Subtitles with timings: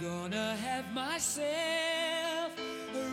[0.00, 1.85] gonna have myself.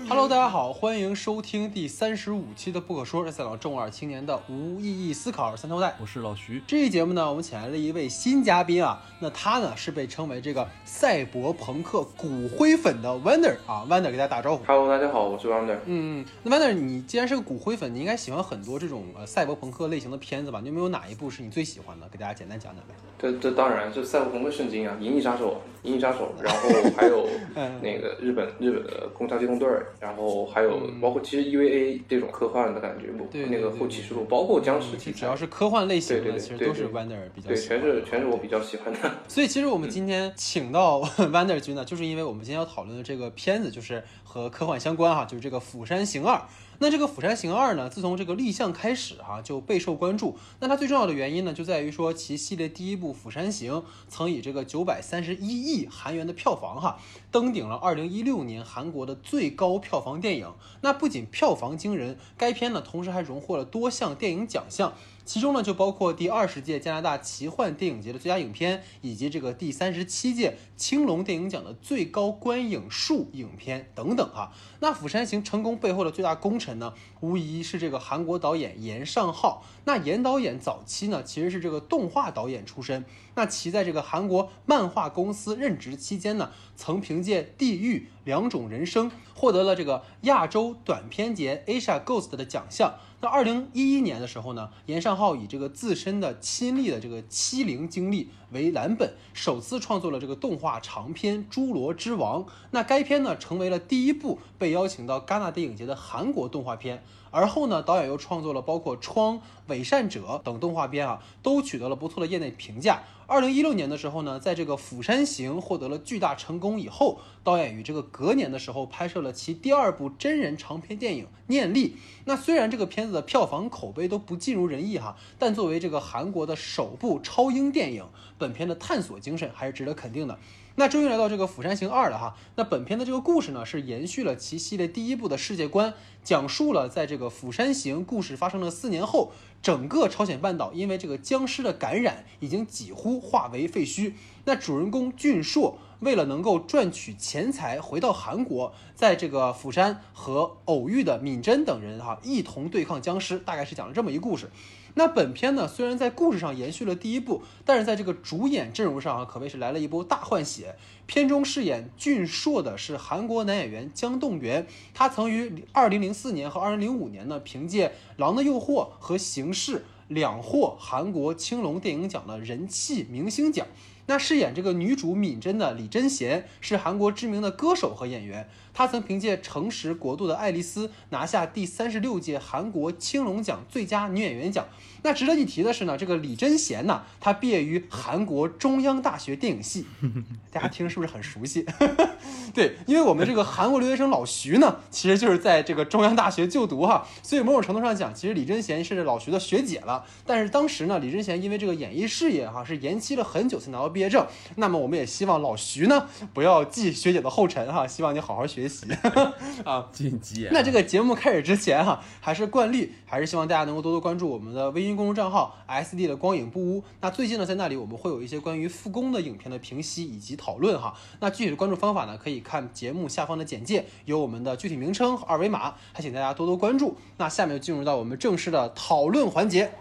[0.09, 5.95] Hello，大家好，欢迎收听第三十五期的不可说，是三档重二青年的无意义思考三头带。
[5.99, 14.63] 我是老徐，这期节目呢，我们请来了一位新嘉宾啊，那他呢是被称为这个赛博朋克骨灰粉的 Wander 啊，Wander 给大家打招呼。
[14.65, 15.77] Hello，大家好，我是 Wonder。
[15.85, 20.59] 嗯，那 Wander，你既然是个骨灰粉，你应该喜欢很多这种呃赛博朋克类型的片子吧？
[20.61, 22.07] 你有没有哪一部是你最喜欢的？
[22.09, 22.93] 给大家简单讲讲呗。
[23.17, 29.67] 这这当然这赛博朋克圣经啊，《银翼杀手》《银翼杀手》，然后 还有嗯那个日本日本的《空巢机动队》，
[30.03, 38.99] 然后还有包括其实 EVA 这种科幻的感觉，对对那个后启示录，包括僵尸题材其实只要，是科幻类型的，对对对其实都是 Wander 比较对，喜欢全是全是我比较喜欢的。
[39.29, 46.35] 所以其实我们今天请到 Wander 君呢，就是因为我们今天要讨论的这个片子就是和科幻相关哈，就是这个《釜山行二》。
[46.83, 50.37] 那这个《釜山行二》呢，自从这个立项开始哈、就备受关注。
[50.59, 53.71] 那它最重要的原因呢，就在于说其系列第一部《釜山行》
[54.09, 56.99] 曾以这个九百三十一亿韩元的票房哈，
[57.31, 60.51] 登顶了二零一六年韩国的最高票房电影。
[60.81, 64.93] 那不仅票房惊人，该片呢同时还荣获了多项电影奖项。
[65.25, 74.51] 其中呢，就包括第二十届加拿大奇幻电影节的最佳影片，以及这个第三十七届青龙电影奖的最高观影数影片等等哈。
[74.81, 79.63] 那《釜山行》成功背后的最大功臣呢，无疑是这个韩国导演严尚浩。
[79.85, 83.05] 那严导演早期呢，其实是这个动画导演出身。
[83.35, 92.95] 那其在这个韩国漫画公司任职期间呢，曾凭借《地狱》两种人生获得了这个亚洲短片节 Asia Ghost 的奖项。
[93.23, 102.43] 到二零一一年的时候呢，严尚浩以这个自身的亲历的这个欺凌经历为蓝本，首次创作了这个动画长片《侏罗之王》。
[102.71, 107.01] 那该片呢，成为了第一部被邀请到戛纳电影节的韩国动画片。
[107.33, 113.01] 而后呢，导演又创作了包括《窗》《伪善者》等动画片啊，都取得了不错的业内评价。
[113.25, 121.89] 二零一六年的时候呢，在这个《釜山行》获得了巨大成功以后，导演于这个隔年的时候拍摄了其第二部真人长篇电影《念力》。
[122.25, 128.05] 那虽然这个片子的票房口碑都不尽如人意哈，但作为这个韩国的首部超英电影，
[128.37, 130.37] 本片的探索精神还是值得肯定的。
[130.75, 132.35] 那终于来到这个《釜山行二》了哈。
[132.55, 144.13] 那本片的这个故事呢，是延续了其系列第一部的世界观，讲述了在这个釜山行故事发生了四年后，整个朝鲜半岛因为这个僵尸的感染，已经几乎化为废墟。
[144.45, 154.49] 那主人公俊硕为了能够赚取钱财，回到韩国，在这个釜山和偶遇的敏珍等人哈一同对抗僵尸，大概是讲了这么一故事。
[154.95, 160.75] 那本片呢，虽然在故事上延续了第一部，但是在这个主演阵容上啊，可谓是来了一波大换血。
[161.05, 168.59] 片中饰演俊硕的是韩国男演员姜栋元，他曾于二零零四年和二零零五年呢，凭借《狼的诱惑》
[168.99, 169.77] 和《形式》
[170.07, 173.65] 两获韩国青龙电影奖的人气明星奖。
[174.05, 184.67] 那饰演这个女主敏珍的李贞贤是韩国知名的歌手和演员，她曾凭借《诚实国度的爱丽丝》拿下第三十六届韩国青龙奖最佳女演员奖。
[185.03, 189.85] 那值得一提的是呢，这个李贞贤呢，她毕业于韩国中央大学电影系，
[190.51, 191.65] 大家听是不是很熟悉？
[192.55, 200.05] 对，因为我们这个韩国留学生老徐呢，其实就是在这个中央大学就读哈，所以某种程度上讲，其实李贞贤是老徐的学姐了。
[200.25, 204.25] 但是当时呢，李贞贤因为这个演艺事业哈是延期了很久才拿到毕业证。
[204.57, 208.85] 那么我们也希望老徐呢不要继学姐的后尘哈，希望你好好学习
[209.65, 209.87] 啊。
[209.91, 210.47] 晋级。
[210.51, 216.83] 那这个节目开始之前哈，还是惯例，还是希望大家能够多多关注我们的微信公众账号 S D 的光影不污。
[217.01, 220.93] 那最近呢，在那里我们会有一些关于复工的影片的评析以及讨论哈。
[221.19, 226.95] 那具体的关注方法呢，可以看节目下方的简介，有我们的具体名称和二维码，还请大家多多关注。
[227.17, 229.71] 那下面就进入到我们正式的讨论环节。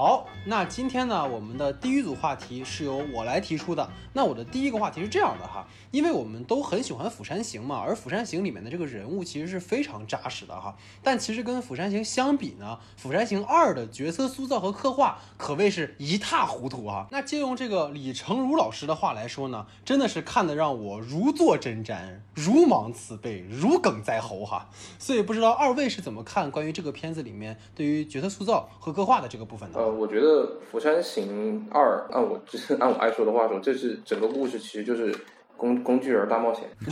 [0.00, 3.90] 好，那今天呢，我们的第一组话题是由我来提出的。
[4.12, 10.76] 那我的第一个话题是这样的哈，因为我们都很喜欢《釜山行》嘛，而《釜山行》里面的这个人物其实是非常扎实的哈。
[11.02, 17.08] 但其实跟《釜山行》相比呢，《釜山行二》的角色塑造和刻画可谓是一塌糊涂啊。
[17.10, 24.68] 那借用这个李成儒老师的话来说呢，真的是看得让我如坐针毡，如芒刺背，如鲠在喉哈。
[25.00, 29.87] 所以不知道二位是怎么看关于这个片子里面对于角色塑造和刻画的这个部分的？
[29.88, 32.38] 呃，我觉得《釜山行二》按我
[32.78, 35.14] 按我爱说的话说，这是整个故事其实就是
[35.56, 36.64] 工工具人大冒险。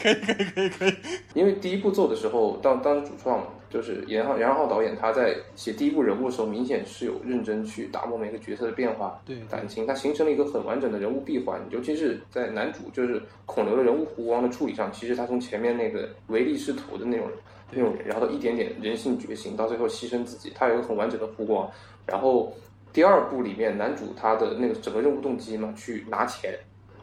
[0.00, 0.94] 可以可以可以可以。
[1.34, 11.60] 因为第一部做的时候，当当主创就是严浩严浩导演，他在写第一部人物的时候，明显是有认真去打磨每个角色的变化、对感情，他形成了一个很完整的人物闭环。
[11.70, 17.28] 尤其是在男主就是孔刘的人物弧光的处理上，其实他从前面那个唯利是图的那种
[17.72, 21.70] 那种，然后一点点人性觉醒，到最后牺牲自己，他有一个很完整的弧光。
[22.06, 22.52] 然后
[22.92, 26.52] 第二部里面男主他的那个整个任务动机嘛，去拿钱，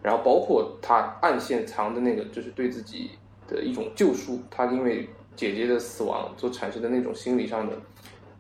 [0.02, 3.12] 然后包括他暗线藏的那个，就是对自己
[3.48, 7.74] 的一种救赎，他因为姐姐的死亡所产生的那种心理上的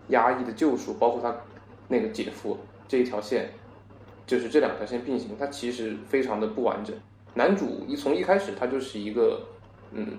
[0.09, 1.35] 压抑的救赎，包括他
[1.87, 2.57] 那个姐夫
[2.87, 3.49] 这一条线，
[4.25, 6.93] 就是这两条线并行，它其实非常的不完整。
[7.33, 9.39] 男主一从一开始他就是一个，
[9.91, 10.17] 嗯，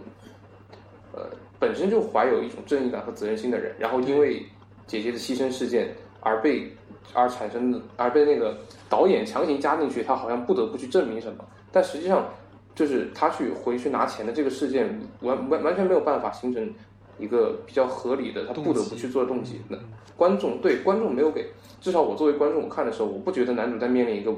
[1.12, 1.28] 呃，
[1.58, 4.44] 本身就怀有一种正义感和责任心的人，然后因为
[4.86, 6.70] 姐姐的牺牲事件而被
[7.14, 8.56] 而产生的，而被那个
[8.88, 12.28] 导演强行加进去，他好像不得不去证明什么，但实际上
[12.74, 14.86] 就是他去回去拿钱的这个事件，
[15.20, 16.72] 完完完全没有办法形成
[17.18, 19.60] 一个比较合理的他不得不去做的动机。
[19.68, 19.76] 那
[20.16, 21.46] 观众对观众没有给，
[21.80, 24.32] 至少我作为观众，我看的时候，我不觉得男主在面临一个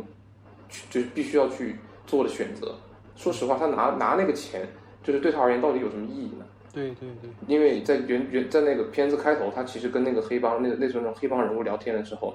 [0.88, 1.76] 就是必须要去
[2.06, 2.74] 做的选择。
[3.16, 4.66] 说实话，他拿拿那个钱，
[5.02, 6.44] 就是对他而言到底有什么意义呢？
[6.72, 12.34] 对对对，因为在原原在那个片子开头，他其实跟那个黑帮那个那种黑帮人物聊天的时候，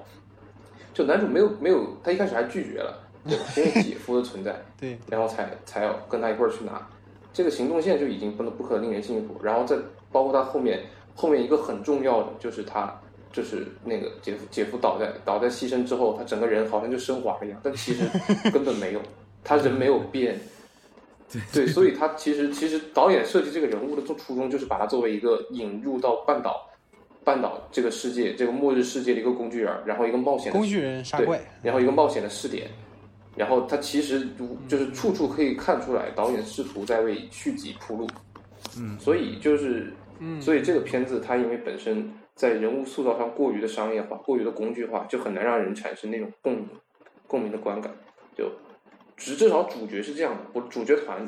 [0.92, 6.86] 就男主没有没有，他一开始还拒绝了，对， 因为姐夫的存在，对，然后才才要跟他一块儿去拿，
[7.32, 9.36] 这个行动线就已经不能不可令人信服。
[9.42, 9.76] 然后再
[10.12, 10.80] 包括他后面
[11.14, 12.94] 后面一个很重要的就是他
[13.32, 18.04] 就是那个姐夫姐夫倒在倒在牺牲之后，他整个人好像就升华了一样，但其实
[18.50, 19.00] 根本没有，
[19.42, 20.38] 他人没有变。
[21.52, 26.70] 对， 所以他其实其实导演设计这个人物的初衷就是把他作为一个引入到半岛，
[27.24, 32.70] 半岛这个世界这个末日世界的一个工具人，然后一个冒险工具人杀怪，然后一个冒险的试点，
[33.34, 34.28] 然后他其实
[34.68, 38.08] 就是处处可以看出来导演试图在为续集铺路，
[38.78, 46.68] 嗯，所以就是嗯，所以这个片子它因为本身在人物塑造上过于的商业化，过于的工具化，就很难让人产生那种共鸣
[47.26, 47.92] 共鸣的观感，
[48.36, 48.48] 就。
[49.16, 51.26] 至至少主角是这样的，我主角团，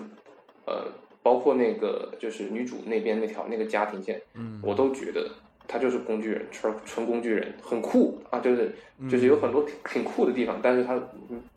[0.67, 0.87] 呃，
[1.23, 5.31] 包括那个就是女主那边那条那个家庭线，嗯，我都觉得
[5.67, 8.75] 他就是工具人，纯纯工具人，很酷啊，就是
[9.11, 11.01] 就是有很多挺挺酷的地方，但是他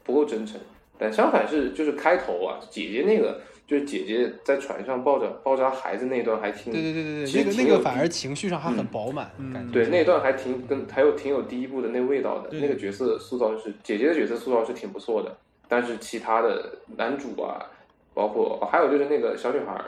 [0.03, 0.59] 不够真诚。
[0.97, 15.35] 但相反是就是开头啊，姐姐那个就是姐姐在船上抱着抱着孩子那段还挺，对对对对对，那个那个反而情绪上还很饱满，感觉对那段还挺跟还有挺有第一部的那味道的，那个角色塑造是姐姐的角色塑造是挺不错的。
[15.71, 17.65] 但是其他的男主啊，
[18.13, 19.85] 包括还有就是那个小女孩儿，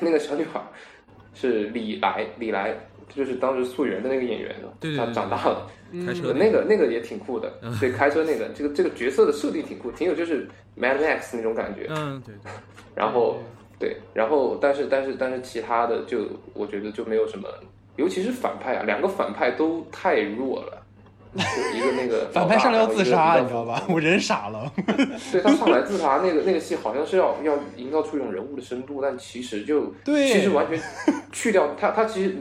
[0.00, 0.64] 那个小女孩儿
[1.34, 2.74] 是李来，李来
[3.14, 4.54] 就是当时素媛的那个演员，
[4.96, 5.70] 她长大了，
[6.06, 10.48] 开车那个那个也挺酷的， 对，开车那个这个这个角色的设定挺酷，挺有就是
[10.80, 12.50] Mad Max 那种感觉，嗯，对对，
[12.94, 13.38] 然后
[13.78, 17.50] 对，然后但是但是但是其他的就我觉得就没有什么，
[17.96, 20.82] 尤其是反派啊，两个反派都太弱了。
[21.34, 23.82] 一个那个 反派上来要自杀，你知道吧？
[23.88, 24.70] 我人傻了。
[25.32, 30.80] 对他上来自杀，那个那个戏好像是要要营造出一种人物的深度，但其实就对，其实完全
[31.32, 31.90] 去掉他。
[31.92, 32.36] 他其实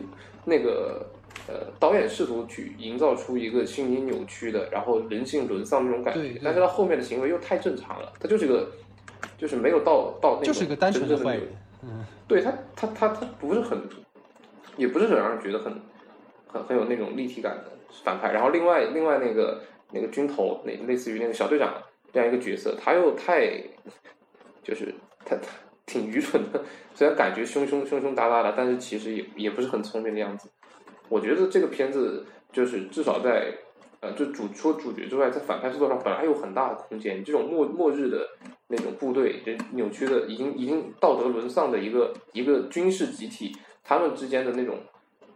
[0.46, 1.06] 那个
[1.48, 8.70] 呃，导演试图去营造出一个心理扭曲的，然后人性沦丧那种感觉，但是他后面的行为又太正常了，他就是个
[9.38, 11.48] 就是没有到到那就是个单纯的坏人。
[11.84, 13.82] 嗯，对他他他他不是很，
[14.78, 15.74] 也不是很让人觉得很
[16.48, 17.72] 很很有那种立体感的。
[18.04, 19.62] 反派，然后另外另外那个
[19.92, 21.74] 那个军头，那类似于那个小队长
[22.14, 23.62] 这样一个角色，他又太
[24.64, 24.94] 就是
[25.26, 25.50] 他他
[25.86, 26.64] 挺愚蠢的，
[26.96, 30.50] 虽然感觉凶凶凶凶哒哒的，但是其实也也不是很聪明的样子。
[31.10, 33.54] 我觉得这个片子就是至少在
[34.00, 37.24] 呃，就主除了主角之外，在反派塑造上本来有很大的空间。
[37.24, 38.26] 这种末末日的
[38.68, 44.80] 那种部队，就扭曲的已经已经道德沦丧的一个一个军事集体，他们之间的那种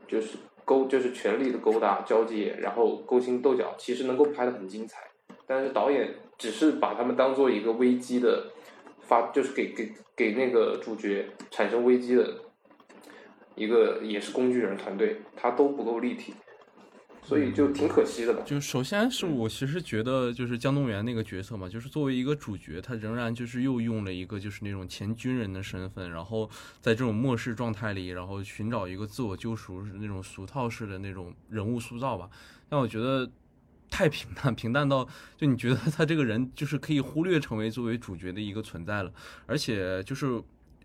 [0.07, 0.37] 就是。
[0.65, 4.99] 勾就是权力的勾搭交接，然后勾心斗角，其实能够拍的很精彩。
[5.47, 8.47] 但是导演只是把他们当做一个危机的
[9.01, 12.27] 发，就是给给给那个主角产生危机的
[13.53, 16.33] 一个也是工具人团队，他都不够立体。
[17.27, 18.43] 所以就挺可惜的吧。
[18.45, 32.29] 就首先是我其实觉得，就是江东元那个角色嘛，就是作为一个主角，他仍然就是又用了一个就是那种前军人的身份，然后在这种末世状态里，然后寻找一个自我救赎，那种俗套式的那种人物塑造吧。
[32.69, 33.29] 但我觉得
[33.89, 39.11] 太平淡，平淡到就你觉得他这个人就是可以忽略成为作为主角的一个存在了，
[39.47, 40.41] 而且就是。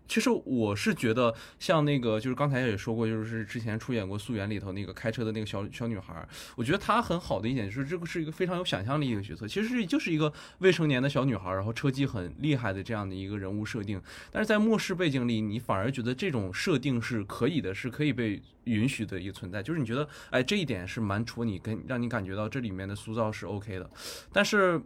[0.07, 14.01] 其实我是觉得，像那个就是刚才也说过，就是之前出演过《素媛》里头那个开车的那个小小女孩，我觉得她很好的一点就是这个是一个非常有想象力的角色，其实就是一个未成年的小女孩，然后车技很厉害的这样的一个人物设定。
[14.31, 23.89] 但是在末世背景里，你反而觉得这种设定是可以的，是可以被允许的一个存在，就是你觉得哎这一点是蛮戳你，跟让你感觉到这里面的塑造是 OK 的。
[24.33, 24.81] 但是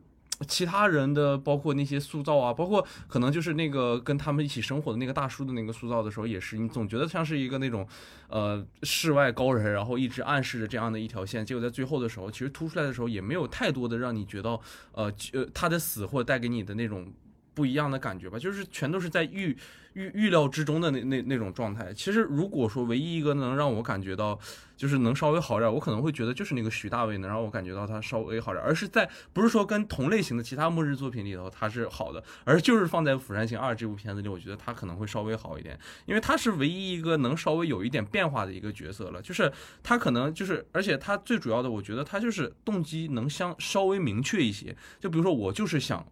[0.47, 7.87] 其他人的，包括那些塑造啊，包括可能就是那个跟他们一起生活的那个大叔的那个塑造的时候，也是你总觉得像是一个那种，
[8.27, 14.59] 呃，世外高人，然后一直暗示着这样的一条线，结果在最后的时候，其实突出来的时候也没有太多的让你觉得，
[14.91, 17.07] 呃呃，他的死或带给你的那种
[17.55, 19.57] 不一样的感觉吧，就是全都是在预
[19.93, 21.91] 预预料之中的那那那种状态。
[21.93, 24.37] 其实如果说唯一一个能让我感觉到。
[24.77, 39.49] 就是能稍微好点，我可能会觉得就是那个徐大卫能让我感觉到他稍微好点，而是在不是说跟同类型的其他末日作品里头他是好的，而就是放在《釜山行二》这部片子里，我觉得他可能会稍微好一点，因为他是唯一一个能稍微有一点变化的一个角色了，就是
[39.81, 46.05] 他可能就是，而且他最主要的，我觉得他就是动机能相稍微明确一些，就比如说我就是想。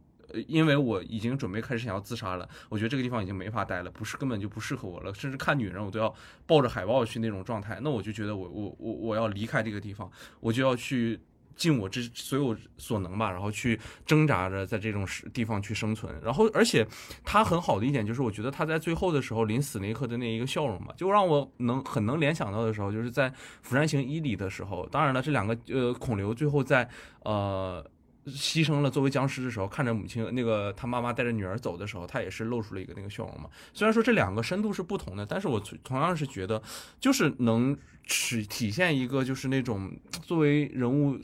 [0.48, 6.14] 因为我已经准备开始想要自杀了，我觉得这个地方已经没法待了，不是根本就不适合我了，甚至看女人我都要
[6.46, 11.20] 抱着海报去那种状态，那我就觉得我我我我要离开这个地方，我就要去
[11.56, 16.12] 尽我这所有所能吧，然后去挣扎着在这种地方去生存。
[16.24, 16.88] 然后，而且
[17.24, 23.30] 他很好的一点就是，我觉得他在最后的时候临死那一刻的那一个笑容嘛，就让我能很能联想到的时候，就是在
[23.62, 24.88] 《釜山行》一里的时候。
[24.90, 26.90] 当然了，这两个呃孔刘最后在
[27.24, 27.86] 呃。
[28.28, 33.50] 牺牲了作为僵尸的时候，看着母亲那个他妈妈带着女儿走的时候，他也是露出了一个那个笑容嘛。
[33.74, 36.62] 虽然说这两个深度是不同的，但是我同样是觉得，
[37.00, 37.78] 就是能
[38.08, 41.20] 体体现一个就是那种作为人物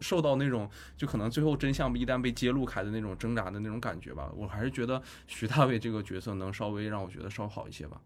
[0.00, 4.30] 受到那种就可能最后真相一旦被揭露开的那种挣扎的那种感觉吧。
[4.34, 8.00] 我还是觉得徐大卫这个角色能稍微让我觉得稍好一些吧。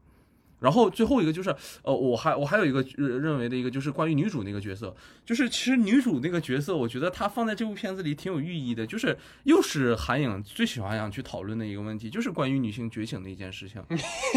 [0.63, 4.95] 然后最后一个就是，呃，我还我还有一个认为的一个就是关于女主那个角色，
[5.27, 13.83] 就是其实女主那个角色，我觉得她放在这部片子里挺有寓意的，就是又是韩影最喜欢想去讨论的一个问题，就是关于女性觉醒的一件事情。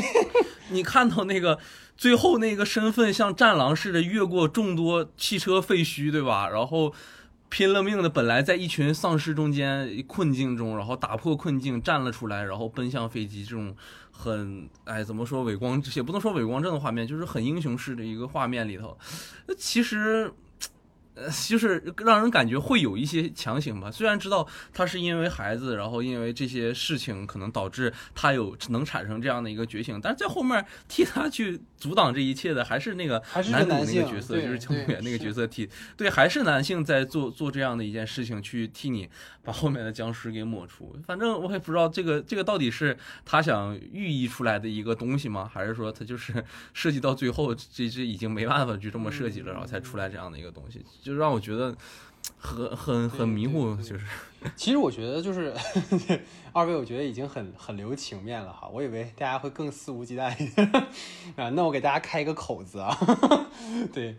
[0.71, 1.59] 你看到那个
[1.95, 6.49] 最后那个身份像战狼似的越过众多汽车废墟，对吧？
[6.49, 6.93] 然后。
[7.47, 13.73] 拼了命的，本来在一群丧尸中间困境中，然后打破困境站了出来，然后奔向飞机，这种
[14.17, 18.97] 很哎怎么说伟光也不能说伟光正的画面，就是很英雄式的一个画面里头，
[19.47, 20.33] 那其实。
[21.15, 23.89] 呃，就是让人感觉会有一些强行吧。
[23.89, 39.09] 虽然知道他是因为孩子，然后因为这些事情可能导致他有能产生这样的一个觉醒，但是在后面替他去阻挡这一切的还是那个男主那个角色，就是江远那个角色替对，还是男性在做做这样的一件事情，去替你
[39.41, 40.95] 把后面的僵尸给抹除。
[41.07, 45.49] 反正我也不知道这个这个到底是他想寓意出来的一个东西吗？
[45.51, 46.43] 还是说他就是
[46.73, 50.83] 设计到最后这这已经没办法去这么设计了，然后才出来这样的一个东西？
[51.05, 51.75] 就让我觉得
[52.39, 54.05] 很很很迷糊，就是。
[54.55, 55.55] 其实我觉得就是
[56.51, 58.67] 二位，我觉得已经很很留情面了哈。
[58.67, 60.67] 我以为大家会更肆无忌惮一点
[61.37, 61.49] 啊。
[61.51, 62.95] 那我给大家开一个口子啊。
[63.93, 64.15] 对，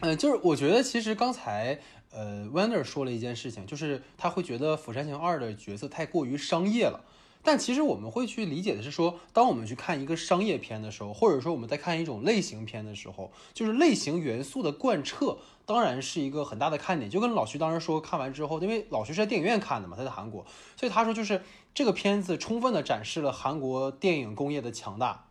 [0.00, 1.78] 嗯，就是我觉得其实刚才
[2.12, 7.04] 呃，Wonder 说了一件事情，就是他会觉得《釜山行二》的角色太过于商业了。
[7.42, 17.10] 但其实我们会去理解的是说，当我们去看一个商业片的时候，或者说我们在看一种类型片的时候，就是类型元素的贯彻，当然是一个很大的看点。
[17.10, 20.44] 就跟老徐当时说，看完之后，因为老徐是在电影院看的嘛，他在韩国，
[20.76, 21.42] 所以他说就是
[21.74, 25.26] 这个片子充分的展示了韩国电影工业的强大，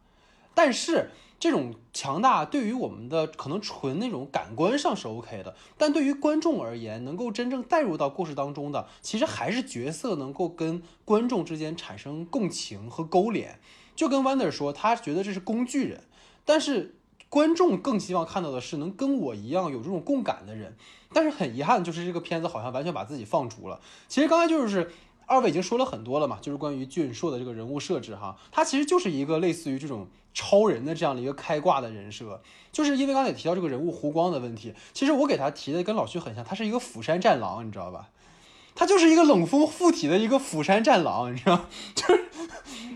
[0.54, 1.12] 但是。
[1.40, 13.60] 这种强大对于我们的可能纯那种感官上是 OK 的，但对于观众而言，能够真正带入到故事当中的，其实还是角色能够跟观众之间产生共情和勾连。
[13.96, 16.04] 就跟 Wonder 说，他觉得这是工具人，
[16.46, 16.96] 但是
[17.30, 20.76] 观众更希望看到的是能跟我一样有这种共感的人。
[21.12, 23.82] 但是很遗憾，就是这个片子好像完全把自己放逐了。
[24.08, 24.92] 其实刚才就是
[25.30, 30.08] 二位已经说了很多了嘛，就是关于俊硕的这个人物设置哈，他其实就是一个类似于这种。
[30.32, 32.40] 超人的这样的一个开挂的人设，
[32.72, 34.74] 就是因为刚才提到这个人物弧光的问题。
[34.94, 38.10] 其实我给他提的跟老徐很像，他是一个釜山战狼，你知道吧？
[38.76, 41.66] 他就是一个冷锋附体的一个釜山战狼，你知道？
[41.96, 42.30] 就是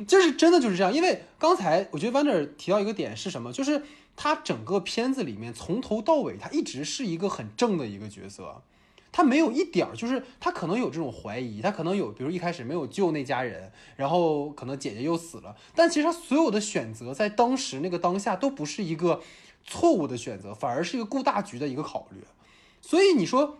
[0.07, 0.93] 就是真的就是这样。
[0.93, 3.51] 因为刚才我觉得 Wander 提到一个点是什么？
[3.51, 3.81] 就是
[4.15, 8.61] 他整个片子里面从头到尾，他一直是一个很正的一个角色。
[9.13, 19.21] 他没有一点儿，就是他可能有这种怀疑，他可能有，比如一开始没有救那家人，然后可能姐姐又死了，但其实他所有的选择在当时那个当下都不是一个
[19.63, 22.21] 错误的选择，反而是一个顾大局的一个考虑。
[22.81, 23.59] 所以你说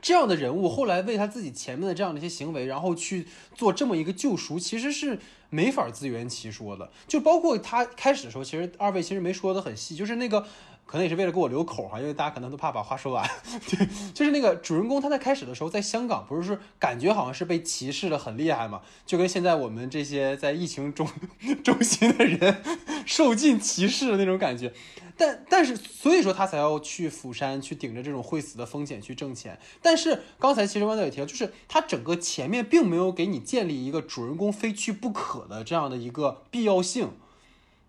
[0.00, 6.90] 这样的人物后来为他自己前面的这样的一些行为，然后去做这么一个救赎，其实是没法自圆其说的。
[7.06, 10.44] 就包括他开始的时候，其实二位其实没说的很细，就是那个。
[10.92, 13.26] 可能也是为了给我留口哈，因为大家可能都怕把话说完。
[13.66, 21.08] 对，就是那个主人公他在开始的时候在香港，不是说感觉好像是被歧视的很厉害嘛，就跟现在我们这些在疫情中
[21.64, 22.62] 中心的人
[23.06, 24.70] 受尽歧视的那种感觉。
[25.16, 29.58] 但但是所以说他才要去釜山去顶着这种会死的风险去挣钱。
[29.80, 37.12] 但是刚才其实汪导也提到，就是他整个前面并没有给你建立一个主人公非去不可的这样的一个必要性。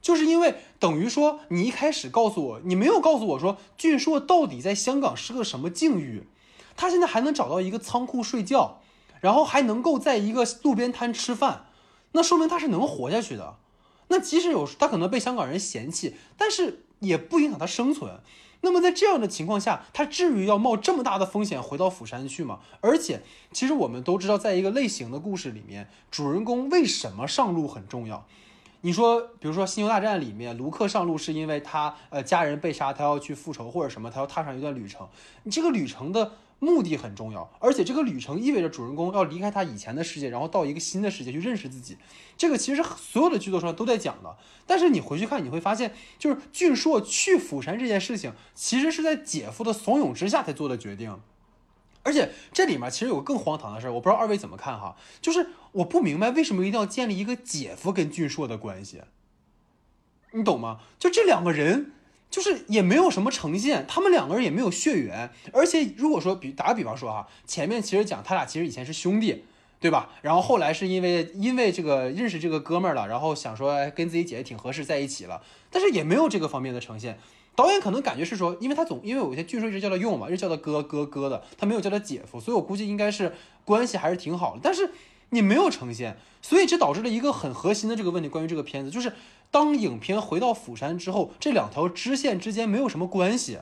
[0.03, 6.27] 就是因为等于说，你一开始告诉我，你没有告诉我说俊硕到底在香港是个什么境遇，
[6.75, 8.81] 他现在还能找到一个仓库睡觉，
[9.21, 11.67] 然后还能够在一个路边摊吃饭，
[12.11, 13.55] 那说明他是能活下去的。
[14.09, 18.19] 那即使有他可能被香港人嫌弃，但是也不影响他生存。
[18.59, 22.59] 那么在这样的情况下，他至于要冒这么大的风险回到釜山去吗？
[22.81, 23.21] 而且，
[23.53, 28.25] 其实我们都知道，在一个类型的故事里面，主人公为什么上路很重要。
[28.85, 35.07] 你说，比如说《星球大战》里面，卢克上路是因为他呃家人被杀，他要去复仇或者什么，他要踏上一段旅程。
[35.43, 41.97] 你这个旅程的目的很重要，而且这个旅程意味着主人公要离开他以前的世界，然后到一个新的世界去认识自己。
[42.35, 44.35] 这个其实所有的剧作上都在讲的。
[44.67, 51.17] 但是你回去看，你会发现，就是俊硕去釜山这件事情，其实是在姐夫的怂恿之下才做的决定。
[52.03, 59.01] 而且这里面其实有个更荒唐的事，我不知道二位怎么看哈，就是我不明白为什么一定要建立一个姐夫跟俊硕的关系，
[60.31, 60.81] 你懂吗？
[60.99, 61.93] 就这两个人，
[62.29, 69.45] 就是也没有什么呈现，他们两个人也没有血缘，而且如果说比打个比方说哈，前面其实讲他俩其实以前是兄弟，
[69.79, 70.09] 对吧？
[70.21, 77.17] 然后后来是因为因为这个认识这个哥们儿了，然后想说跟自己姐姐挺合适在一起了，但是也没有这个方面的呈现。
[77.55, 83.33] 导演可能感觉是说，因为他总因为有些剧说一直叫他用嘛，一直叫他哥哥哥的，他没有叫他姐夫，所以我估计应该是
[83.63, 84.59] 关系还是挺好的。
[84.63, 84.91] 但是
[85.29, 88.29] 你没有呈现，所以这导致了一个很核心的这个问题。
[88.29, 89.13] 关于这个片子，就是
[89.51, 93.59] 当影片回到釜山之后，这两条支线之间没有什么关系。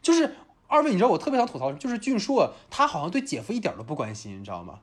[0.00, 0.36] 就是
[0.66, 4.80] 二位，你知道我特别想吐槽，就是俊硕他好像对姐夫一点都不关心，你知道吗？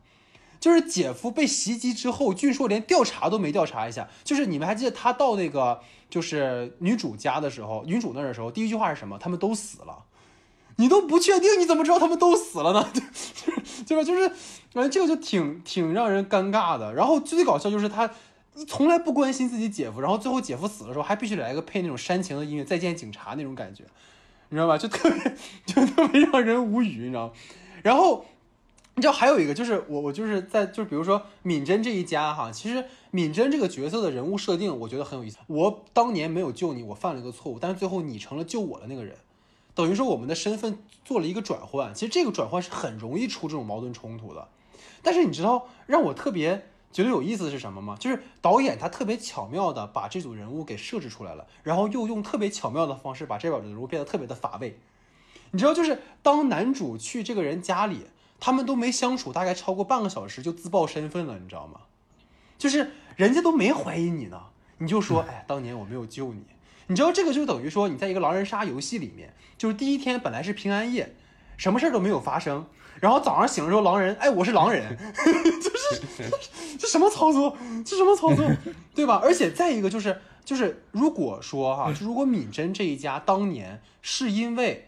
[0.60, 4.08] 就是姐夫被袭击之后，俊硕连调查都没调查一下。
[4.24, 9.18] 就是你们还记得他到那个就是女主家的时候，女主那儿的时候，第一句话是什么？
[9.18, 10.06] 他们都死了。
[10.80, 12.88] 你都不确定，你怎么知道他们都死了呢？
[13.88, 14.04] 对 吧？
[14.04, 14.30] 就是，
[14.72, 16.94] 反正这个就挺挺让人尴尬的。
[16.94, 18.10] 然后最搞笑就是他
[18.68, 23.84] 从来不关心自己姐夫，然后最后姐夫死的时候还必须来个配那种煽情的音乐，再见警察那种感觉，
[24.50, 24.78] 你知道吧？
[24.78, 25.36] 就特别
[25.66, 27.34] 就特别让人无语，你知道吗。
[27.84, 28.26] 然后。
[28.98, 35.38] 你知道还有一个就是我我就是在就是比如说敏贞这一家哈，其实敏贞这个角色的人物设定我觉得很有意思。
[35.46, 39.16] 我当年没有救你，我犯了一个错误，但是最后你成了救我的那个人，
[39.76, 41.94] 等于说我们的身份做了一个转换。
[41.94, 44.48] 其实这个转换是很容易出这种矛盾冲突的。
[45.04, 47.96] 但是你知道让我特别觉得有意思的是什么吗？
[48.00, 54.80] 就是导演他特别巧妙的把这组人物给设置出来了，然后又用特别巧妙的方式把这组人物变得特别的乏味。
[55.52, 58.08] 你知道就是当男主去这个人家里。
[58.40, 61.82] 他们都没相处，大概超过半个小时就自曝身份了，你知道吗？
[62.58, 64.42] 就是人家都没怀疑你呢，
[64.78, 66.44] 你就说， 哎，当年我没有救你。
[66.88, 71.16] 你知道这个就等于说你在一个狼人杀游戏里面，就是第一天本来是平安夜，
[71.58, 72.66] 什么事儿都没有发生，
[73.02, 74.98] 然后早上醒了之后，狼人，哎，我是狼人，
[75.62, 76.32] 就是
[76.80, 77.58] 这什么操作？
[77.86, 78.50] 这什么操作？
[78.96, 79.20] 对吧？
[79.24, 84.87] 而且再一个就是就是如果说哈，就如果敏贞这一家当年是因为。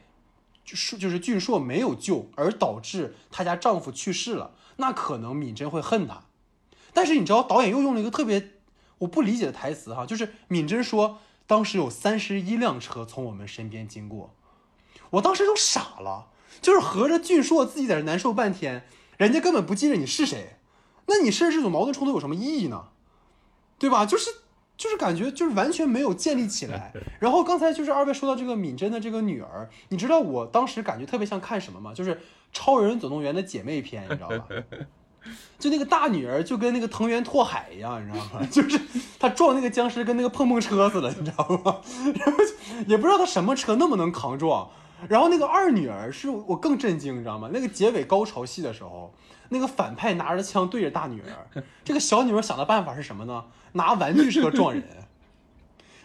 [0.70, 6.26] 就是就是俊硕没有救，而导致她家丈夫去世了，那可能敏贞会恨他。
[6.94, 8.52] 但是你知道导演又用了一个特别
[9.00, 14.36] 我不理解的台词哈，就是敏贞说当时有三十一辆车从我们身边经过，
[15.10, 16.28] 我当时都傻了，
[16.62, 18.86] 就是合着俊硕自己在这难受半天，
[19.18, 20.60] 人家根本不记得你是谁，
[21.08, 22.90] 那你设置这种矛盾冲突有什么意义呢？
[23.80, 24.06] 对吧？
[24.06, 24.30] 就是。
[24.80, 31.94] 就是感觉就是完全没有建立起来， 然后刚才就是二位说到这个敏贞的这个女儿，你知道我当时感觉特别像看什么吗？
[31.94, 32.16] 就是
[32.54, 34.48] 《超人总动员》的姐妹篇，你知道吧？
[35.60, 38.44] 就那个大女儿就跟那个藤原拓海一样，你知道吗？
[38.50, 38.80] 就是
[39.20, 41.82] 她撞那个僵尸跟那个碰碰车似的，你知道吗？
[42.16, 42.38] 然后
[42.88, 44.70] 也不知道她什么车那么能扛撞。
[45.10, 47.50] 然后那个二女儿是我更震惊，你知道吗？
[47.52, 49.14] 那个结尾高潮戏的时候。
[49.50, 53.46] 那个反派拿着枪对着大女儿，这个小女儿想的办法是什么呢？
[53.74, 54.84] 拿玩具车撞人。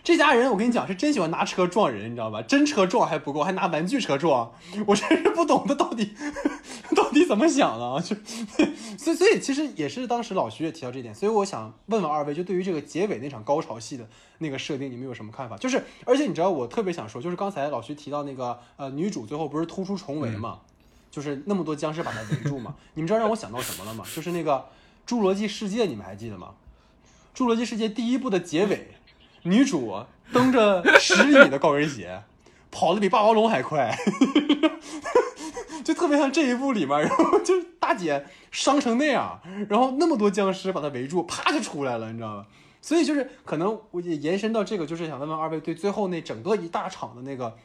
[0.02, 2.42] 这家人我跟你讲是真喜欢拿车撞人，你知道吧？
[2.42, 4.52] 真车撞还不够，还拿玩具车撞，
[4.86, 6.14] 我真是不懂他到底
[6.94, 7.98] 到底怎么想的啊！
[7.98, 8.14] 就
[8.98, 14.06] 所以所以其实也是当时老徐也提到这点，所以我想问问二位，就对于这个结尾那场高潮戏的
[14.40, 15.56] 那个设定，你们有什么看法？
[15.56, 20.60] 就是而且你知道我特别想说，就是刚才老徐提到那个呃女主最后不是突出重围嘛？
[21.14, 22.74] 就是那么多僵尸把它围住嘛？
[22.94, 24.04] 你们知道让我想到什么了吗？
[24.16, 24.66] 就是那个
[25.08, 26.48] 《侏罗纪世界》，你们还记得吗？
[27.38, 28.88] 《侏罗纪世界》第一部的结尾，
[29.42, 29.94] 女主
[30.32, 32.20] 蹬着十厘米的高跟鞋，
[32.72, 33.96] 跑得比霸王龙还快，
[35.84, 42.46] 就特别像这一部里面，然后就大姐伤成那样，然后那么多僵尸把她围住，啪就出来了，你知道吗？
[42.82, 47.56] 所以就是可能我也延伸到这个，就是想问问二位对最后那整个一大场的那个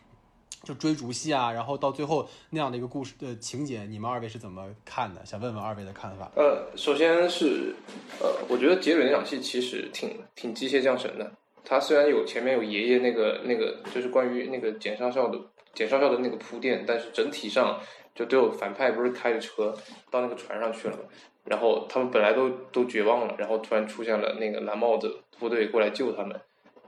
[0.63, 5.25] 就追逐戏啊，然后到最后那样的一个故事的情节，你们二位是怎么看的？
[5.25, 6.31] 想问问二位的看法。
[6.35, 7.73] 呃，首先是
[8.21, 11.31] 呃，我觉得结尾那场戏其实挺挺机械降神的。
[11.63, 15.39] 他虽然有前面有爷爷那个那个，就是关于那个简少校的
[15.73, 17.79] 简少校的那个铺垫，但是整体上
[18.15, 19.73] 就都有反派不是开着车
[20.09, 21.03] 到那个船上去了嘛，
[21.45, 26.39] 然后他们本来都都绝望了，然后突然出现了那个蓝帽子部队过来救他们，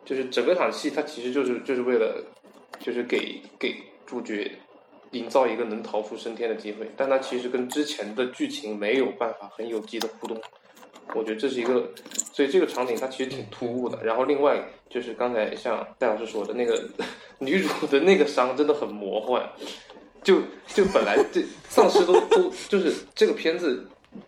[0.03, 2.23] 就是整个场戏它其实就是就是为了
[2.83, 4.51] 就是给给主角
[5.11, 10.39] 营造一个能逃出升天的机会，但它其实跟之前的剧情没有办法很有机的互动。
[11.13, 11.91] 我觉得这是一个，
[12.31, 14.01] 所以这个场景它其实挺突兀的。
[14.03, 14.57] 然后另外
[14.89, 16.87] 就是刚才像戴老师说的那个
[17.39, 19.43] 女主的那个伤真的很魔幻，
[20.23, 23.85] 就就本来这丧尸都都就是这个片子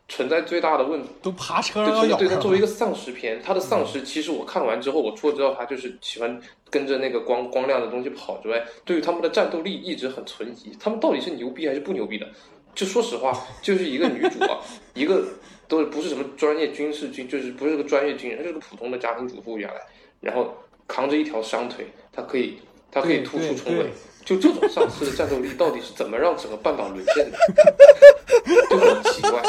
[0.08, 10.76] 存在最大的问题，都爬车对，要咬对，它作为一个丧尸片，它的丧尸其实我看完之后，我除了知道它就是喜欢跟着那个光光亮的东西跑之外，对于他们的战斗力一直很存疑。
[10.80, 12.28] 他们到底是牛逼还是不牛逼的？
[12.74, 14.60] 就说实话，就是一个女主啊，
[14.96, 15.24] 一个
[15.68, 19.76] 都不是什么专业军事军，就是不是个专业军人，她就是个普通的家庭主妇原来，
[20.22, 20.56] 然后
[20.88, 22.58] 扛着一条伤腿，她可以
[22.90, 23.92] 她可以突出重围对。
[24.26, 27.38] 就这种丧尸的战斗力，到底是怎么让整个半岛沦陷的？
[28.70, 29.42] 就很奇怪。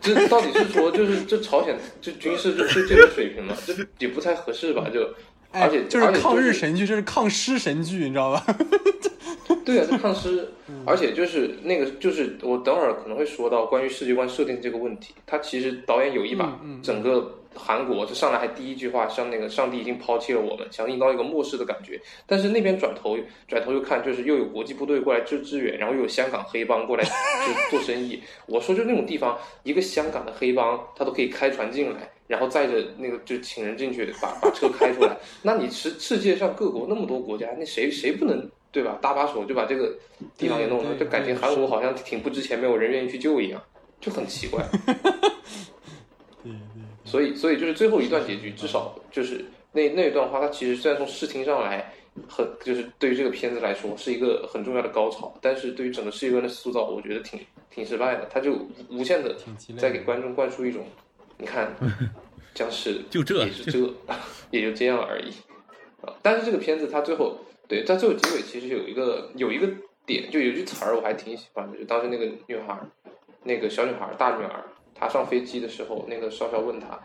[0.00, 3.56] 这到底是说，就是这朝鲜这军事就就这个水平吗？
[3.66, 4.88] 这也不太合适吧？
[4.92, 5.00] 就
[5.52, 8.44] 哎而且就是抗日神剧，这是抗尸神剧，你知道吧？
[9.64, 15.14] 对啊，这抗尸， 嗯而且就是那个，就是我等会儿可能会说到关于世界观设定这个问题。
[15.26, 22.00] 他其实导演有一把嗯嗯整个韩国，这上来还第一句话，像那个上帝已经抛弃了我们，想营造一个末世的感觉。
[22.26, 27.02] 但是那边转头转头又看，就是又有国际部队过来支支援，然后又有香港黑帮过来
[27.44, 28.22] 就做生意。
[28.46, 32.08] 我说就那种地方，一个香港的黑帮，他都可以开船进来。
[32.26, 35.16] 然后载着那个就请人进去，把把车开出来。
[35.42, 38.98] 那你世世界上各国那么多国家，那谁谁不能对吧？
[39.00, 39.96] 搭把手就把这个
[40.36, 43.62] 地方给弄了，就感觉韩国好像挺不值钱，没有人愿意去救一样，
[44.00, 44.64] 就很奇怪。
[46.42, 51.92] 对对，所以，所以就是最后一段结局，至少就是那那一段话，它其实虽然从视听上来
[52.28, 58.26] 很，就是对于这个片子来说是一个很重要的高潮，但是对于整个世界观的塑造，我觉得挺挺失败的。
[58.30, 59.36] 他就无无限的
[59.78, 60.84] 在给观众灌输一种，
[61.38, 61.74] 你看
[62.54, 63.78] 僵尸就这也是这，
[64.50, 65.30] 也就这样而已
[66.02, 66.14] 啊。
[66.22, 69.68] 但是这个片子它最后对在最后结尾其实有一个有一个
[70.06, 72.86] 点，就有句词儿我还挺喜欢的，就当时那个女孩儿，
[73.42, 76.98] 那个小女孩儿大女儿，她上飞机的时候，那个少校问她，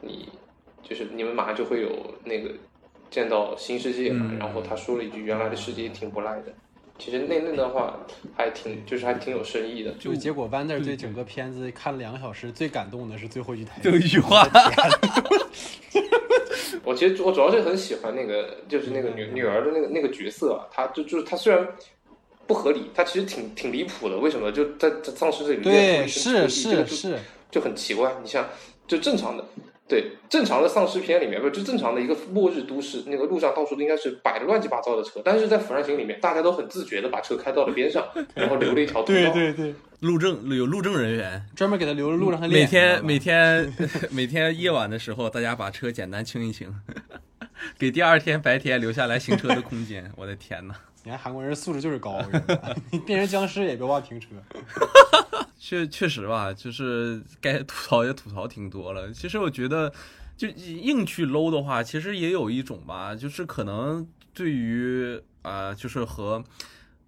[0.00, 0.28] 你
[0.82, 2.50] 就是你们马上就会有那个
[3.10, 6.52] 见到新世界嘛，嗯然后她说了一句原来的世界挺不赖的。
[7.04, 7.98] 其实那那段话
[8.36, 9.90] 还挺，就是还挺有深意的。
[9.94, 13.90] 就结果 Wander 对整个片子看了两个小时，最感动的是最后一句台词。
[13.90, 14.48] 就一句话，
[16.84, 21.66] 我其实我主要是很喜欢那个，就是那个女女儿的那个那个角色啊，她就就是她虽然
[22.46, 24.16] 不合理，她其实挺挺离谱的。
[24.16, 27.18] 为什么就在在丧尸这里对，练出一身是是是，
[27.50, 28.14] 就很奇怪。
[28.22, 28.48] 你像
[28.86, 29.44] 就正常的，
[29.92, 38.02] 对正常的丧尸片里面，不就正常的一个末日都市，那个路上到处都应该是摆的乱七八糟的车，但是在《釜山行》里面，大家都很自觉的把车开到了边上，
[38.34, 39.32] 然后留了一条通道。
[39.34, 42.64] 对对对，路政有路政人员，专门给他留了路让他每。
[42.64, 46.74] 天每天，天 每天夜晚的时候，大家把车简单清一清，
[47.78, 50.10] 给第二天白天留下来行车的空间。
[50.16, 50.74] 我的天哪！
[51.04, 52.20] 你看韩国人素质就是高，
[53.04, 54.28] 变成僵尸也别忘停车。
[55.58, 59.12] 确确实吧，就是该吐槽也吐槽挺多了。
[59.12, 59.92] 其实我觉得，
[60.36, 66.42] 就硬去搂的话，其实也有一种吧，就是可能对于啊、就是和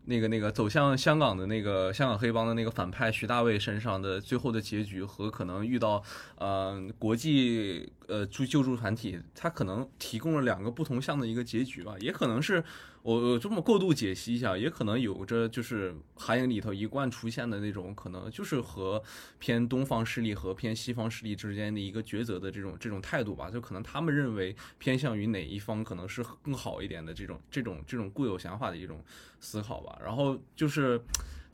[0.06, 6.02] 那个那个走向香港的那个香港黑帮的那个反派徐大卫身上的最后的结局，和可能遇到
[6.38, 12.62] 呃国际呃救救助团体，他可能提供了两个不同向的一个结局吧，也可能是。
[13.04, 19.02] 我我这么过度解析一下，也可能有着就是韩影里头一贯出现的那种，可能就是和
[19.38, 23.50] 偏东方势力和偏西方势力之间的一个抉择的这种这种态度吧。
[23.50, 29.04] 就可能他们认为偏向于哪一方可能是更好一点的这种这种这种固有想法的一种
[29.38, 29.98] 思考吧。
[30.02, 30.98] 然后就是。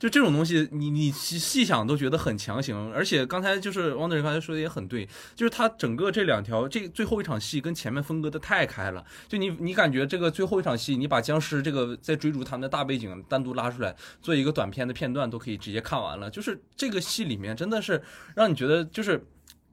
[0.00, 16.30] 就这种东西，你你细细想都觉得很强行，而且刚才就是汪德仁刚才说的也很对，就是他整个这两条这最后一场戏跟前面分割的太开了，就你你感觉这个最后一场戏，你把僵尸这个在追逐他们的大背景单独拉出来做一个短片的片段，都可以直接看完了。
[16.30, 18.02] 就是这个戏里面真的是
[18.34, 19.24] 让你觉得就是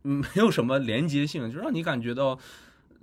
[0.01, 2.37] 没有什么连接性，就让你感觉到。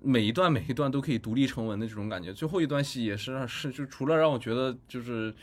[0.06, 2.30] 每一段每一段都可以独立成文的这种感觉。
[2.30, 5.34] 最后一段戏也是是就除了让我觉得就是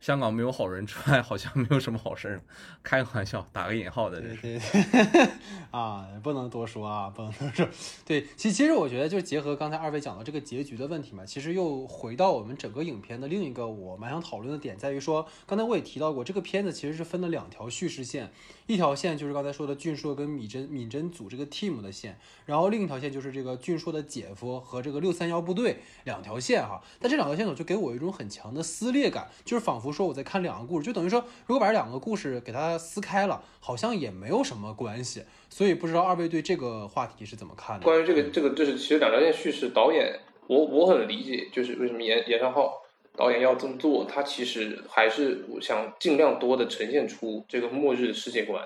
[0.00, 2.42] 香港没有好人之外，好像没有什么好事儿。
[2.82, 4.90] 开个玩笑，打个引号的，这对是。
[4.90, 5.28] 对对，
[5.70, 7.68] 啊，不能多说啊，不能多说。
[8.06, 18.32] 对，其其实我觉得就是结合刚才二位讲到这个结局的问题嘛，其实又回到我们整个影片的另一个我蛮想讨论的点，在于说，刚才我也提到过，这个片子其实是分了两条叙事线，
[18.70, 26.80] 一条线就是刚才说的俊硕跟米真敏真组这个 team 的线，然后另一条线就是这个俊硕的姐夫和这个六三幺部队两条线哈。
[27.00, 35.24] 但这两条线索就给我一种很强的撕裂感，就是仿佛说我在看两个故事，就等于说如果把这两个故事给它撕开了，好像也没有什么关系。
[35.48, 37.82] 所以不知道二位对这个话题是怎么看的？
[37.82, 42.80] 关于这个这个就是其实两条线叙事，导演我我很理解，就是为什么严严尚浩
[43.16, 48.62] 导演要这么做，他其实还是想尽量多的呈现出这个末日的世界观。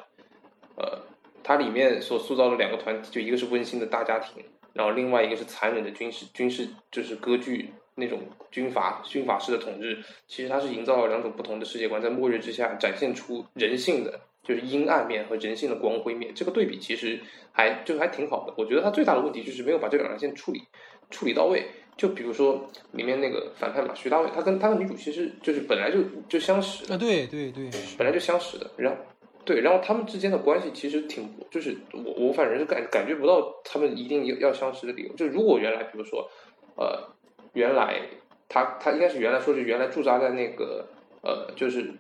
[0.77, 0.99] 呃，
[1.43, 10.03] 它里面所塑造的两个团体，就一个是温馨的大家庭，然后另外一个是残忍的军事军事就是割据那种军阀军阀式的统治。
[10.27, 14.21] 其实它是营造了两种不同的世界观，在末日之下展现出人性的。
[14.47, 17.19] 就是阴暗面和人性的光辉面，这个对比其实
[17.51, 18.53] 还就还挺好的。
[18.59, 20.61] 我觉得他最大的问题就是没有把这两条线处理
[21.11, 21.65] 处理到位。
[21.97, 28.71] 就比如说里面那个反派嘛，徐大伟，他跟他跟女主其实就是本来就就相识啊，对对对，本来就相识的。
[28.77, 28.99] 然后
[29.45, 35.13] 对，然后他们之间的关系其实挺，就是我我反正是感感觉不到他们一定要相识的理由。
[35.15, 36.29] 就如果原来比如说
[36.77, 37.09] 呃，
[37.53, 38.01] 原来
[38.49, 40.89] 他他应该是原来说是原来驻扎在那个
[41.23, 41.93] 呃就是。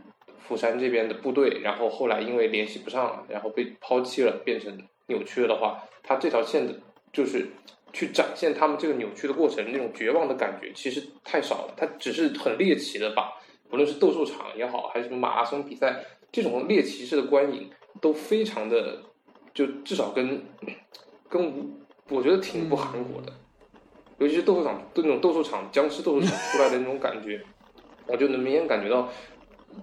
[0.46, 6.74] 釜山这边的部队，然后后来因为联系不上了，然后被抛弃了，变成扭曲了的话，他这条线的，
[7.14, 7.46] 就是
[7.94, 11.74] 去展现他们这个扭曲的过程，那种绝望的感觉，其实太少了。
[11.76, 13.32] 他只是很猎奇的把，
[13.70, 17.70] 不论是斗兽场也好，还是什么马拉松比赛，这种猎奇式的观影，
[18.02, 19.00] 都非常的，
[19.54, 20.42] 就至少跟
[21.30, 21.72] 跟
[22.10, 23.32] 我觉得挺不韩国的，
[24.18, 27.40] 尤其是斗兽场，那种斗兽场僵尸斗兽场出来的那种感觉，
[28.06, 29.08] 我就能明显感觉到。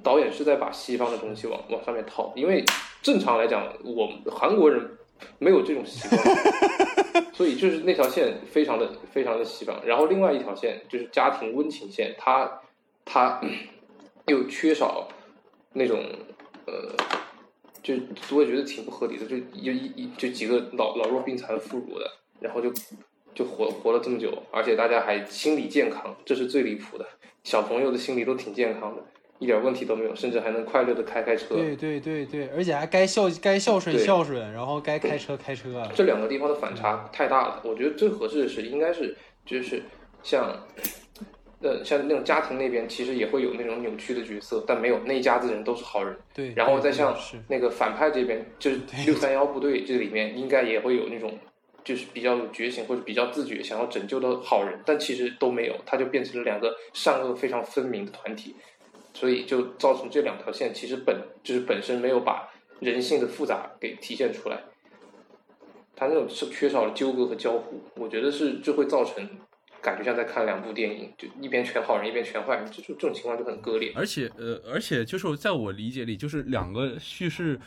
[0.02, 2.63] 导演是在把西方的东西往往上面套，因为
[3.02, 4.89] 正常来讲，我们韩国人
[5.40, 6.22] 没有这种习惯，
[7.34, 9.80] 所以就是那条线非常的非常的西方。
[9.86, 12.62] 然后另外一条线就是家庭温情线，它
[13.06, 13.42] 它
[14.28, 15.08] 又缺少
[15.74, 16.04] 那种
[16.68, 16.96] 呃，
[17.82, 17.96] 就
[18.32, 22.72] 我也觉得挺不合理的，就一一就几个老老弱病残妇孺的，然后就
[23.34, 27.06] 就活活了这么久，而且大家还心理健康，这是最离谱的，
[27.44, 29.04] 小朋友的心理都挺健康的。
[29.42, 31.56] 一点问题都没有，甚至还能快乐的开开车。
[31.56, 35.82] 对对对对，而且还该孝该孝顺孝顺，然后该开车开车。
[35.96, 39.82] 这两个地方的反差太大了，我觉得最合适的是应该是就是
[40.22, 40.56] 像，
[41.62, 46.16] 呃，像那种家庭那边其实也会有那种扭曲的角色，但没有那一家子人都是好人。
[46.36, 51.36] 对，然后再像那个反派这边，就是六三幺部队这里面应该也会有那种
[51.84, 58.56] 就是比较有觉醒或者比较自觉想要拯救的好人，但其实都没有，他就变成了两个善恶非常分明的团体。
[59.13, 64.62] 所以就造成这两条线其实本就是本身没有把人性的复杂给体现出来，
[65.95, 69.28] 它那种是缺少了纠葛和交互，我觉得是就会造成
[69.82, 73.91] 感觉像在看两部电影，就一边全好人一边全坏人，这就这种情况就很割裂。
[73.95, 77.60] 而且呃，而且就是在我理解里，就是两个叙事。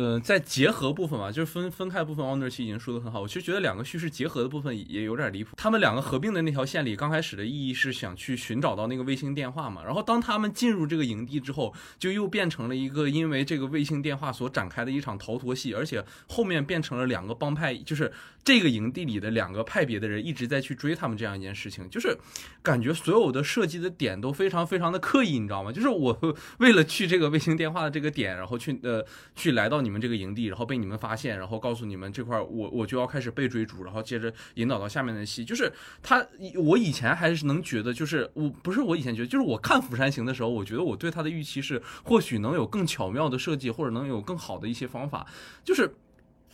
[0.00, 3.20] 呃，在结合部分嘛，就是分分开部分 o n e r 七已经说的很好。
[3.20, 5.54] 我其实觉得两个叙事结合的部分也有点离谱。
[5.58, 9.84] 他们两个合并的那条线里，刚开始的意义是想去寻找到那个卫星电话嘛。
[9.84, 18.12] 然后当他们进入这个营地之后，就又变成了一个因为这个卫星电话所展开的一场逃脱戏，而且后面变成了两个帮派，就是
[18.44, 22.16] 这个营地里的两个派别的人一直在去追他们这样一件事情，就是
[22.62, 25.72] 感觉所有的设计的点都非常非常的刻意，你知道吗？
[25.72, 26.18] 就是我
[26.58, 29.80] 为了去这个卫星电话的这个点，然后去呃去来到。
[29.80, 35.44] 你你们这个营地，然后被你们发现，然后告诉你们这块我我就要开始被追逐，然后接着引导到下面的戏。
[35.44, 36.24] 就是他，
[36.54, 45.26] 我以前还是能觉得，就是我不是我以前觉得，就是我看《釜山行》的时候，我觉得我对他的预期是，或许能有更巧妙的设计，或者能有更好的一些方法，
[45.64, 45.92] 就是。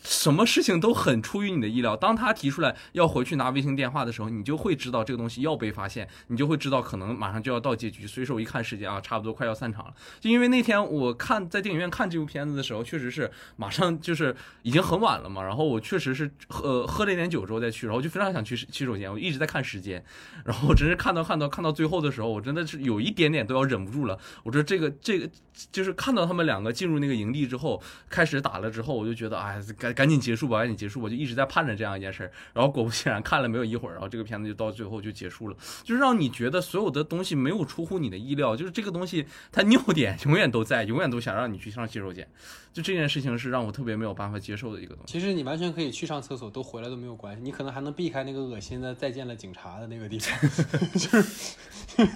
[0.02, 1.96] 什么事情都很出于你的意料。
[1.96, 8.06] 当他提出来要回去拿卫星电话的时候，你就会知道这个东西要被发现，你就会知道可能马上就要到结局。
[8.06, 9.94] 所以说，我一看时间啊，差不多快要散场了。
[10.20, 15.42] 就因为那天我看在电影院看这部片子的时候，确实是马上就是已经很晚了嘛。
[15.42, 19.10] 然后我确实是喝喝了一点酒之后再去，然后就非常想去洗手间。
[19.10, 20.04] 我一直在看时间，
[20.44, 24.16] 然后我真是看到看到看到最后的时候，我真的是有一点点都要忍不住了。
[24.44, 25.28] 我说这个这个
[25.72, 29.60] 就是看到他们两个进入那个营地之后开始打了之后，我就觉得哎。
[29.92, 32.32] 赶紧结束吧，赶紧结束吧，就一直在盼着这样一件事儿。
[32.52, 42.28] 然后果不其然，看了没有一会儿，然后这个片子就到最后就结束了，就是让你觉得所有的东西没有出乎你的意料，就是这个东西它尿点永远都在，永远都想让你去上洗手间。
[42.72, 45.12] 就这件事情是让我特别没有办法接受的一个东西。
[45.12, 50.38] 其实你完全可以去上厕所，都回来都没有关系，你可能还能避开那个恶心的再见了警察的那个地方，
[50.92, 52.08] 就是，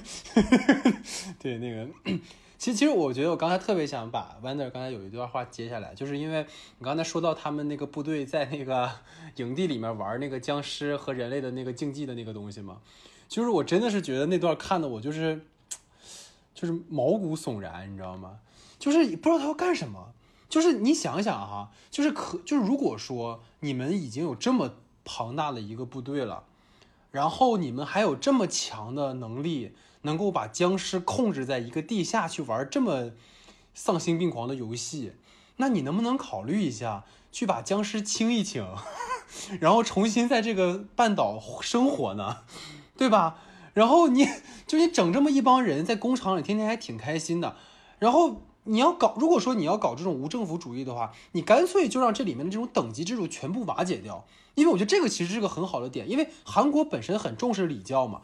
[1.40, 1.88] 对那个。
[2.60, 6.44] 其实，其实我觉得我刚才特别想把 Wander 刚才有一段话接下来，就是因为
[6.78, 8.90] 你刚才说到他们那个部队在那个
[9.36, 12.76] 营地里面玩那个僵尸和人类的那个竞技的那个东西嘛，
[13.30, 15.40] 就是我真的是觉得那段看的我就是
[16.54, 18.38] 就是毛骨悚然，你知道吗？
[18.78, 20.12] 就是不知道他要干什么。
[20.50, 26.44] 就是你想想哈，就是可就是如果说你们已经有这么庞大的一个部队了，
[27.10, 33.10] 然后你们还有这么强的能力，能够把僵尸控制在一个地下去玩这么
[33.74, 35.12] 丧心病狂的游戏，
[35.56, 38.66] 那你能不能考虑一下，去把僵尸清一清，
[39.60, 42.38] 然后重新在这个半岛生活呢？
[42.96, 43.38] 对吧？
[43.74, 44.26] 然后你
[44.66, 47.56] 就你整这么一帮人在工厂里，天天还挺开心的，
[47.98, 48.42] 然后。
[48.64, 58.20] 你要搞，如果说你要搞这种无政府主义的话，你干脆就让这里面的这种等级制度全部瓦解掉，因为我觉得这个其实是个很好的点，因为韩国本身很重视礼教嘛，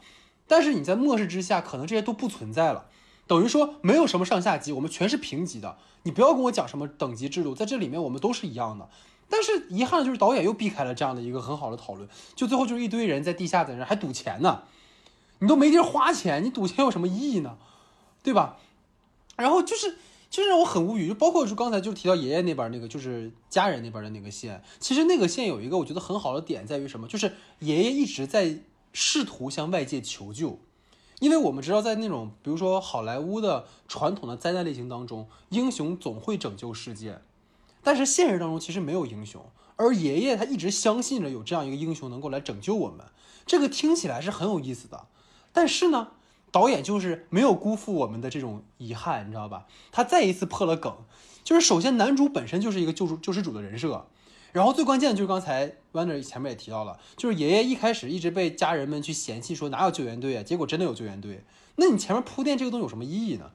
[0.47, 2.87] 但是你在末世之下，可能这些都不存在了，
[3.27, 8.89] 等于说没有什么上下级，我们全是平级的，你不要跟我讲什么等级制度，在这里面我们都是一样的。
[9.29, 14.63] 但是遗憾的就是导演又避开了这样的一个很好的讨论，就最后就是一堆人在地下在那还赌钱呢，
[15.41, 17.59] 你都没地儿花钱，你赌钱有什么意义呢？
[18.23, 18.59] 对吧？
[19.37, 19.97] 然后就是。
[20.29, 24.61] 就是让我很无语，就包括说刚才就提到爷爷那边那个，就是家人那边的那个线。
[24.81, 27.07] 其实那个线有一个我觉得很好的点在于什么？
[27.07, 28.59] 就是爷爷一直在
[28.99, 30.59] 试图向外界求救，
[31.21, 37.21] 因为我们知道在那种比如说好莱坞的传统的灾难类型当中，英雄总会拯救世界，
[37.83, 39.45] 但是现实当中其实没有英雄，
[39.77, 43.05] 而爷爷他一直相信着有这样一个英雄能够来拯救我们，
[43.45, 45.09] 这个听起来是很有意思的，
[45.53, 46.13] 但是呢？
[46.53, 49.67] 导演就是没有辜负我们的这种遗憾，你知道吧？
[49.93, 50.97] 他再一次破了梗，
[51.45, 54.07] 就是首先男主本身就是一个救主救世主的人设，
[54.57, 61.45] 然后最关键的就是刚才 Wonder 前面也提到了，就是爷爷一开始一直被家人们去嫌弃说哪有救援队啊，结果真的有救援队，
[61.77, 63.51] 那你前面铺垫这个东西有什么意义呢？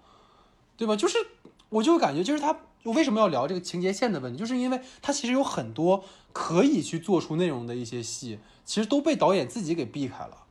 [0.77, 0.95] 对吧？
[0.95, 1.17] 就是
[1.69, 10.43] 我就感觉就是他为什么要聊这个情节线的问题，就是因为他其实有很多可以去做出内容的一些戏，其实都被导演自己给避开了，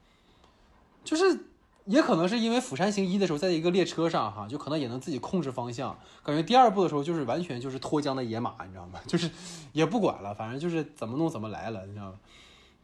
[1.05, 1.45] 就是。
[1.87, 5.99] 也可能是因为《釜山行一》的时候，在一个列车上，哈，就可能也能自己控制方向。
[6.23, 9.01] 感觉第二部的时候，就是完全就是脱缰的野马，你知道吗？
[9.09, 9.29] 就是
[9.73, 12.15] 也不管了，反正就是怎么弄怎么来了，你知道吗？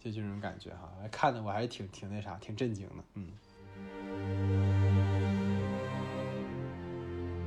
[0.02, 3.04] 就这种感觉哈，看的我还是挺挺那啥，挺震惊的。
[3.14, 3.26] 嗯。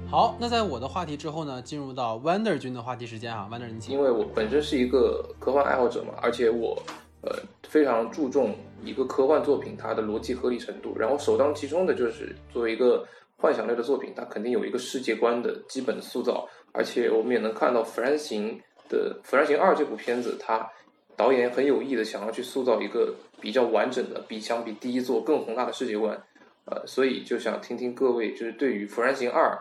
[0.09, 3.93] 好，那在我的话题之后呢，进入到 Wonder 君的话题时间哈，Wonder 你请。
[3.93, 6.81] 因为我本身是一个科幻爱好者嘛，而且我
[7.21, 7.31] 呃
[7.63, 8.55] 非常注重。
[8.83, 18.59] 一个科幻作品，它的逻辑合理程度，然后首当其冲的就是作为一个幻想类的作品，它肯定有一个世界观的基本塑造，而且我们也能看到《釜山行》
[18.91, 20.67] 的《釜山行二》这部片子，它
[21.15, 26.21] 导演很有意的想要去塑造一个比较完整的，比相比第一作更宏大的世界观，
[26.65, 29.51] 呃，所以就想听听各位就是对于《釜山行二》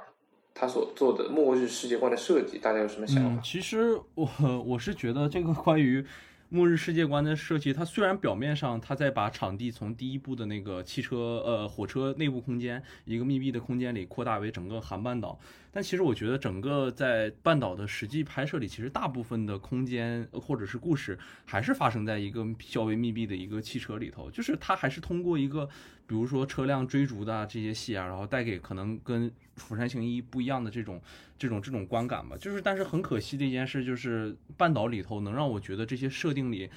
[0.55, 3.41] 他所做的末日世界观的设计，大家有什么想法？
[3.43, 4.29] 其实我
[4.65, 6.05] 我是觉得这个关于。
[6.51, 15.39] 末日世界观的设计，它虽然表面上它在把场地从第一部的那个汽车呃火车内部空间一个密闭的空间里扩大为整个韩半岛，
[15.79, 25.65] 但其实我觉得整个在半岛的实际拍摄里，其实大部分的空间或者是故事还是发生在一个较为密闭的一个汽车里头，就是它还是通过一个
[26.05, 31.01] 比如说车辆追逐的这些戏啊，然后带给可能跟《釜山行一》不一样的这种。
[31.39, 36.69] 这种这种观感吧，就是，但是很可惜的一件事就是，半岛里头能让我觉得这些设定里，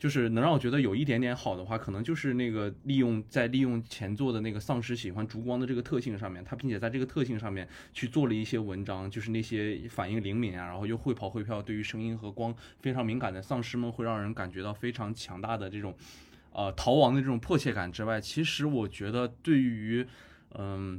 [0.00, 15.94] 就是能让我觉得有一点点好的话，可能就是那个利用在利用前作的那个丧尸喜欢烛光的这个特性上面，它并且在这个特性上面去做了一些文章，就是那些反应灵敏啊，然后又会跑会跳，对于声音和光非常敏感的丧尸们，会让人感觉到非常强大的这种，
[16.54, 20.06] 呃，逃亡的这种迫切感之外，其实我觉得对于，
[20.54, 20.98] 嗯。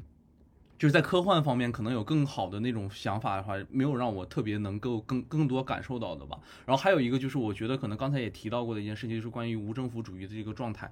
[0.82, 6.40] 就是在科幻方面可能有更好的那种想法的话，没有让我特别能够更更多感受到的吧。
[6.66, 10.92] 然后还有一个就是，我觉得可能刚才也提到过的一件事情，就是关于无政府主义的这个状态。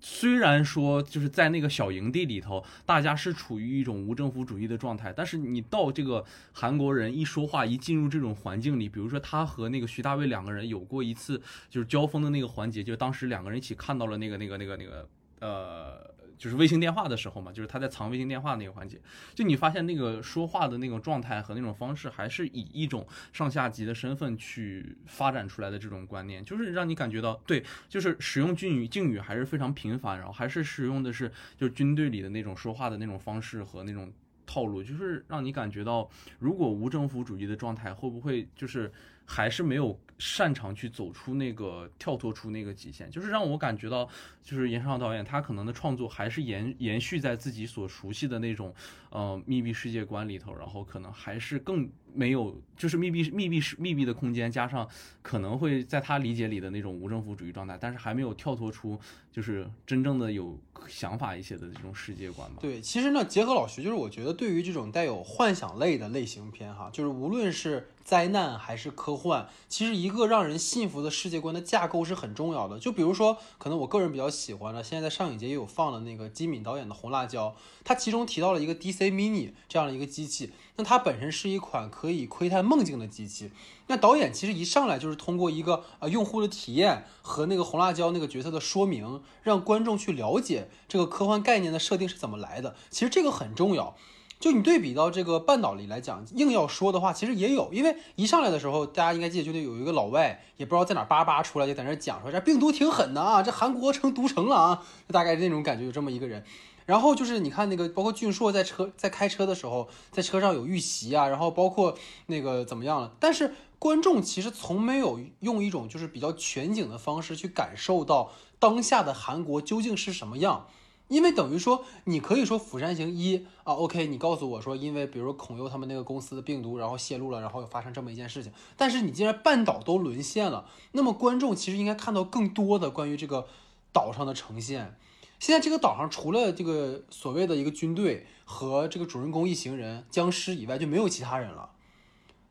[0.00, 16.17] 虽然说就是在那个小营地里头，大家是处于一种无政府主义的状态，但是你到这个韩国人一说话，一进入这种环境里，比如说他和那个徐大卫两个人有过一次就是交锋的那个环节，就当时两个人一起看到了那个那个那个那个呃。
[16.38, 18.98] 就是卫星电话的时候嘛，就是他在藏卫星电话那个环节，
[19.34, 34.12] 就你发现那个说话的那种状态和那种方式，还是以一种上下级的身份去发展出来的这种观念，就是让你感觉到对，就是使用敬语敬语还是非常频繁，然后还是使用的是就是军队里的那种说话的那种方式和那种
[34.46, 36.08] 套路，就是让你感觉到，
[36.38, 38.90] 如果无政府主义的状态会不会就是
[39.30, 44.08] 还是没有擅长去走出那个跳脱出那个极限，就是让我感觉到，
[44.42, 48.74] 就是严尚导演他可能的创作还是延延续在自己所熟悉的那种
[49.10, 54.88] 呃密闭世界观里头，然后可能还是更没有就是密闭密闭式密闭的空间，加上
[55.20, 58.98] 可能会在他理解里的那种无政府主义状态，但是还没有跳脱出
[59.38, 60.58] 就是真正的有
[60.88, 62.56] 想法一些的这种世界观吧。
[62.60, 72.80] 对，其实呢，结合老徐，就是我觉得对于这种带有幻想类的类型片，哈，就是无论是灾难还是科幻，其实一个让人信服的世界观的架构是很重要的。
[72.80, 77.50] 就比如说，可能我个人比较喜欢的，现在在上影节也有放的那个金敏导演的《红辣椒》，
[77.84, 83.52] 它其中提到了一个 DC Mini 这样的一个机器，那它本身是一款可以窥探梦境的机器。
[83.88, 92.76] 那导演其实一上来就是通过一个呃用户的体验和那个红辣椒那个角色的说明，让观众去了解这个科幻概念的设定是怎么来的。
[92.90, 93.96] 其实这个很重要。
[94.40, 106.44] 就你对比到这个半岛里来讲，硬要说的话，其实也有，因为一上来的时候，大家应该记得，就得有一个老外，也不知道在哪叭叭出来，就在那讲说这病毒挺狠的啊，这韩国成毒城了啊，就大概那种感觉，有这么一个人。
[106.86, 120.66] 然后就是你看那个，包括俊硕在车在开车的时候，在车上有遇袭啊，然后包括那个怎么样了，但是观众其实从没有用一种就是比较全景的方式去感受到当下的韩国究竟是什么样。
[121.08, 128.52] 因为等于说，你可以说《釜山行》一啊，OK，你告诉我说，因为比如说孔侑他们那个公司的病毒，然后泄露了，然后又发生这么一件事情。
[128.76, 133.46] 但是你既然半岛都沦陷了，那么观众其实应该看到更多的关于这个
[133.90, 134.98] 岛上的呈现。
[135.38, 141.70] 现在这个岛上除了这个所谓的一个军队和这个主人公一行人僵尸以外，就没有其他人了。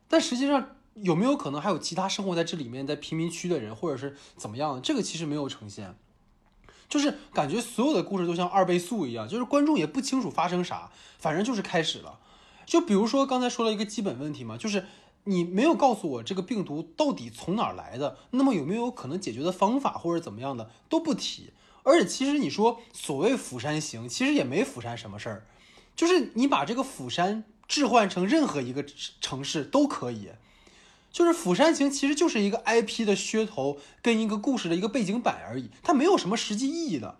[0.08, 4.80] 但实际上有没有可能还有其他生活在这里面，在贫民区的人，或者是怎么样的？
[4.80, 5.94] 这个其实没有呈现。
[6.88, 12.18] 就是感觉所有的故事都像二倍速一样，就是观众也不清楚发生啥，反正就是开始了。
[12.64, 14.86] 就比如说刚才说了一个基本问题嘛，就是
[15.24, 21.52] 你没有告诉我这个病毒到底从哪儿来的，那么有没有可能解决的方法或者怎么样的都不提。
[21.82, 25.46] 而且其实你说所谓釜山行，其实也没釜山什么事儿，
[25.94, 28.82] 就是你把这个釜山置换成任何一个
[29.20, 30.30] 城市都可以。
[31.18, 37.16] 就是《釜山行》其实就是一个 IP 的噱头跟一个故事的一个背景板而已，它没有什么实际意义的。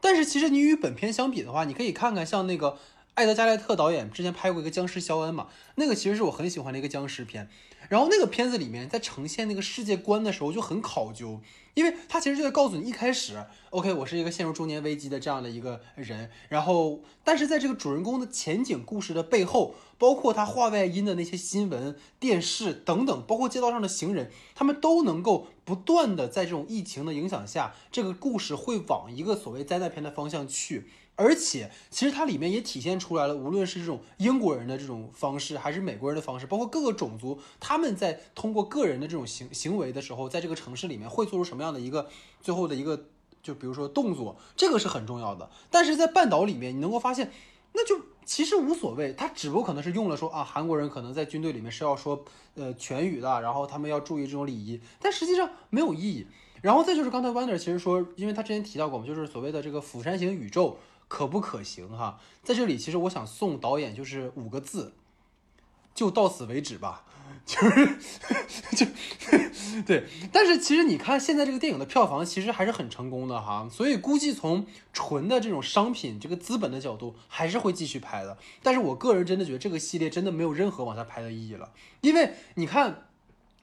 [0.00, 2.76] 但是其实你与本片相比的话，你可以看看像那个
[3.14, 7.48] 艾德加莱特导演之前拍过一个僵尸肖恩嘛，那个其实是我很喜欢的一个僵尸片。
[7.88, 11.40] 然后那个片子里面在呈现那个世界观的时候就很考究，
[11.74, 30.88] 因为他其实就在告诉你一开始，OK，我是一个陷入中年危机的这样的一个人，然后但是在这个主人公的前景故事的背后，包括他画外音的那些新闻、电视等等，包括街道上的行人，他们都能够不断的在这种疫情的影响下，这个故事会往一个所谓灾难片的方向去。
[31.18, 42.10] 而且，其实它里面也体现出来了，无论是这种英国人的这种方式，还是美国人的方式，包括各个种族，他们在通过个人的这种行行为的时候，在这个城市里面会做出什么样的一个
[42.42, 43.06] 最后的一个，
[43.42, 45.50] 就比如说动作，这个是很重要的。
[45.70, 47.32] 但是在半岛里面，你能够发现，
[47.72, 52.22] 那就其实无所谓，他只不过可能是用了说啊，韩国人可能在军队里面是要说
[52.56, 56.26] 呃全语的，然后他们要注意这种礼仪，但实际上没有意义。
[56.60, 60.76] 然后再就是刚才 Wander 其实说，因为他之前提到过嘛，就是所谓的这个釜山行宇宙。
[61.08, 62.20] 可不可行哈？
[62.42, 64.94] 在这里，其实我想送导演就是五个字，
[65.94, 67.04] 就到此为止吧。
[67.44, 67.98] 就是
[68.74, 68.86] 就
[69.86, 78.38] 对，但是其实你看现在这个电影的票房其实还是很成功的哈，所以估计从纯的这种商品这个资本的角度，还是会继续拍的。
[78.62, 83.05] 但是我个人真的觉得这个系列真的没有任何往下拍的意义了，因为你看。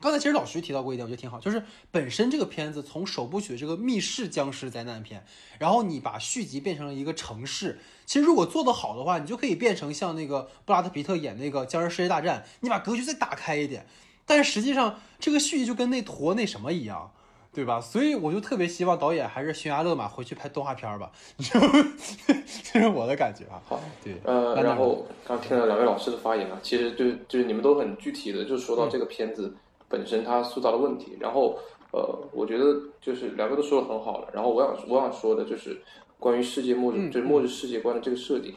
[0.04, 5.26] 刚才其实老徐提到过一点，我觉得挺好，就是本身这个片子从首部曲的这个密室僵尸灾难片，
[5.60, 13.86] 然后你把续集变成了一个城市，其实如果做得好的话，你就可以变成像那个布拉德皮特演那个僵尸世界大战，你把格局再打开一点。
[14.26, 17.10] 但是实际上这个续集就跟那坨那什么一样，
[17.54, 17.80] 对吧？
[17.80, 23.62] 所以我就特别希望导演还是悬崖勒马回去拍动画片吧， 这是我的感觉啊。
[23.66, 29.56] 好，对，呃，然后刚听了两位老师的发言啊，其实就就是你们都很具体的就说到这个片子。
[29.94, 31.56] 本身它塑造的问题，然后
[31.92, 32.02] 呃，
[32.34, 34.28] 我觉得就是两个都说的很好了。
[34.34, 35.80] 然后我想我想说的就是
[36.18, 38.52] 关于世界末日，就是末日世界观的这个设定，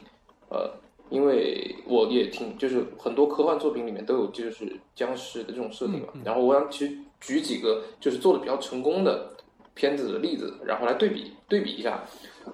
[0.49, 0.67] 呃，
[1.11, 6.07] 因为我也挺，就是很多科幻作品里面都有就是僵尸的这种设定嘛。
[6.25, 9.31] 然后我想其实举几个就是做的比较成功的
[9.75, 12.03] 片子的例子，然后来对比对比一下。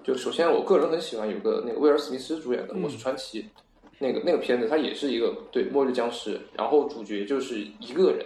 [0.03, 3.43] 就首先，我个人很喜欢有个那个威尔史密斯主演的《我是传奇》，
[3.99, 8.25] 那个那个片子，它也是一个对末日僵尸，然后主角就是一个人，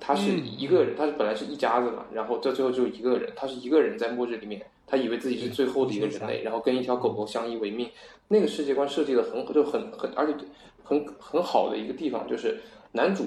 [0.00, 7.88] 他是一个人，他是本来是一家子嘛，然后到最后就一个人，他是一个人在末日里面，他以为自己是最后的一个人类，然后跟一条狗狗相依为命。
[8.26, 10.34] 那个世界观设计的很就很很，而且
[10.82, 12.58] 很很好的一个地方就是
[12.92, 13.26] 男主。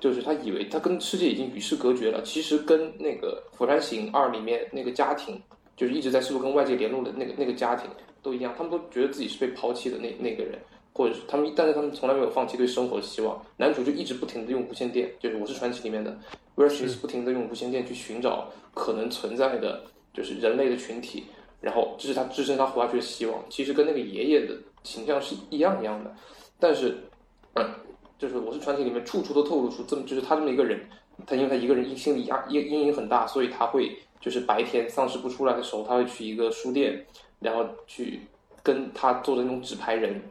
[0.00, 5.40] 就是他以为他跟世界已经与世隔绝了，其实跟那个《釜山行二》里面那个家庭，
[5.76, 7.88] 就是一直在试图跟外界联络的那个那个家庭
[8.20, 10.58] 都一样，他们都觉得自己是被抛弃的那那个人，
[10.92, 13.44] 或者是他们，但是他们从来没有放弃对生活的希望。
[13.56, 16.16] 男主就一直不停的用无线电，就是《我是传奇》里面的
[16.56, 21.24] 威尔史密斯不停的用无线电去寻找可能存在的，就是人类的群体，
[21.60, 23.42] 然后这是他支撑他活下去的希望。
[23.48, 26.14] 其实跟那个爷爷的形象是一样一样的，
[26.58, 26.96] 但是，
[27.54, 27.64] 嗯。
[28.18, 30.78] 就是我是传奇里面处处都透露出这么就是他这么一个人，
[31.26, 37.04] 他因为他一个人心理压阴阴影很大，所以他会就是白天丧尸不出来的时候，他会去一个书店，
[37.40, 38.20] 然后去
[38.62, 40.22] 跟他做的那种纸牌人，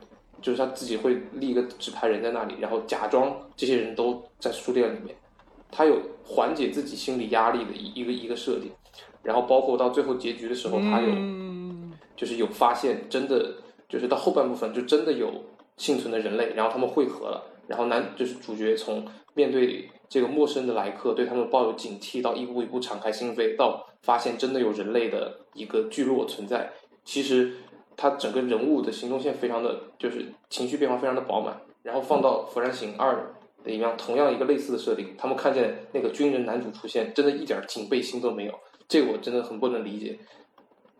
[0.41, 5.15] 就是他自己会立一个纸牌人在那里，然后假装这些人都在书店里面，
[5.71, 8.71] 他有缓解自己心理压力的一一个一个设定，
[9.23, 11.09] 然后包括到最后结局的时候，他有
[12.15, 13.55] 就是有发现真的
[13.87, 15.31] 就是到后半部分就真的有
[15.77, 17.47] 幸存的人类，然后他们汇合了。
[17.67, 26.69] 然后男就是主角从面对这个陌生的来客，对他们抱有警惕，到一步一步敞开心扉，到发现真的有人类的一个聚落存在。
[27.05, 27.53] 其实
[27.95, 31.59] 他整个人物的行动线非常的就是情绪变化非常的饱满。
[31.83, 33.13] 然后放到《釜山行二》
[33.65, 38.53] 的一样，同样一个类似的设定，他们看见那个军人男主出现，真的一点警备心都没有，
[38.87, 40.19] 这个我真的很不能理解。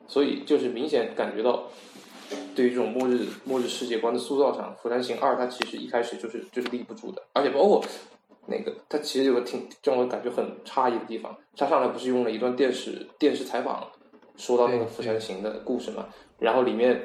[0.07, 1.63] 所以就是明显感觉到。
[2.55, 7.83] 对于这种末日末日世界观的塑造上，《釜山行二》它其实一开始就是就是立不住的，而且包括
[8.45, 13.85] 那个它其实有个挺让我感觉很诧异的地方，它上来不是用了一段电视电视采访，
[14.37, 16.05] 说到那个《釜山行》的故事嘛，
[16.39, 17.01] 然后里面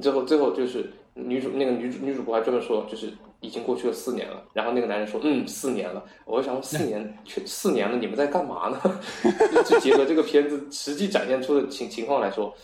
[0.00, 9.00] 最后最后就是女主那个女主女主播还专门说，就是已经过去了四年了，然后那个男人说，嗯，四年了，我就想说四年 去四年了，你们在干嘛呢？
[9.64, 12.54] 就结合这个片子实际展现出的情情况来说。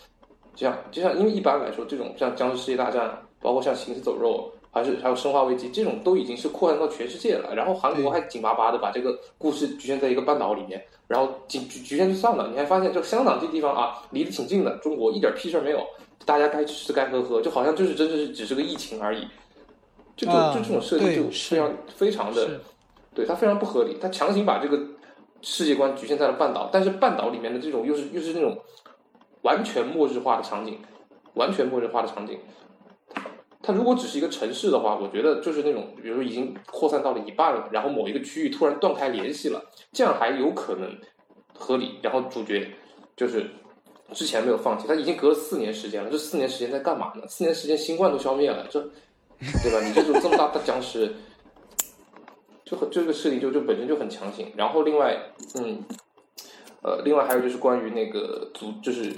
[0.57, 3.09] 就像就像，因为一般来说，这种像《僵尸世界大战》，
[3.41, 7.55] 包括像《行尸走肉》，还是还有《生化危机》这种，都已经是扩散到全世界了。
[7.55, 15.87] 然后韩国还紧巴巴的把这个故事局限在一个半岛里面，然后仅局局限就算了，你还发现，就香港这地方啊，离得挺近的，中国一点屁事儿没有，
[16.27, 19.25] 大家该吃吃该喝喝，就好像就是真的是只是个疫情而已。
[20.17, 22.61] 就就就这种设定就非常非常的，
[23.15, 24.79] 对它非常不合理，它强行把这个
[25.41, 28.59] 世界观局限在了半岛，但是半岛里面的这种又是又是那种。
[29.43, 30.79] 完全末日化的场景，
[31.35, 32.39] 完全末日化的场景。
[33.65, 40.99] 它如果只是一个城市的话，我觉得就是那种，比如说已经扩散到了一半了，然后某一个区域突然断开联系了，这样还有可能
[41.55, 41.99] 合理。
[42.03, 42.69] 然后主角
[43.17, 43.47] 就是
[44.13, 47.27] 之前没有放弃，他已经隔了四年时间了，这四年时间在干嘛呢？
[47.27, 48.81] 四年时间新冠都消灭了，这
[49.63, 49.81] 对吧？
[49.87, 51.15] 你这种这么大的僵尸，
[52.65, 54.53] 就很这个设定就就本身就很强行。
[54.57, 55.19] 然后另外，
[55.55, 55.83] 嗯。
[56.87, 59.11] 呃，另外还有就是关于那个组，就是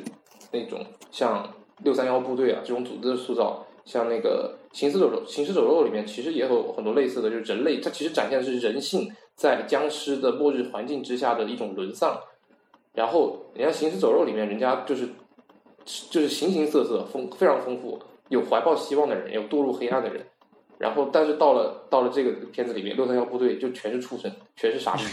[0.53, 12.20] 那种像六三幺部队啊这种组织的塑造，像那个《行尸走肉》《行尸走肉》里面其实也有很多类似的，就是人类，它其实展现的是人性在僵尸的末日环境之下的一种沦丧。
[12.93, 15.09] 然后，人家《行尸走肉》里面，人家就是
[16.11, 20.26] 就是形形色色，丰非常丰富，有怀抱希望的人，有堕入黑暗的人。
[20.78, 25.05] 然后，但是到了到了这个片子里面，六三幺部队就全是畜生，全是傻逼，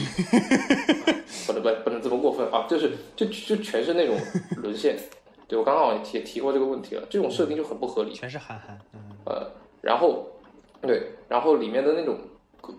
[1.47, 2.65] 不能不不能这么过分啊！
[2.67, 4.17] 就是就就全是那种
[4.57, 4.97] 沦陷。
[5.47, 8.13] 对我刚刚也提提过这个问题了，这种设定就很不合理。
[8.13, 8.79] 全是憨憨。
[9.25, 9.49] 呃，
[9.81, 10.27] 然后
[10.81, 12.17] 对，然后里面的那种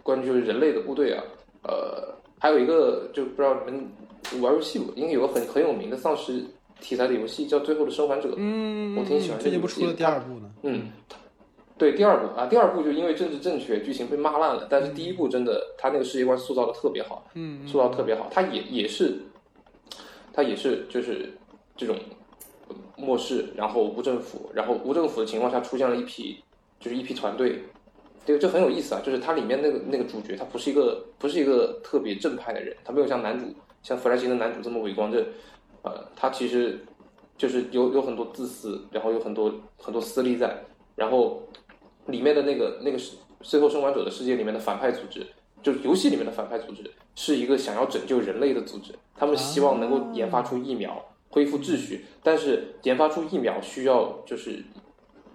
[0.03, 1.23] 关于就是人类的部队啊，
[1.63, 4.93] 呃，还有一个就不知道你们玩游戏不？
[4.95, 6.45] 应该有个很很有名的丧尸
[6.81, 8.29] 题材的游戏叫《最后的生还者》。
[8.37, 9.39] 嗯，我挺喜欢。
[9.39, 10.51] 最近不出了第二部呢？
[10.63, 10.91] 嗯。
[11.77, 14.69] 对第二部啊，第二部就因为政治正确，剧情被骂烂了。
[14.71, 18.29] 但是第一部真的，他那个世界观塑造的特别好，嗯，塑造特别好。
[18.31, 19.19] 他也也是，
[20.33, 21.37] 他也是就是
[21.77, 21.97] 这种
[22.97, 26.43] 末世，然后无政府，然后无政府的情况下出现了一批，
[26.79, 27.63] 就是一批团队，
[28.25, 29.01] 这个这很有意思啊。
[29.05, 33.47] 就是它里面那个那个主角，他不是一个不是一个特别正派的人，他没有像男主
[33.83, 35.25] 像弗兰西的男主这么伟光正，
[35.83, 36.85] 呃，他其实
[37.37, 40.65] 就是有有很多自私，然后有很多很多私利在，
[40.97, 41.43] 然后。
[42.09, 45.27] 里面的那个那个是最后生还者的世界里面的反派组织，
[45.63, 48.95] 就是游戏里面的反派组织，是一个想要拯救人类的组织。
[49.17, 51.03] 他们希望能够研发出疫苗，
[51.35, 52.05] 恢复秩序。
[52.23, 54.63] 但是研发出疫苗需要就是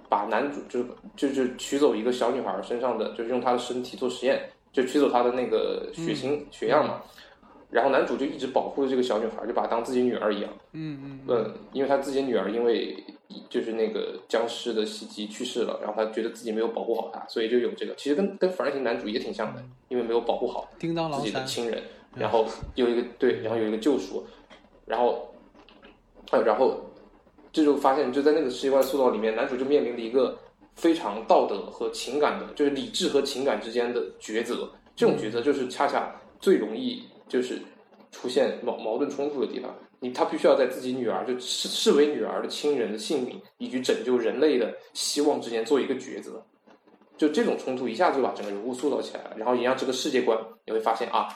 [0.08, 0.88] 把男主就是
[1.18, 7.02] 就是取走一个小女孩身上的，就是用她的身体做实验，就取走她的那个血清血样嘛。
[7.70, 10.50] 然后男主就一直保护着这个小女孩，就把她当自己女儿一样。
[10.72, 12.96] 嗯嗯嗯，因为他自己女儿因为
[13.48, 20.94] 就是那个僵尸的袭击去世了，然后他觉得自己没有保护好她，所以就有这个，其实跟跟反型男主也挺像的，因为没有保护好自己
[21.32, 21.84] 的，亲人，
[22.16, 24.26] 然后有一个对，然后有一个救赎，
[24.88, 25.32] 然后，
[26.32, 26.80] 呃，然后
[27.52, 30.38] 这就发现就在那个世界观塑造里面，男主就面临了一个
[30.76, 34.70] 非常道德和情感的，就是理智和情感之间的抉择。
[34.96, 37.60] 这种抉择就是恰恰最容易就是
[38.12, 39.74] 出现矛矛盾冲突的地方。
[40.02, 46.42] 你他必须要在自己女儿就视视为女儿的亲人的性命以及拯救人类的希望之间做一个抉择。
[47.18, 51.28] 就这种冲突一下就把整个人物塑造起来了，然后也让这个世界观你会发现啊，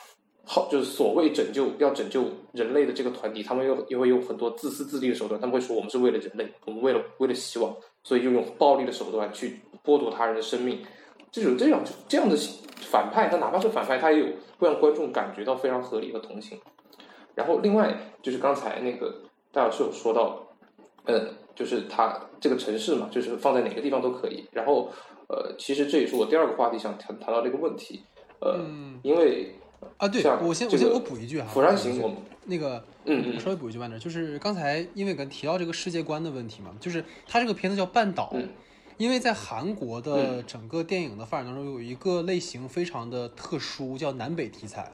[0.45, 10.79] 好就是所谓拯救要拯救人类的这个团体，他们又也会有很多自私自利的手段，他们会说我们是为了人类，我们为了为了希望，所以就用暴力的手段去剥夺他人的生命。
[11.31, 12.35] 这种这样这样的
[12.75, 14.25] 反派，他哪怕是反派，他也有
[14.59, 16.59] 会让观众感觉到非常合理和同情。
[17.33, 19.15] 然后另外就是刚才那个
[19.51, 20.45] 戴老师有说到，
[21.05, 24.45] 嗯，就是他这个城市嘛，就是放在哪个地方都可以。
[24.51, 24.91] 然后
[25.29, 28.03] 呃，其实这也是我第二个话题想谈谈到这个问题，
[28.39, 29.55] 呃，嗯因为
[29.97, 32.13] 啊，对我先我先我补一句哈，釜山行我
[32.45, 38.47] 那个嗯嗯我稍微补一句慢点，就是刚才因为刚提到这个世界观的问题嘛，就是它这个片子叫半岛，嗯
[38.97, 44.91] 因为在韩国的整个电影的发展当中，有一个类型非常的特殊，叫南北题材。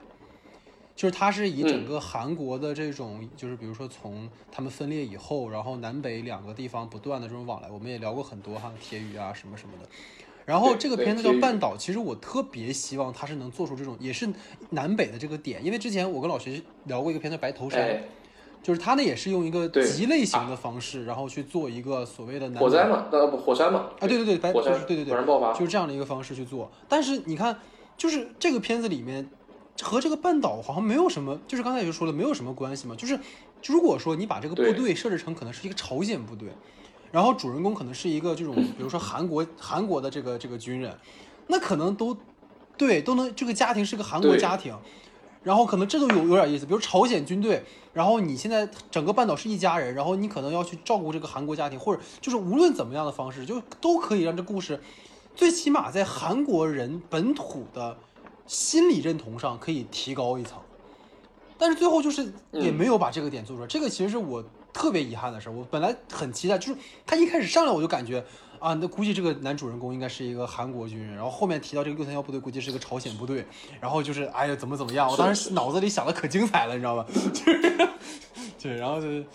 [0.95, 9.89] 就是它是以整个韩国的这种，就是比如说从他们分裂以后，然后南北两个地方不断的这种往来，我们也聊过很多哈，铁语啊什么什么的。
[10.49, 14.27] 然后这个片子叫《半岛》，其实我特别希望它是能做出这种，也是
[14.71, 18.03] 南北的这个点，因为之前我跟老徐聊过一个片子《白头山》，哎
[18.63, 26.69] 就是他呢也是用一个对极类型的方式，然后去做一个所谓的南火灾嘛，呃不火山嘛，啊，对对对，白火山就是对对对，火山爆发，就是这样的一个方式去做。
[26.87, 27.57] 但是你看，
[27.95, 29.29] 就是这个片子里面
[29.81, 32.95] 和这个半岛好像没有什么，就是刚才也就说了，没有什么关系嘛。
[32.95, 33.17] 就是
[33.67, 36.49] 如果说你把这个部队设置成可能是一个朝鲜部队，
[37.11, 40.97] 然后主人公可能是一个这种，比如说韩国韩国的这个这个军人，
[41.47, 42.17] 那可能都
[42.77, 44.75] 对都能这个家庭是个韩国家庭。
[45.41, 54.81] 然后可能这都有有点意思，比如朝鲜军队，然后你现在整个半岛是一家人，然后你可能要去照顾这个韩国家庭，或者就是无论怎么样的方式，就都可以让这故事，
[55.33, 57.97] 最起码在韩国人本土的
[58.47, 60.59] 心理认同上可以提高一层。
[61.57, 64.43] 但是最后就是也没有把这个点做出来，这个其实是我
[64.79, 65.51] 特别遗憾的事儿。
[65.51, 68.23] 我本来很期待，就是他一开始上来我就感觉
[68.59, 73.45] 啊，那估计这个男主人公应该是一个韩国军人，然后后面提到这个六三幺部队估计是个朝鲜部队，
[73.81, 77.05] 然后就是哎呀怎么怎么样，我当时脑子里想的可精彩了，你知道吧？
[77.11, 77.89] 就是
[78.57, 79.25] 对，然后就是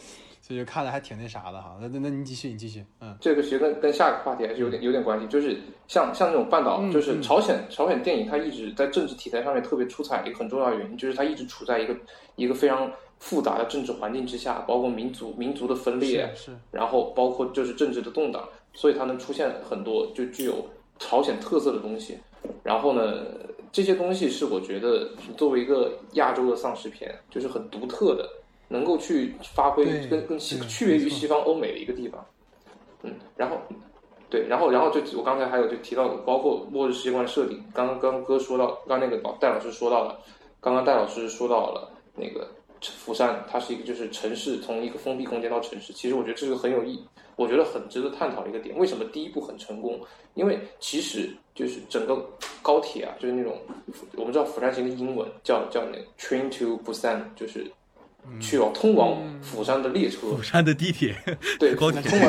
[0.41, 1.77] 所以就看的还挺那啥的哈。
[1.79, 11.95] 那那那你继续，你继续，嗯这个其实跟跟下一个话题还是有点有点关系，就是像像这种半岛，嗯就是嗯朝鲜朝鲜电影，它一直在政治题材上面特别出彩的一个很重要的原因，就是它一直处在一个
[12.37, 12.91] 一个非常
[13.25, 20.67] 复杂的政治环境之下，包括民族民族的分裂，是是然后包括就是政治的动荡，所以它能出现很多就具有
[20.99, 22.19] 朝鲜特色的东西。
[22.63, 23.25] 然后呢，
[23.73, 25.09] 这些东西是我觉得
[25.39, 28.29] 作为一个亚洲的丧尸片，就是很独特的，
[28.69, 32.23] 能够去发挥跟跟西区别于西方欧美的一个地方。
[33.05, 33.57] 嗯，然后
[34.29, 40.19] 对，然后然后就我刚才还有就提到的，包括末日世界观设定，刚刚刚哥说到，刚刚那个老戴老师说到了，
[40.61, 42.47] 刚刚戴老师说到了那个
[42.93, 47.05] 釜山，它是一个就是城市从一个封闭空间到城市，其实我觉得这是个很有意，
[47.37, 48.77] 我觉得很值得探讨的一个点。
[48.77, 50.01] 为什么第一步很成功？
[50.35, 52.29] 因为其实就是整个
[52.61, 53.57] 高铁啊，就是那种
[54.17, 57.71] 我们知道釜山行的英文叫叫那 train to Busan，就是
[58.41, 60.19] 去往通往釜山的列车。
[60.21, 61.15] 釜山的地铁，
[61.59, 62.29] 对， 高铁通往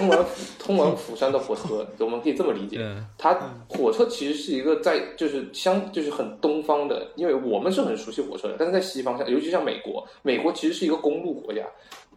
[0.00, 0.26] 通往
[0.58, 2.78] 通往釜山的火车， 我们可以这么理解。
[2.80, 3.38] 嗯它
[3.68, 11.62] 火车其实是一个在就是相就是很东方的，因为我们是很熟悉火车的，但是在西方像尤其像美国，美国其实是一个公路国家，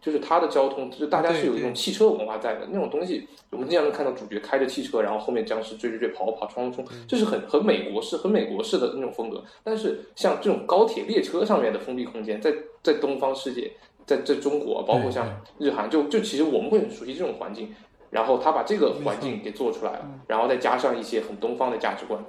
[0.00, 3.28] 就是它的交通，就是大家是有一种汽车文化在的那种东西。
[3.50, 9.44] 我们经常能看到主角开着汽车，然后后面僵尸追追追跑跑冲冲冲，这是很很美国式、很美国式的那种风格。
[9.62, 13.70] 但是像这种高铁列车上面的封闭空间，在在东方世界，
[14.06, 15.28] 在在中国，包括像
[15.58, 17.74] 日韩，就就其实我们会很熟悉这种环境。
[18.10, 22.24] 然后他把这个环境给做出来了，然后再加上一些很东方的价值观，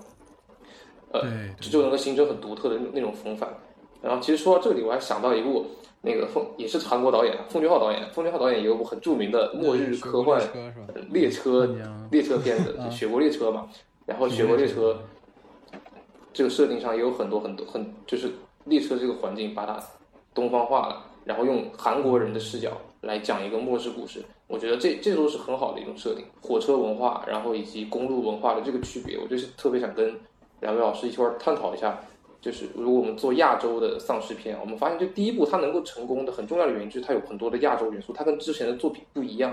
[1.11, 3.47] 呃，对对就能够形成很独特的那那种风范。
[4.01, 5.63] 然后其实说到这里，我还想到一部
[6.01, 10.41] 那个奉也是韩国导演奉俊昊导演，奉俊昊导演有一部很著名的末日科幻
[11.11, 11.67] 列车？
[11.67, 13.69] 列车嗯列车片子，就雪国列车 嘛。
[14.07, 14.99] 然后雪国列车
[16.33, 18.31] 这个设定上也有很多很多很就是
[18.63, 19.79] 列车这个环境把它
[20.33, 22.71] 东方化了，然后用韩国人的视角
[23.01, 24.23] 来讲一个末世故事。
[24.47, 30.15] 我觉得这这都是很好的一种设定，火车文化，然后以及公路文化的这个区别，我就是特别想跟
[30.59, 31.99] 两位老师一块儿探讨一下，
[32.39, 39.51] 就是如果我们做亚洲的丧尸片，我们发现这第一部它能够成功的很重要的原因就是它有很多的亚洲元素，它跟之前的作品不一样，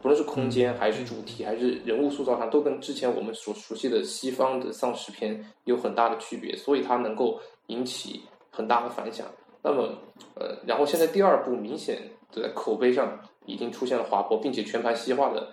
[0.00, 9.26] 不论是空间还是主题还是人物塑造上，都跟之前我们所熟悉的西方的丧尸片有很大的区别，所以它能够引起很大的反响。
[9.68, 9.88] 那么，
[10.36, 11.98] 呃，然后现在第二部明显
[12.30, 15.48] 在口碑上已经出现了滑坡，并且全盘西化的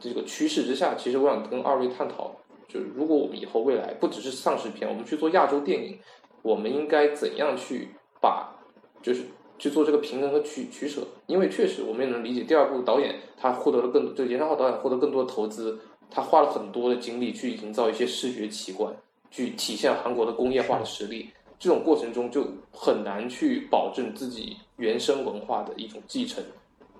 [0.00, 2.34] 这个趋势之下，其实我想跟二位探讨，
[2.66, 5.96] 就是如果我们以后未来不只是丧尸片，我们去做亚洲电影，
[6.42, 7.90] 我们应该怎样去
[8.20, 8.52] 把，
[9.00, 9.22] 就是
[9.60, 11.02] 去做这个平衡和取取舍？
[11.26, 15.78] 因为确实我们也能理解，第二部导演他获得了更，就严尚浩导演获得更多的投资，
[16.10, 18.92] 他花了很多的精力去营造一些视觉奇观，
[19.30, 21.30] 去体现韩国的工业化的实力。
[21.58, 26.44] 这种过程中就很难去保证自己原生文化的一种继承，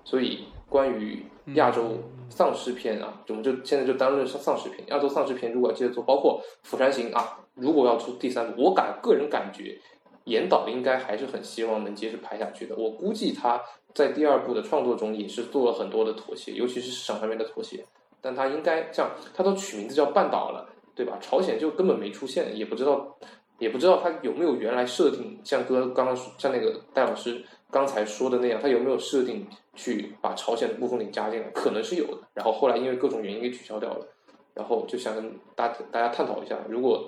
[0.03, 1.97] 所以关于亚洲
[2.29, 4.83] 丧尸片啊，我们就现在就单论丧丧尸片。
[4.87, 9.79] 亚洲丧尸片如果要接着做，包括《釜山行》啊，如果要出第三部，我感个人感觉，
[10.25, 12.75] 严导应该还是很希望能接着拍下去的。
[12.75, 13.61] 我估计他
[13.93, 17.85] 在第二部的创作中也是做了很多的妥协，尤其是市场上面的妥协。
[18.19, 21.17] 但他应该像他都取名字叫半岛了，对吧？
[21.21, 23.15] 朝鲜就根本没出现，也不知道。
[23.59, 29.45] 也不知道他有没有原来设定，像哥刚刚像那个戴老师刚才说的那样，他有没有设定
[29.75, 31.47] 去把朝鲜的部分给加进来？
[31.53, 32.17] 可能是有的。
[32.33, 34.05] 然后后来因为各种原因给取消掉了。
[34.53, 37.07] 然后就想跟大大家探讨一下，如果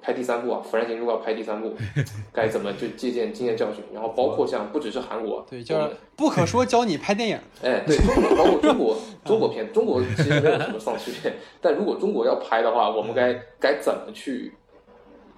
[0.00, 1.74] 拍第三部啊，《釜山行》如果要拍第三部，
[2.32, 3.82] 该怎么就借鉴经验教训？
[3.92, 7.38] 然后包括像不只是韩国，对，叫不可说教你拍电影。
[7.64, 7.96] 哎，对，
[8.36, 14.54] 包括中国 中国片，中国其实没有什么丧尸片，但如果中国要拍的话，我们该该怎么去？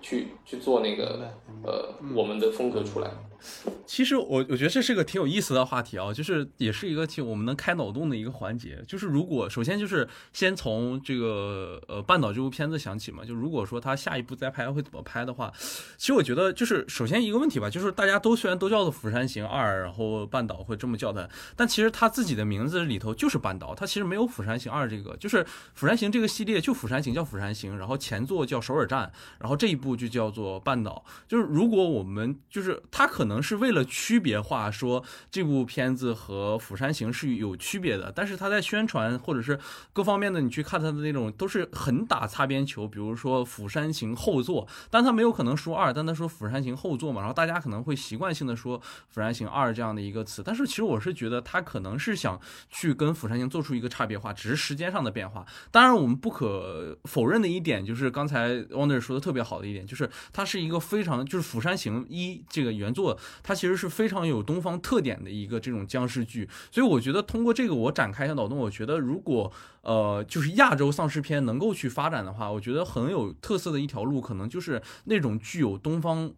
[0.01, 1.31] 去去做那个
[1.63, 3.11] 呃，我们的风格出来。
[3.87, 8.83] 其实我我觉得这是个挺有意思的话题啊，就是也是一个挺我们能开脑洞的一个环节。
[8.87, 15.53] 就是如果首先就是先从这个呃半岛这部片子想起嘛，就如果说他下一步再拍会怎么拍的话，
[15.97, 29.07] 其实我觉得就是首先一个问题吧，就是大家都虽然都叫做《釜山行二》，然后半岛会这么叫它，但其实他自己的名字里头就是半岛，他其实没有《釜山行二》这个，就是《釜山行》这个系列就《釜山行》叫《釜山行》，然后前作叫《首尔站》，
[29.39, 31.05] 然后这一部就叫做半岛。
[31.29, 39.59] 就是如果我们就是他可能能是为了区别化说这部片子和《釜山行》是有区别的，但是他在宣传或者是
[39.95, 42.87] 各方面的，你去看他的那种都是很打擦边球。
[42.87, 48.79] 比如说《釜山行》后作，但他没有可能说二，但他说《釜山行》后作嘛，然后大家可能会习惯性的说
[49.09, 50.43] 《釜山行二》这样的一个词。
[50.45, 55.47] 但是其实我是觉得他可能是想去跟《釜山行》做出一个差别化，只是时间上的变化。
[55.71, 69.53] 当然，我们不可否认的一点就是刚才 Wonder 说的特别好的一点，就是它是一个非常就是《釜山行》一这个原作，它其实是非常有东方特点的一个这种僵尸剧，所以我觉得通过这个我展开一下脑洞，我觉得如果
[69.83, 76.33] 呃就是亚洲丧尸片能够去发展的话，我觉得很有特色的一条路，可能就是那种具有东方。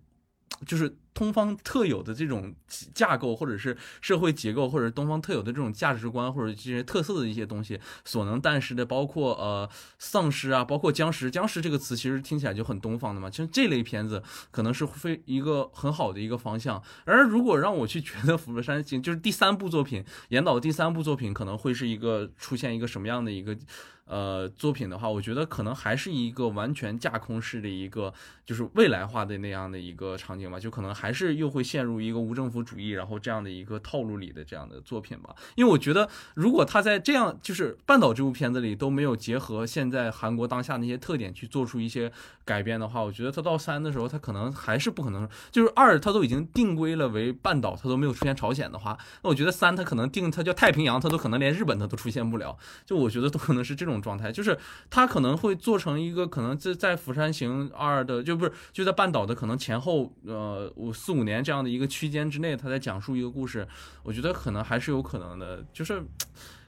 [0.67, 2.55] 就是东方特有的这种
[2.95, 11.31] 架构，或者是社会结构，或者是东方特有的这种价值观，或者这些特色的一些东西所能诞生的，包括呃丧尸啊，包括僵尸。
[11.31, 13.29] 僵尸这个词其实听起来就很东方的嘛。
[13.29, 16.83] 其实这类片子可能是非一个很好的一个方向。
[17.05, 23.57] 而如果让我去觉得《釜山行》就是第三部作品，严导第三部作品可能会是一个出现一个什么样的一个？
[24.05, 28.13] 呃，作品的话，我觉得可能还是一个完全架空式的一个，
[28.45, 35.35] 就是未来化的那样的一个场景吧，就可能还是又会陷入一个无政府主义，然后这样的一个套路里的这样的作品吧。
[35.55, 42.13] 因为我觉得，如果他在这样就是半岛这部片子里都没有结合现在韩国当下那些特点去做出一些
[42.45, 52.59] 改编的话，我觉得他到三的时候，他可能还是不可能，就是二他都已经定规了为半岛，他都没有出现朝鲜的话，那我觉得三他可能定他叫太平洋，他都可能连日本他都出现不了。
[52.85, 54.03] 就我觉得都可能是这种。
[54.03, 54.59] 状态就是
[54.91, 63.67] 他可能会做成一个可能在在《釜山行二》的就不是就在半岛的可能前后呃四五年这样的一个区间之内，他在讲述一个故事，
[64.03, 66.03] 我觉得可能还是有可能的，就是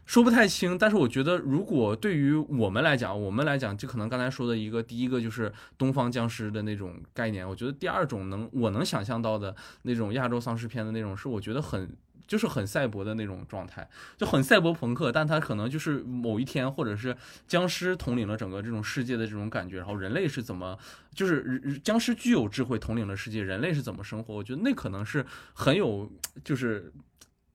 [0.07, 0.79] 说不太清。
[0.79, 11.91] 但是我觉得如果对于我们来讲，我们来讲就可能刚才说的一个第一个就是东方僵尸的那种概念，我觉得第二种能我能想象到的那种亚洲丧尸片的那种是我觉得很。
[12.35, 17.17] 就是很赛博的那种状态，就很赛博朋克，但它可能就是某一天，或者是
[17.47, 20.77] 僵尸统领了整个这种世界的这种感觉，然后人类是怎么，
[21.15, 24.35] 就是僵尸具有智慧统领了世界，人类是怎么生活？
[24.35, 26.11] 我觉得那可能是很有，
[26.43, 26.93] 就是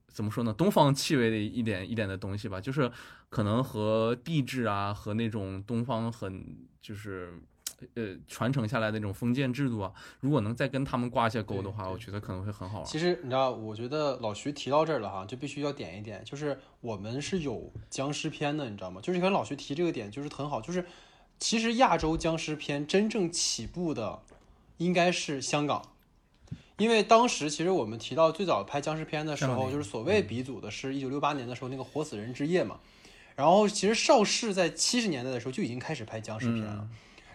[0.08, 2.90] 怎么说呢，东方气味的一点一点的东西吧，就是
[3.28, 6.46] 可能和地质啊，和那种东方很
[6.82, 7.34] 就是。
[7.96, 12.86] 呃，传承下来的那种封建制度啊，如果能再跟他们挂一下钩的话，我觉得可能会很好玩。
[12.86, 19.00] 其实你知道，我觉得老徐提到这儿了哈，就必须要点一点，就是我们是有僵尸片的，你知道吗？
[19.02, 20.86] 就是跟老徐提这个点就是很好，就是
[21.40, 24.20] 其实亚洲僵尸片真正起步的
[24.78, 25.82] 应该是香港，
[26.78, 32.80] 因为当时其实我们提到最早拍僵尸片的时候，就是所谓鼻祖的是一九六八年的时候那个《活死人之夜》嘛。
[33.36, 36.86] 然后其实邵氏在七十年代的时候就已经开始拍僵尸片了。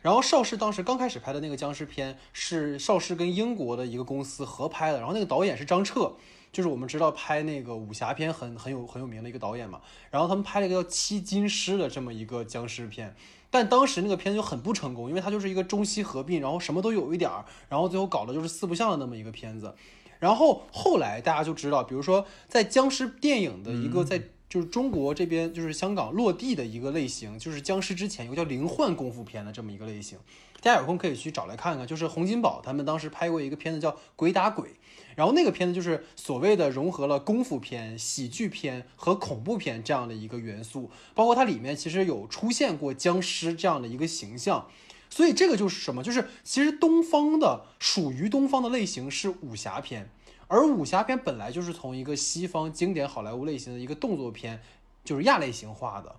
[0.04, 6.12] 然后邵氏当时刚开始拍的那个僵尸片是邵氏跟英国的一个公司合拍的，然后那个导演是张彻，
[6.52, 9.80] 就是我们知道拍那个武侠片很很有很有名的一个导演嘛。
[10.10, 13.16] 然后他们拍了一个叫《七金狮》的这么一个僵尸片，
[13.48, 19.74] 但当时那个片子就很不成功，因为它就是一个中西合并，然后什么都有一点儿，然后最后搞的就是四不像的那么一个片子。
[20.18, 24.22] 然后后来大家就知道，比如说在僵尸电影的一个在
[24.54, 30.16] 就是中国这边就是香港落地的一个类型，就是僵尸之前有个叫灵幻功夫片的这么一个类型，
[30.60, 31.84] 大家有空可以去找来看看。
[31.84, 34.68] 就是洪金宝他们当时拍过一个片子叫《鬼打鬼》，
[35.16, 44.68] 然后那个片子就是所谓的融合了功夫片、喜剧片和恐怖片这样的一个元素，包括它里面其实有出现过僵尸这样的一个形象。
[45.10, 46.04] 所以这个就是什么？
[46.04, 50.10] 就是其实东方的属于东方的类型是武侠片，
[50.54, 54.62] 而武侠片本来就是从一个西方经典好莱坞类型的一个动作片，
[55.02, 56.14] 就是亚类型化的。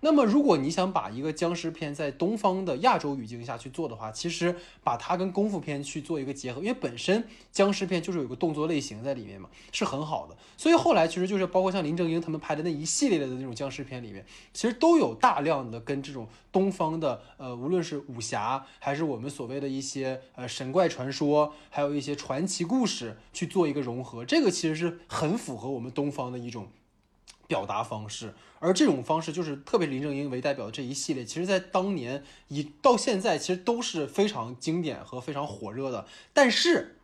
[0.00, 10.36] 那么，如果你想把一个僵尸片在东方的亚洲语境下去做的话，其实把它跟功夫片去做一个结合，因为本身僵尸片就是有个动作类型在里面嘛，是很好的。
[10.56, 26.68] 所以后来其实就是包括像林正英他们拍的那一系列的那种僵尸片里面，其实都有大量的跟这种东方的呃，无论是武侠还是我们所谓的一些呃神怪传说，还有一些传奇故事去做一个融合，这个其实是很符合我们东方的一种
[27.48, 28.32] 表达方式。
[28.60, 36.06] 而这种方式就是特别林正英为代表的这一系列，其实在当年以到现在其实都是非常经典和非常火热的。
[36.32, 36.96] 但是，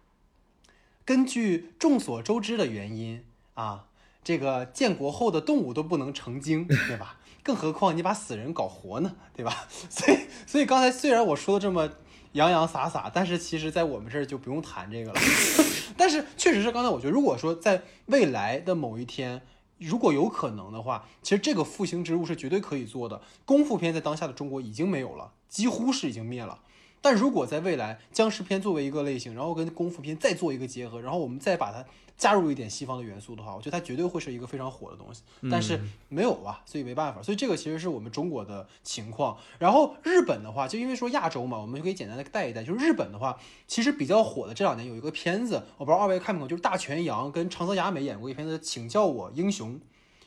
[1.05, 3.24] 根据众所周知的原因
[3.55, 3.86] 啊，
[4.24, 7.18] 这个建国后的动物都不能成精， 对吧？
[7.45, 9.68] 更何况你把死人搞活呢，对吧？
[9.88, 11.88] 所以，所以刚才虽然我说的这么
[12.32, 15.20] 洋洋洒洒，但是其实在我们这儿就不用谈这个了。
[15.97, 19.40] 但是确实是刚才我觉得，如果说在未来的某一天。
[19.87, 23.20] 如果有可能的话，其实这个复兴之路是绝对可以做的。
[23.45, 26.61] 功夫片在当下的中国已经没有了，几乎是已经灭了。
[27.01, 31.85] 但如果在未来，僵尸片作为一个类型，然后跟功夫片再做一个结合，然后我们再把它
[32.16, 35.22] 加入一点西方的元素的话，我觉得它绝对会是一个非常火的东西。
[35.50, 37.22] 但是没有啊，所以没办法。
[37.22, 39.36] 所以这个其实是我们中国的情况。
[39.58, 42.62] 然后日本的话，就因为说亚洲嘛，我们就可以简单的带一带。
[42.62, 49.80] 就是日本的话，其实比较火的这两年有一个片子，我不知道二位看没看过，就是大泉洋跟长泽雅美演过一片子，请叫我英雄。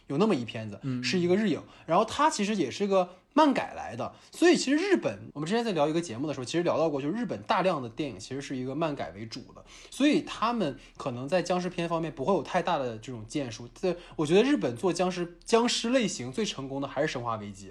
[0.08, 13.70] 有那么一片子，是一个日影，然后它其实也是个漫改来的，所以其实日本，我们之前在聊一个节目的时候，其实聊到过，就是日本大量的电影其实是一个漫改为主的，所以他们可能在僵尸片方面不会有太大的这种建树。
[13.80, 17.70] 这我觉得日本做僵尸僵尸类型最成功的还是《生化危机》。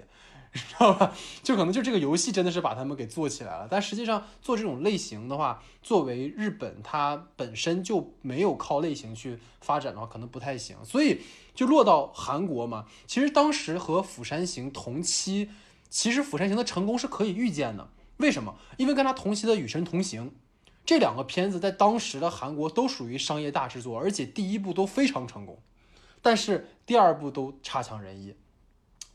[0.67, 1.13] 知道吧？
[1.43, 10.75] 就可能就这个游戏真的是把他们给做起来了，但实际上做这种类型的话，作为日本它本身就没有靠类型去发展的话，可能不太行。
[10.83, 11.21] 所以
[11.53, 12.85] 就落到韩国嘛。
[13.05, 15.49] 其实当时和《釜山行》同期，
[15.89, 17.89] 其实《釜山行》的成功是可以预见的。
[18.17, 18.55] 为什么？
[18.77, 20.27] 因为跟他同期的《与神同行》
[20.85, 25.59] 这两个片子在当时的韩国都属于商业大制作，而且第一部都非常成功，
[26.21, 28.33] 但是第二部都差强人意。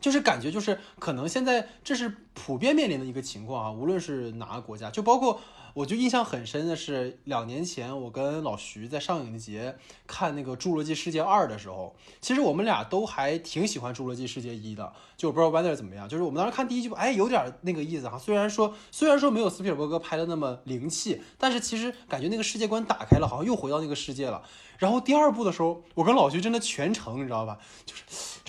[0.03, 5.41] 就是感觉就是可能现在这是普遍面临的一个情况啊，无论是哪个国家，就包括
[5.75, 9.77] 我就印象很深的是两年前我跟老徐在上影节
[10.07, 24.43] 看那个《侏罗纪世界二》的时候，其实我们俩都还挺喜欢《侏罗纪世界一》的，就我不知道 w a n d e r 怎么样，就是我们当时看第一部，哎，有点那个意思哈，虽然说虽然说没有斯皮尔伯格拍的那么灵气，但是其实感觉那个世界观打开了，好像又回到那个世界了。
[24.79, 28.03] 然后第二部的时候，我跟老徐真的全程你知道吧，就是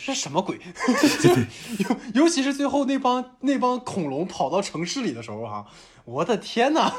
[0.06, 0.60] 这是什么鬼？
[2.14, 5.66] 尤尤其是最后那帮那帮恐龙跑到城市里的时候哈，
[6.06, 6.92] 我的天呐，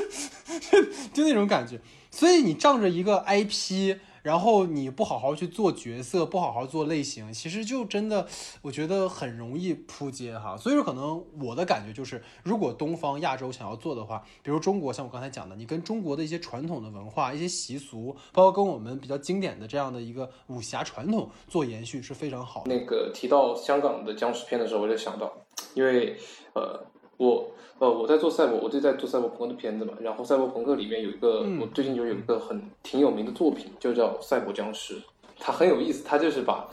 [1.12, 1.80] 就那种感觉。
[2.10, 3.98] 所以你仗着一个 IP。
[4.22, 8.26] 然后你不好好去做角色，不好好做类型，其实就真的，
[8.62, 10.56] 我觉得很容易扑街哈。
[10.56, 22.64] 所以说，可能我的感觉就是，如果东方亚洲想要做的话，比如中国，像我刚才讲的，你跟中国的一些传统的文化、一些习俗，包括跟我们比较经典的这样的一个武侠传统做延续是非常好。
[22.66, 25.32] 那个提到香港的僵尸片的时候，我就想到，
[25.74, 26.16] 因为
[26.54, 26.84] 呃。
[27.18, 29.92] 我呃，我在做赛博，我就在做赛博朋克的片子嘛。
[30.00, 34.94] 然后赛博朋克里面有一个，我最近就有一个很挺有名的作品，就叫《赛博僵尸》。
[35.38, 36.68] 它很有意思，它就是把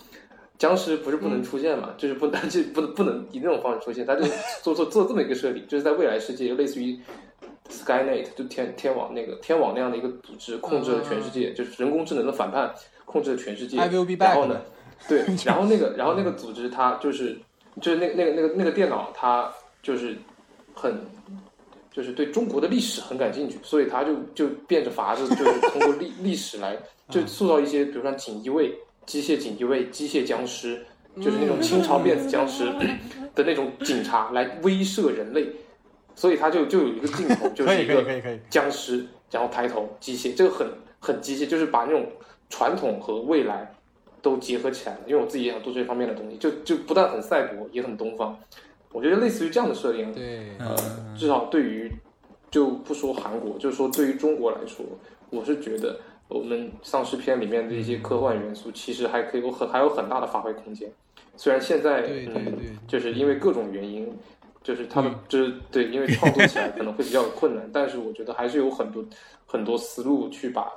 [0.57, 4.23] 僵尸不是不能出现嘛，就是不能 就不能不能以那种方式出现，它就
[4.63, 6.99] 做做做这么一个设定，就是在未来世界，类似于
[7.69, 12.73] Skynet 就天天网那个天网那样的一个组织控制了全世界，就是人工智能的反叛
[13.05, 13.77] 控制了全世界。
[13.77, 14.61] 然后呢，
[15.07, 17.37] 对， 然后那个然后那个组织它就是
[17.79, 19.51] 就是那那个那个那个电脑它
[19.83, 20.17] 就是。
[20.75, 20.99] 很
[21.91, 26.77] 就是对中国的历史很感兴趣，所以他就就变着法子，就是通过历 历史来
[27.09, 30.85] 就塑造一些，比如说锦衣卫、机械锦衣卫、机械僵尸，
[31.21, 32.65] 就是那种清朝辫子僵尸
[33.33, 35.47] 的那种警察来威慑人类，
[36.15, 38.03] 所以他就就有一个镜头，就是一个
[38.49, 40.67] 僵尸，然后抬头机械，这个很
[40.99, 42.05] 很机械，就是把那种
[42.49, 43.73] 传统和未来
[44.21, 44.99] 都结合起来了。
[45.07, 48.37] 因为我自己也想做这方面的东西，就就不但很赛博，也很东方。
[48.95, 50.73] 我觉得类似于这样的设定，对，呃，
[51.17, 51.91] 至少对于
[52.49, 54.85] 就不说韩国，就是说对于中国来说，
[55.31, 60.89] 我是觉得我们丧尸片里面的一些科幻元素，其实还可以有很还有很大的发挥空间。
[61.35, 62.53] 虽然现在嗯对对对，
[62.87, 64.09] 就是因为各种原因，
[64.63, 69.03] 就是他们就是对，因为创作起来可能会比较有困难，但是我觉得还是有很多
[69.45, 70.71] 很多思路去把，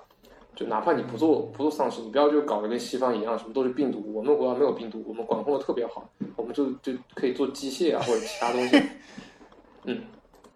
[0.59, 8.83] 就哪怕你不做不做丧尸，你不要就搞得跟西方一样，什么都是病毒，我们国家没有病毒，我们管控的特别好，我们就就可以做机械啊或者其他东西，
[9.85, 10.03] 嗯。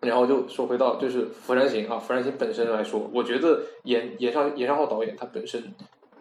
[0.00, 5.62] 然后就说回到就是《釜山行》啊，《釜山行》本身来说，我觉得严严尚严尚浩导演他本身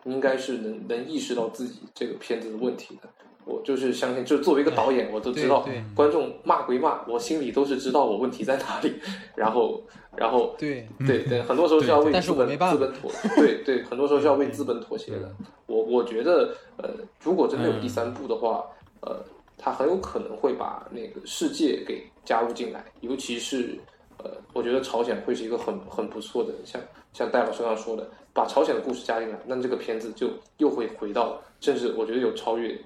[0.03, 3.09] 应该是能能意识到自己这个片子的问题的。
[3.45, 8.93] 我就是相信，就作为一个导演，我都知道观众骂归骂，我心里都是知道我问题在哪里。
[9.35, 9.81] 然后，
[10.15, 15.33] 然后对，对对，很多时候是要为资本资本妥，对对，很多时候是要为资本妥协的。
[15.65, 16.89] 我我觉得，呃，
[17.23, 18.63] 如果真的有第三部的话，
[19.01, 19.23] 呃，
[19.57, 23.77] 他很有可能会把那个世界给加入进来，尤其是
[24.17, 26.81] 呃，我觉得朝鲜会是一个很很不错的，像
[27.13, 30.27] 像戴老师刚刚说的，把朝鲜的故事加进来，那这个片子就
[30.57, 32.77] 又会回到，甚至我觉得有超越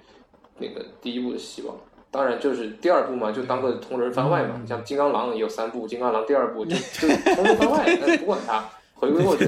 [0.57, 1.75] 那个第一部的希望。
[2.11, 4.57] 当然，就是第二部嘛，就当个同人番外嘛。
[4.61, 9.45] 你像金刚狼也有三部，金刚狼第二部就 就同人番外，但不管它，回归过去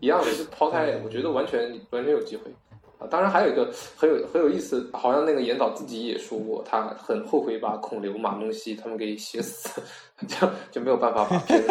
[0.00, 2.50] 一样的，是抛开，我觉得完全完全有机会
[2.98, 3.06] 啊。
[3.10, 9.82] 当然还有一个很有很有意思，好像那个严导自己也说过，他很后悔把孔刘、马东锡他们给写死，
[10.26, 11.68] 这样就没有办法把片子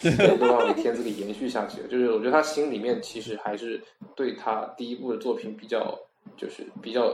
[0.00, 1.82] 给没有办法给片子给延续下去。
[1.90, 3.82] 就是我觉得他心里面其实还是
[4.14, 5.98] 对他第一部的作品比较，
[6.36, 7.12] 就是比较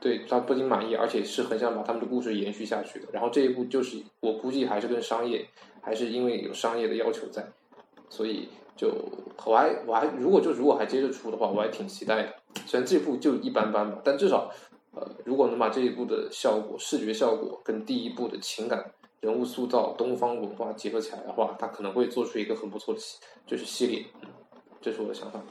[0.00, 3.06] 对他不仅满意，而且是很想把他们的故事延续下去的。
[3.12, 5.46] 然后这一部就是我估计还是跟商业，
[5.80, 7.46] 还是因为有商业的要求在，
[8.08, 8.92] 所以就
[9.44, 12.34] 我还我还如果就如果还接着出的话，我还挺期待的。
[12.66, 14.50] 虽然这部就一般般吧，但至少
[14.92, 23.00] 呃，如果能把这一部的效果、视觉效果跟第一部的情感、人物塑造、东方文化结合起来的话，它可能会做出一个很不错的，
[23.46, 24.04] 就是系列。
[24.80, 25.42] 这是我的想法。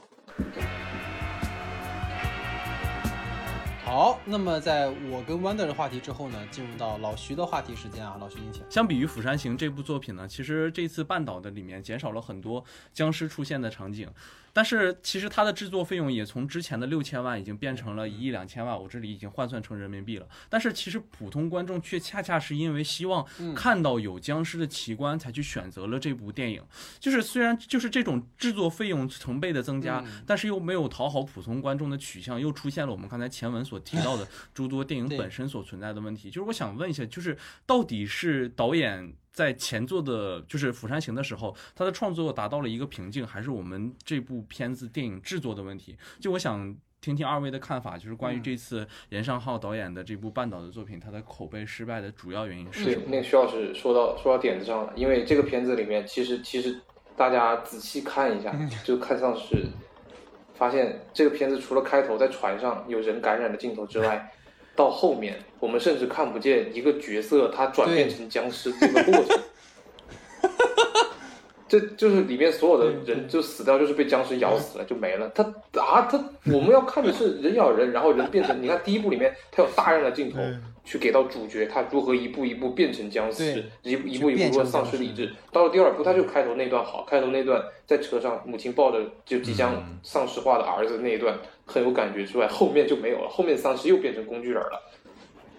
[3.86, 8.64] 好，那么在我跟 Wonder 的话题之后呢，进入到老徐的话题时间啊，老徐您请。
[8.68, 14.10] 相比于《釜山行》这部作品呢，其实这次半岛的里面减少了很多僵尸出现的场景，
[14.56, 20.26] 但是其实它的制作费用也从之前的六千万已经变成了一亿两千万，我这里已经换算成人民币了。
[20.48, 23.22] 但是其实普通观众却恰恰是因为希望
[23.54, 26.62] 看到有僵尸的奇观，才去选择了这部电影。
[26.98, 36.30] 就是虽然就是这种制作费用成倍的增加，但是又没有讨好普通观众的取向，又出现了我们刚才前文所提到的 诸多电影本身所存在的问题。
[36.30, 37.36] 就是我想问一下，就是
[37.66, 45.94] 到底是导演在前作的，就是《釜山行》的时候，他的创作达到了一个瓶颈，还是我们这部片子电影制作的问题？
[46.18, 46.74] 就我想。
[46.98, 53.06] 听听二位的看法，就是关于这次严尚浩导演的这部半岛的作品，它的口碑失败的主要原因是对什，么？
[53.08, 56.80] 那个徐老师说到说到点子上了，因为这个片子里面，其实其实
[57.14, 59.68] 大家仔细看一下，就看上是
[60.54, 64.32] 发现这个片子除了开头在船上有人感染的镜头之外，
[64.76, 69.38] 到后面我们甚至看不见一个角色他转变成僵尸这个过程。
[71.68, 75.28] 这就是里面所有的人就死掉，就是被僵尸咬死了，就没了。
[75.30, 75.42] 他
[75.80, 78.62] 啊，他我们要看的是人咬人，然后人变成。
[78.62, 80.38] 你看第一部里面，他有大量的镜头
[80.84, 85.34] 去给到主角他如何一步一步变成僵尸，一步一步一步如何丧失理智。
[85.50, 93.28] 到了第二部，他就开头那段好，开头那段在车上母亲抱着就即将丧尸化的儿子那一段很有感觉之外，后面就没有了。
[93.28, 94.80] 后面丧尸又变成工具人了，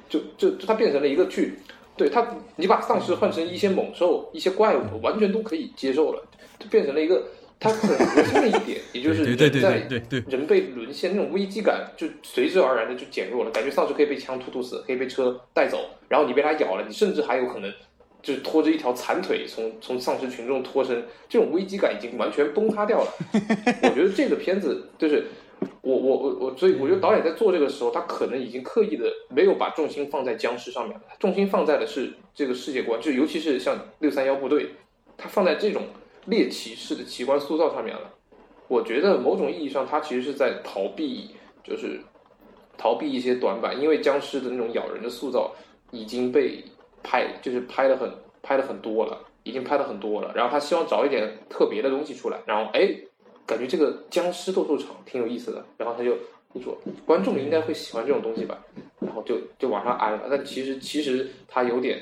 [0.09, 1.59] 就就就他变成了一个去。
[1.97, 2.27] 对他，
[2.57, 6.23] 你把丧尸换成一些猛兽、一些怪物，完全都可以接受了，
[6.59, 7.27] 就变成了一个
[7.59, 9.83] 它很核心的一点，也就是人在
[10.27, 17.73] 人被沦陷那种危机感，就随之而然的就减弱了，感觉丧尸可以被枪突突死，可以被车带走，然后你被它咬了，你甚至还有可能
[18.21, 23.11] 就是拖着一条残腿从从丧尸群众脱身，这种危机感已经完全崩塌掉了。
[23.81, 25.25] 我觉得这个片子就是。
[25.81, 34.71] 我我我我，所以我觉得导演在做这个时候，他可能已经刻意的没有把重心放在僵尸上面了，重心放在的是这个世界观，就尤其是像六三幺部队，
[35.15, 35.83] 他放在这种
[36.25, 38.13] 猎奇式的奇观塑造上面了。
[38.67, 41.29] 我觉得某种意义上，他其实是在逃避，
[41.63, 42.01] 就是
[42.77, 45.55] 逃避一些短板，因为僵尸的那种咬人的塑造
[45.91, 46.61] 已经被
[47.01, 48.11] 拍，就是拍的很
[48.43, 52.93] 拍的很多了，已经拍的很多了，然后他希望找一点特别的东西出来，然后哎，
[53.47, 56.11] 感觉这个僵尸斗兽场挺有意思的，然后他就
[56.53, 58.63] 就说观众应该会喜欢这种东西吧，
[58.99, 60.27] 然后就就往上安了。
[60.29, 61.99] 但其实其实他有点，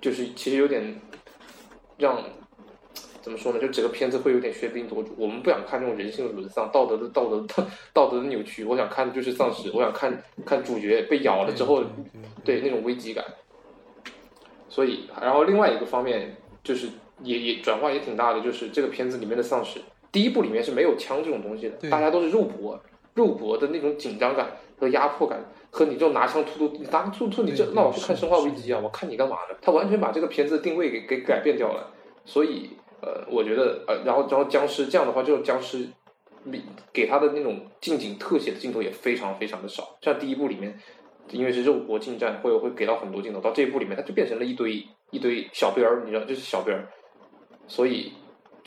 [0.00, 1.00] 就是其实有点
[1.96, 2.22] 让
[3.22, 3.58] 怎么说呢？
[3.58, 5.14] 就整个片子会有点喧宾夺主。
[5.16, 8.64] 我们不想看这种人性的沦丧、道德的道德道道德的扭曲。
[8.64, 11.82] 我想看的就是丧尸， 我想看看主角被咬了之后，
[12.44, 13.24] 对那种危机感。
[14.68, 16.88] 所以，然后另外一个方面就是
[17.22, 19.80] 也也转化也挺大的，就是这个片子里面的丧尸，
[20.16, 22.80] 第一部里面是没有枪这种东西的，大家都是肉搏，
[23.12, 24.50] 肉搏的那种紧张感
[24.80, 25.38] 和压迫感，
[25.70, 29.54] 和你这种拿枪突突，你拿突突，你这那我去看《生化危机》啊，我看你干嘛呢？
[29.60, 31.92] 他完全把这个片子的定位给给改变掉了，
[32.24, 32.70] 所以
[33.02, 35.86] 呃，我觉得呃，然后然后僵尸这样的话，这种僵尸。
[36.48, 36.62] 比
[36.92, 40.78] 给他的那种近景特写的镜头也非常非常的少，像第一部里面，
[41.32, 46.88] 因为是肉搏近战，会会给到很多镜头，到这一部里面，它就变成了一堆一堆小兵儿，你知道，就是小兵儿，
[47.66, 48.12] 所以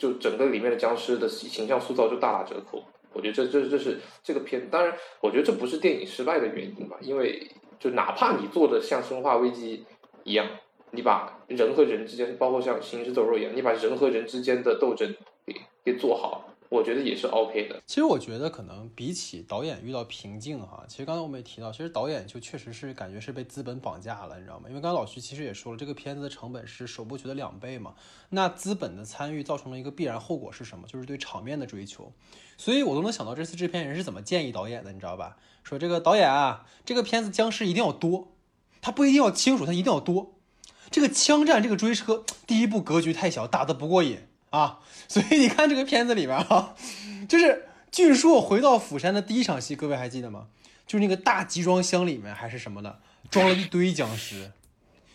[0.00, 2.82] 就整个里面的僵尸的形象塑造就大打折扣。
[3.12, 7.46] 我觉得这这这是这个片，当然，我觉得这不是电影失败的原因吧，因为
[7.78, 9.78] 就哪怕你做的像《生化危机》
[10.24, 10.46] 一样，
[10.92, 17.82] 你把人和人之间，包括像《行尸走肉》一样，你把人和人之间的斗争给给做好，我觉得也是 OK 的。
[17.84, 24.68] 其实我觉得可能比起导演遇到瓶颈哈，其实刚才我们也提到，其实导演就确实是感觉是被资本绑架了，你知道吗？
[24.68, 27.94] 因为刚才老徐其实也说了，这个片子的成本是首部曲的两倍嘛，
[28.28, 30.86] 那资本的参与造成了一个必然后果是什么？
[30.86, 32.12] 就是对场面的追求，
[32.56, 35.36] 所以我都能想到这次制片人是怎么建议导演的，你知道吧？
[35.64, 38.28] 说这个导演啊，这个片子僵尸一定要多，
[38.80, 40.34] 他不一定要清楚，他一定要多。
[40.90, 44.78] 这个枪战，这个追车，第一部格局太小，打得不过瘾啊，
[45.08, 46.74] 所以你看这个片子里面啊。
[47.28, 50.46] 就是俊硕回到釜山的第一场戏，各位还记得吗？
[50.86, 52.98] 就是那个大集装箱里面还是什么的，
[53.30, 54.50] 装了一堆僵尸，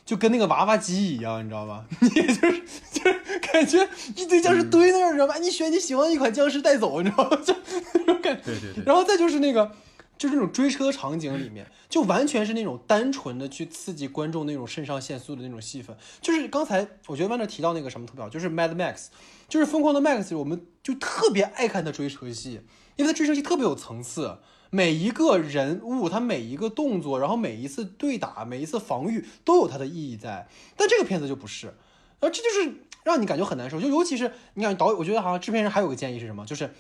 [0.05, 1.86] 就跟那个娃娃机一样，你知道吗？
[1.99, 5.36] 你就是就是感觉一堆僵尸堆那儿，你知道吧？
[5.38, 7.38] 你选你喜欢的一款僵尸带走，你知道吗？
[7.43, 7.53] 就
[7.93, 8.43] 那种感觉。
[8.45, 9.69] 对对对，然后再就是那个，
[10.18, 15.95] 就是那种追车场景里面，就完全是那种单纯的去刺激观众那种肾上腺素的那种戏份。
[16.22, 19.07] 就是刚才我觉得万德提到那个什么特别好，就是 Mad Max，
[19.47, 22.61] 就是疯狂的 Max，我们就特别爱看他追车戏，
[22.95, 24.38] 因为他追车戏特别有层次。
[24.72, 30.49] 每一个人物，他每一个动作，然后每一次对打，每一次防御都有它的意义在。
[30.76, 33.80] 但这个片子就不是，然后这就是让你感觉很难受。
[33.80, 36.74] 就尤其是你看导，我觉得好像制片人还有个建议是什么，就是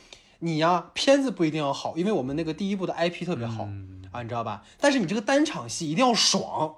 [0.45, 3.67] 你呀，片子不一定要好，因为我们那个第一部的 IP 特别好、
[4.11, 4.61] 啊，你知道吧？
[4.79, 6.75] 但是你这个单场戏一定要爽。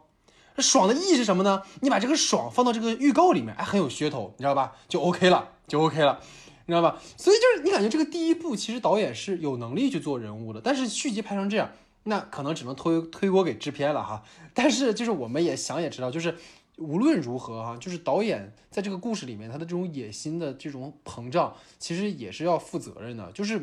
[0.59, 1.61] 爽的意义是什么呢？
[1.81, 4.71] 你把这个爽放到这个预告里面，哎，很有噱头，你知道吧？
[4.87, 6.17] 就 OK 了，就 OK 了，
[6.65, 6.97] 你知道吧？
[7.17, 11.69] 所以就是你感觉这个第一部其实导演是有能力去做人物的，但是续集拍成这样，
[12.03, 14.23] 那可能只能推推锅给制片了哈。
[14.55, 16.37] 但是就是我们也想也知道，就是
[16.77, 23.61] 无论如何哈，就是导演在这个故事里面他的这种野心的这种膨胀，其实也是要负责任的，就是。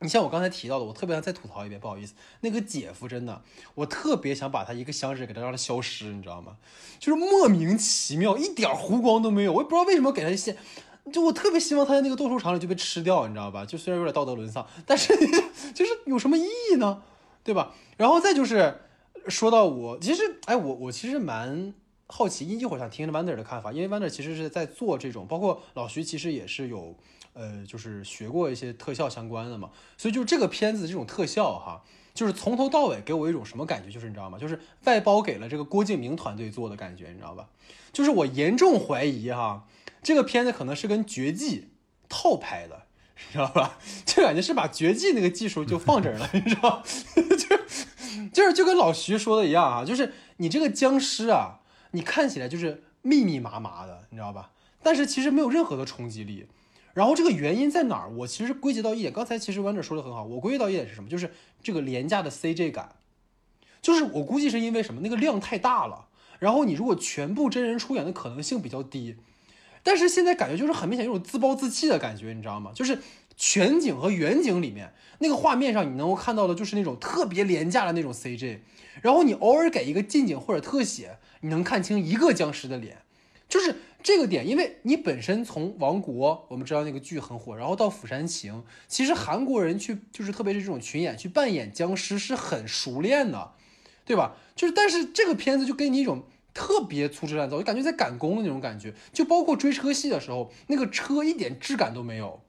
[0.00, 3.40] 你像我刚才提到的，我特别想再吐槽一遍，不好意思，那个姐夫真的，
[3.74, 6.58] 我特别想把他一个响指给他让他消失，你知道吗？
[6.98, 10.54] 就是莫名其妙，一点弧光都没有，我也不知道为什么给他一些。
[11.10, 13.64] 就我特别希望他在那个斗兽场里就被吃掉，你知道吧？
[13.64, 15.16] 就虽然有点道德沦丧，但是
[15.72, 17.02] 就是有什么意义呢？
[17.42, 17.72] 对吧？
[17.96, 18.78] 然后再就是
[19.28, 21.72] 说到我，其实哎，我我其实蛮
[22.16, 26.96] 好奇，一会儿想听 Wander 的看法，因为 Wander 其实是在做这种，包括老徐其实也是有。
[27.32, 31.82] 呃，就是学过一些特效相关的嘛，所以就这个片子这种特效哈，
[32.14, 34.38] 就是从头到尾给我一种什么感觉，就是你知道吗？
[34.38, 37.48] 就是外包给了这个郭敬明团队做的感觉，你知道吧？
[37.92, 39.66] 就是我严重怀疑哈，
[40.00, 41.60] 这个片子可能是跟《绝技》
[42.08, 42.82] 套拍的，
[43.16, 43.78] 你知道吧？
[44.06, 46.84] 就感觉是把《绝技》那个技术就放这儿了，你知道？
[47.16, 47.56] 就
[48.32, 51.62] 就是就跟老徐说的一样啊，就是你这个僵尸啊，
[51.94, 54.50] 你看起来就是密密麻麻的，你知道吧？
[54.82, 56.46] 但是其实没有任何的冲击力。
[56.92, 58.10] 然后这个原因在哪儿？
[58.10, 61.08] 我其实归结到一点，刚才其实完整说的很好，我归结到一点是什么？
[61.08, 61.30] 就是
[61.62, 62.96] 这个廉价的 CG 感，
[63.80, 65.00] 就是我估计是因为什么？
[65.00, 66.06] 那个量太大了，
[66.38, 69.16] 然后你如果全部真人出演的可能性比较低，
[69.82, 72.70] 但是现在感觉就是很明显有种自暴自弃的感觉，你知道吗？
[72.74, 72.98] 就是
[73.36, 78.60] 全景和远景里面那个画面上你能够看到的就是那种特别廉价的那种 CG，
[79.02, 83.02] 然后你偶尔给一个近景或者特写，你能看清一个僵尸的脸，
[83.48, 83.76] 就是。
[84.04, 88.52] 这个点，因为你本身从《王国》，我们知道那个剧很火，然后到《釜山行》，
[88.86, 93.52] 其实韩国人去就是特别是这种群演去扮演僵尸是很熟练的，
[94.04, 94.36] 对吧？
[94.54, 102.42] 就是但是这个片子就给你一种特别粗制滥造，就感觉在赶工的那种感觉，就包括追车戏的时候，那个车一点质感都没有。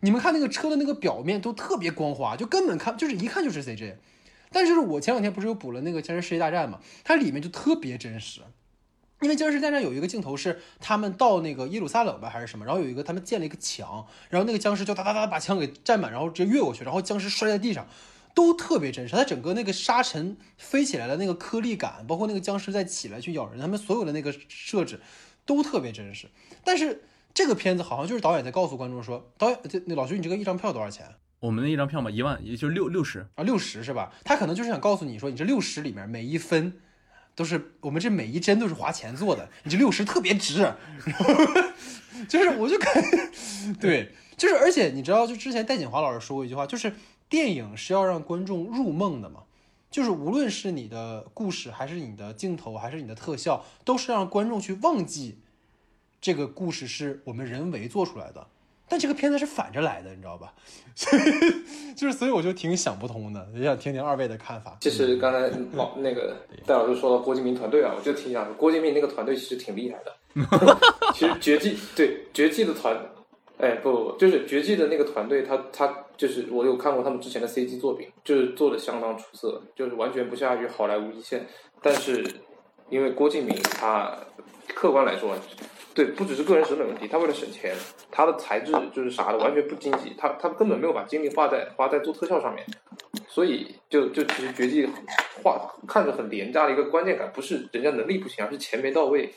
[0.00, 3.94] 你们看那个车的那个表面都特别光滑，就根本看就是一看就是 CJ。
[4.50, 8.40] 但是我前两天不是又补了那个《僵尸世界大战》嘛，它里面就特别真实。
[9.20, 17.88] 因为僵尸大战有一个镜头是他们到那个耶路撒冷吧还是什么，然后有一个他们建了一个墙，然后那个僵尸就哒哒哒把墙给占满，然后直接越过去，然后僵尸摔在地上，
[18.32, 19.16] 都特别真实。
[19.16, 25.00] 它整个那个沙尘飞起来的那个颗粒感，包括那个僵尸再起来去咬人，他们所有的那个设置
[25.44, 26.28] 都特别真实。
[26.62, 27.02] 但是
[27.34, 31.06] 这个片子好像就是导演在告诉观众说，导演这那老徐你这个一张票多少钱？
[31.40, 33.26] 我们那一张票嘛，一万，也就六六十。
[33.36, 34.12] 啊，六十是吧？
[34.24, 36.72] 他可能就是想告诉你说，你这六十里面每一分
[37.34, 40.62] 都是我们这每一帧都是花钱做的，你这六十特别值。
[40.62, 40.76] 然
[41.14, 41.34] 后
[42.28, 42.92] 就是我就感
[43.80, 46.92] 对，就是而且你知道，就之前戴锦华老师说过一句话，就是
[47.28, 49.44] 电影是要让观众入梦的嘛。
[49.90, 55.38] 就是无论是你的故事，还是你的镜头，还是你的特效，都是让观众去忘记
[56.20, 58.48] 这个故事是我们人为做出来的。
[58.88, 60.52] 但这个片子是反着来的，你知道吧？
[60.98, 61.22] 所以
[61.94, 64.76] 就是，所以我就挺想不通的，也想听听二位的看法。
[64.80, 66.36] 其实刚才老 那个
[66.66, 70.12] 戴老师说到郭敬明团队啊，我就挺想说，郭敬明那个团队其实挺厉害的。
[71.14, 72.96] 其实绝技对绝技的团，
[73.58, 81.46] 哎不不不，就是绝技的那个团队，他他就是我有看过他们之前的 CG 作品，就是做的相当出色，就是完全不下于好莱坞一线。
[81.80, 82.24] 但是
[82.90, 84.16] 因为郭敬明他
[84.74, 85.36] 客观来说，
[85.98, 87.74] 对不只是个人审美问题，他为了省钱，
[88.08, 92.64] 他的材质就是啥的完全不经济，他他根本没有把精力花在花在做特效上面，
[93.26, 94.88] 所以就就其实绝技
[95.42, 99.28] 画看着很廉价的一个关键感，不是人家能力不行，而是钱没到位。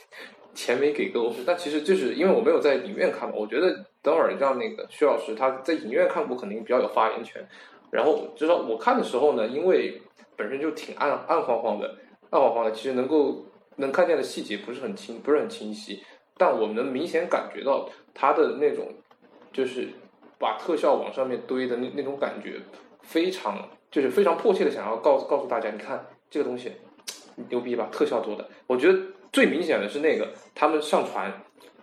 [0.54, 7.42] 钱没给够，但其实就是因为我没有在影院看嘛，我觉得等会儿让那个薛老师他在影院看过，肯定比较有发言权。
[7.90, 9.98] 然后至少我看的时候呢，因为
[10.36, 11.96] 本身就挺暗暗晃晃的，
[12.28, 16.02] 暗晃晃的，其实能够能看见的细节不是很清，不是很清晰。
[16.36, 18.88] 但我们能明显感觉到他的那种，
[19.52, 19.88] 就是
[20.38, 22.60] 把特效往上面堆的那那种感觉，
[23.02, 26.72] 非常就是非常迫切的想要告诉告诉大家，你看这个东西
[27.48, 28.98] 牛逼吧，特效做的，我觉得。
[29.32, 31.32] 最明显的是那个，他们上船，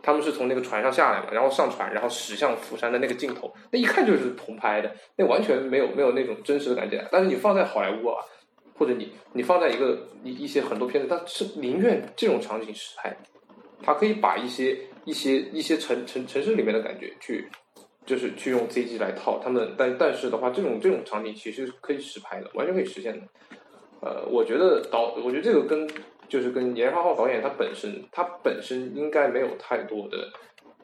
[0.04, 7.04] 他们是从那个船上下来嘛，然后上船，然后驶向釜山的那个镜头，那一看就是同拍的，那完全没有没有那种真实的感觉。
[7.12, 8.22] 但是你放在好莱坞啊，
[8.78, 13.18] 或者你你放在一个一一些很多片子，它是宁愿这种场景实拍，
[13.82, 17.48] 它可以把一些一些一些城城城市里面的感觉去，
[18.06, 23.28] 就是去用 CG 来套他们，但但是的话，这种这种场景其实是可以实拍的，完全可以实现的。
[24.02, 25.88] 呃，我觉得导，我觉得这个跟。
[26.30, 30.32] 就是跟严浩浩导演他本身，他本身应该没有太多的，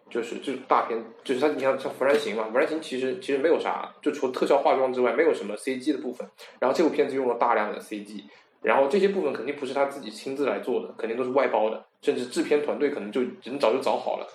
[0.10, 6.28] 就是就是大片，就是他你像像《釜山行》嘛，《釜山行》其实其实没有啥，就除了特效化妆之外，没有什么 CG 的部分。
[6.60, 8.24] 然后这部片子用了大量的 CG，
[8.66, 14.28] 然后这些部分肯定不是他自己亲自来做的，肯定都是外包的，甚至制片团队可能就人早就找好了，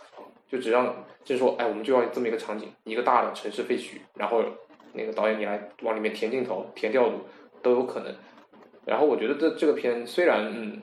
[0.48, 0.94] 就只让
[1.24, 4.42] 就是说，哎，我们就要这么一个场景，一个大的城市废墟，然后
[4.92, 7.20] 那个导演你来往里面填镜头、填调度
[7.60, 8.14] 都有可能。
[8.86, 10.80] 然后我觉得这这个片虽然嗯。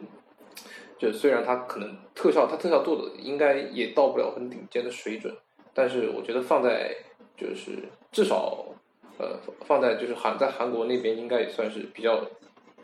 [0.99, 5.31] 就虽然它可能特效，它特效做的应该也到不了很顶尖的水准，
[5.71, 6.91] 但是我觉得放在
[7.37, 8.65] 就是至少，
[9.19, 9.37] 呃，
[9.67, 12.25] 放在就是韩在韩国那边应该也算是比较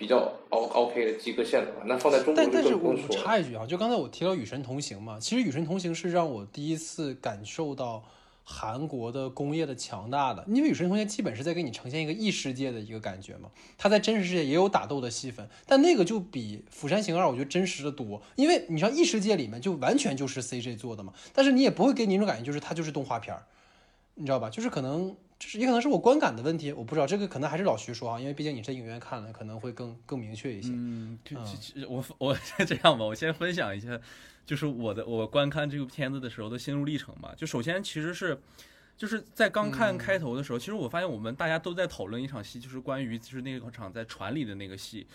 [0.03, 1.83] 比较 O OK 的及格线了吧。
[1.85, 2.93] 那放在中国但但是我。
[3.09, 8.03] 插一句啊，就刚才我提到《与神同行》嘛，其实《与神同行》是让我第一次感受到。
[8.45, 23.45] 韩国的工业的强大的，因为《与神同行》基本是在给你呈现一个异世界的一个感觉嘛，它在真实世界也有打斗的戏份，但那个就比《釜山行二》我觉得真实的多，因为你像异世界里面就完全就是 C J 做的嘛，但是你也不会给你一种感觉就是它就是动画片儿，
[24.15, 24.49] 你知道吧？
[24.49, 30.69] 就是可能就是也可能是我观感的问题，我不知道这个可能还是老徐说啊，因为毕竟你在影院看了，可能会更更明确一些。
[30.71, 31.19] 嗯，
[31.89, 33.99] 我我这样吧，我先分享一下。
[34.45, 37.33] 就是我的我观看这个片子的时候的心路历程吧。
[37.35, 38.39] 就首先其实是，
[38.95, 45.05] 就是在刚看开头的时候，其实我发现我们大家都在讨论一场戏，就是关于就是那个场在船里的那个戏。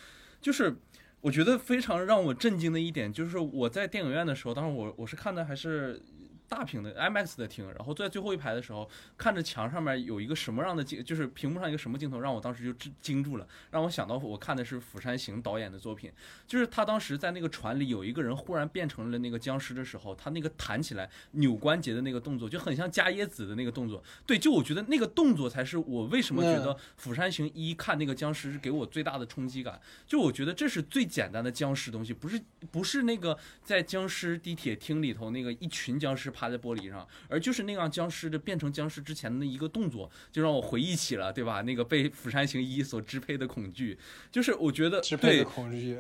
[0.43, 0.77] 就是
[1.23, 6.03] 我觉得非常让我震惊的一点，就是我在电影院的时候，当时我我是看的还是。
[6.49, 16.11] 大屏的 IMAX 的厅，然后坐在最后一排的时候，看着墙上面有一个什么样的镜，就是屏幕上一个什么镜头，让我当时就惊惊住了，让我想到我看的是釜山行导演的作品，
[16.47, 24.03] 就是他当时在那个船里有一个人忽然变成了那个僵尸的时候，他那个弹起来扭关节的那个动作，就很像加椰子的那个动作。
[24.27, 29.79] 对，就我觉得那个动作才是我为什么觉得釜山行一看那个僵尸是给我最大的冲击感。
[30.07, 32.41] 就我觉得这是最简单的僵尸东西，不是
[32.73, 36.33] 不是那个在僵尸地铁厅里头那个一群僵尸。
[36.39, 41.62] 趴在玻璃上，而就是那样僵尸的变成僵尸之前的那一个动作，就让我回忆起了，对吧？
[41.62, 43.98] 那个被《釜山行一》所支配的恐惧，
[44.31, 45.98] 就是我觉得支配的恐惧。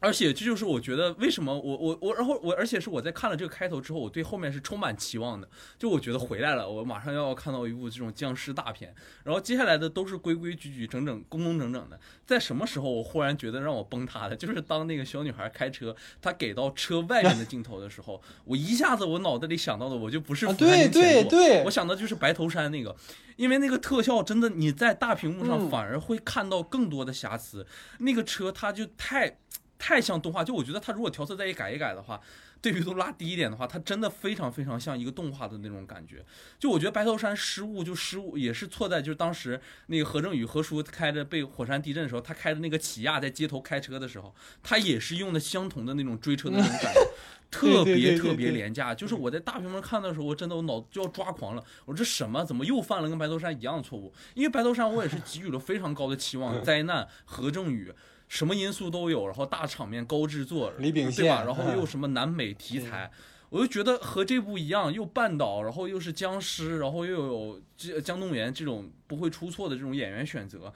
[0.00, 5.48] 而且这就是我觉得为什么我我我，然后我而且是我在看了这个开头之后，我对后面是充满期望的。
[5.78, 8.94] 就我觉得回来了，我马上要看到一部这种僵尸大片。
[9.22, 11.98] 然后接下来的都是规规矩矩、整整、工工整整的。
[12.26, 22.94] 在什么时候我忽然觉得让我崩塌的，就是当那个小女孩开车，她给到车外面的镜头的时候，我一下子我脑袋里想到的我就不是对对对我想的就是白头山那个，
[23.36, 27.66] 因为那个特效真的你在大屏幕上嗯反而会看到更多的瑕疵。
[27.98, 29.38] 那个车它就太
[29.78, 32.20] 太像动画，就我觉得它如果调色再一改一改的话，
[32.64, 36.24] 对比度拉低一点的话，它真的非常非常像一个动画的那种感觉。
[36.58, 47.00] 就我觉得白头山失误就失误，也是错在就是当时那个何正宇何叔开着被火山地震的时候，他开着那个起亚在街头开车的时候，他也是用的相同的那种追车的那种感觉。
[47.50, 51.62] 特别特别廉价，就是我在大屏幕上看的时候，我真的我脑就要抓狂了。
[51.84, 52.44] 我说这什么？
[52.44, 54.12] 怎么又犯了跟白头山一样的错误？
[54.34, 57.92] 因为白头山我也是给予了非常高的期望， 灾难、何正宇，
[58.28, 61.44] 什么因素都有，然后大场面、高制作，李秉对吧？
[61.44, 63.10] 然后又什么南美题材，
[63.50, 70.72] 我就觉得和这部一样，又半岛，然后又是僵尸，然后又有这江东元这种不会出错的这种演员选择。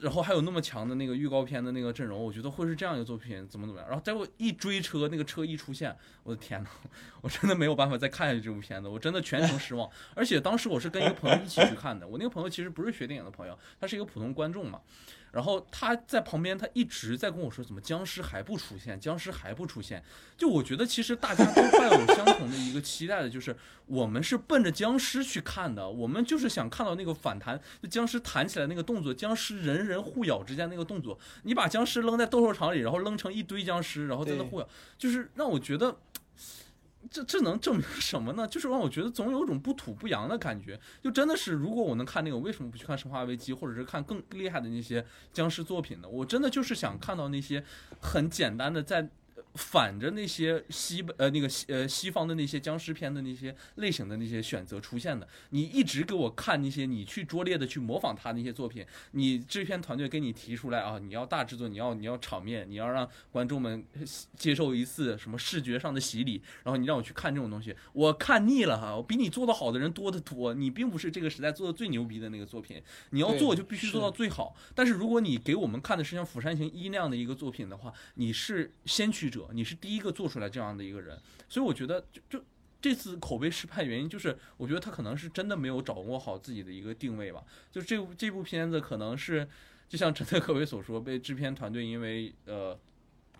[0.00, 3.88] 然后还有那么强的那个预告片的那个阵容，我觉得会是这样一个作品，怎么怎么样。
[3.88, 5.92] 然后待会一追车，那个车一出现，
[6.22, 6.70] 我的天呐，
[7.20, 9.90] 我真的没有办法再看下去这部片子，我真的全程失望。
[10.14, 14.80] 而且当时我是跟一个朋友一起去看的，我那个朋友其实不是学电影的朋友，他是一个普通观众嘛。
[15.32, 20.02] 然后他在旁边，他一直在跟我说，怎么僵尸还不出现，僵尸还不出现。
[20.36, 31.18] 就我觉得，其实大家都抱有相同的一个期待的，就是我们是奔着僵尸去看的，我们就是想看到那个反弹，就僵尸弹起来那个动作，僵尸人人互咬之间那个动作。
[31.42, 35.96] 你把僵尸扔在斗兽场里，然后扔成一堆僵尸，然后在那互咬，就是让我觉得。
[37.08, 38.46] 这这能证明什么呢？
[38.46, 40.78] 就是让我觉得总有种不土不洋的感觉。
[41.02, 46.08] 就真的是，如果我能看那个，我为什么不去看《生化危机》，或者是看更厉害的那些僵尸作品呢？
[46.08, 47.64] 我真的就是想看到那些
[48.00, 49.08] 很简单的在。
[49.54, 63.84] 反着那些西呃那个西呃西方的那些僵尸片的那些类型的那些选择出现的，你一直给我看那些你去拙劣的去模仿他那些作品，你制片团队给你提出来啊，你要大制作，你要你要场面，你要让观众们
[64.36, 74.54] 接受一次什么视觉上的洗礼，然后你让我去看这种东西，我看腻了哈，我比你做的好的人多得多，你并不是这个时代做的最牛逼的那个作品，你要做就必须做到最好。
[74.74, 81.18] 但是如果你给我们看的是像《釜山行一》那样的一个作品的话，你是先驱者，你是第一个做出来这样的一个人，
[81.48, 82.44] 所以我觉得就就。
[82.82, 87.44] 这次口碑失败原因就是，我觉得他可能是真的没有掌握好自己的一个定位吧。
[87.70, 89.46] 就这部这部片子可能是，
[89.86, 92.80] 就像陈特科维所说，被制片团队因为呃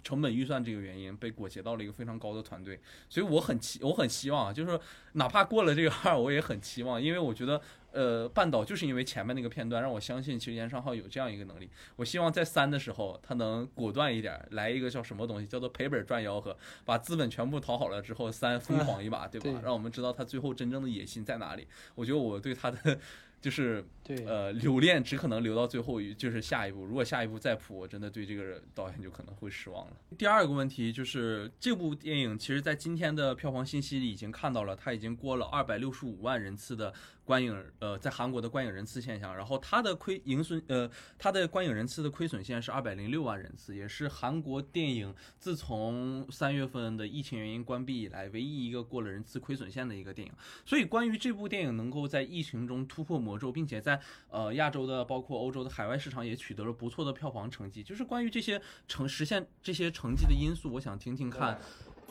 [0.05, 2.78] 成本预算这个原因被裹挟到了一个非常高的团队，
[3.09, 4.78] 所以我很期我很希望，就是
[5.12, 7.59] 哪怕过了这个二，我也很期望，因为我觉得
[7.93, 19.61] 呃半岛就是因为前面那个片段让我相信其实岩上浩有这样一个能力，我希望在三的时候他能果断一点，来一个叫什么东西，叫做赔本赚吆喝，把资本全部讨好了之后，三疯狂一把，对吧？
[19.62, 21.67] 让我们知道他最后真正的野心在哪里。
[21.95, 22.99] 我觉得我对他的
[23.41, 26.85] 就是 对，呃，留恋只可能留到最后一，就是下一步。
[26.85, 29.93] 如果下一步再扑，我真的对这个导演就可能会失望了。
[30.19, 36.93] 第二个问题就是，这部电影其实在今天的票房信息里已经看到了，它已经过了二百六十五万人次的
[37.24, 39.36] 观影，呃，在韩国的观影人次现象。
[39.36, 50.32] 然后它的亏盈损，呃，它的观影人次的亏损线是二百零六万人次，也是韩国电影自从三月份的疫情原因关闭以来唯一一个过了人次亏损线的一个电影。
[50.64, 61.60] 所以，关于这部电影能够在疫情中突破魔咒，并且在呃亚洲的包括欧洲的海外市场也取得了不错的票房成绩，就是关于这些成实现这些成绩的因素，我想听听看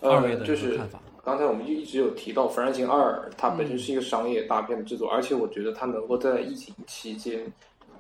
[0.02, 0.80] 二位呃，的就是。
[1.22, 7.46] 刚才我们就一直有提到《釜山行二》，它本身是一个商业大片的制作，而且我觉得它能够在疫情期间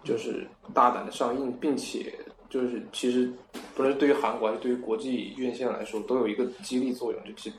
[0.03, 2.11] 就是大胆的上映，并且
[2.49, 3.31] 就是其实
[3.75, 7.21] 不论是对于韩国还是对于国际院线来说，都有一个激励作用。
[7.23, 7.51] 就是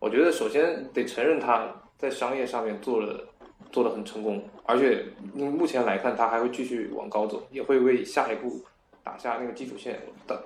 [0.00, 3.24] 我觉得首先得承认它在商业上面做了
[3.70, 5.04] 做的很成功，而且
[5.36, 8.60] 嗯目前来看，它还会继续往高走，也会为下一步
[9.04, 10.00] 打下那个基础线。
[10.26, 10.36] 当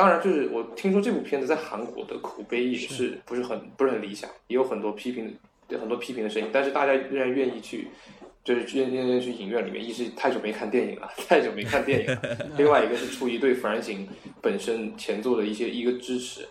[0.00, 5.36] 当然，就是我听说这部片子在韩国的口碑也是不是很不是很理想，也有很多批评
[5.68, 7.88] 的很多批评的声音，但是大家仍然愿意去。
[8.42, 12.16] 就是愿愿意去影院里面，一是太久没看电影了，太久没看电影了；
[12.56, 13.98] 另外一个是出于对《釜山行》
[14.40, 16.48] 本身前作的一些一个支持，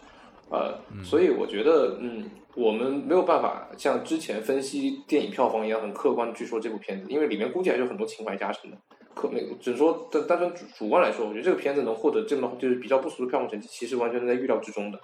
[0.52, 8.78] 呃，所以我觉得，嗯，我们没有办法像之前分析电影票房一样很客观的去说这部片子，因为里面估计还是有很多情怀加成的。
[9.14, 15.00] 可那个只是说单单纯主主观来说，我觉得这个片子能获得这么就是比较不俗的票房成绩，其实完全是在预料之中的。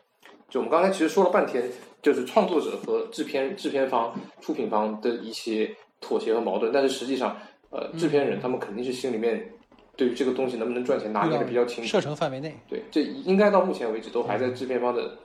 [0.49, 1.69] 就我们刚才其实说了半天，
[2.01, 5.69] 就是创作者和制片制片方、出品方的一些
[5.99, 7.35] 妥协和矛盾，但是实际上，
[7.71, 9.51] 呃，制片人他们肯定是心里面
[9.97, 11.89] 对于这个东西能不能赚钱拿捏的比较清楚。
[11.89, 15.17] 射程范围内，对，这应该到目前为止都还在制片方的，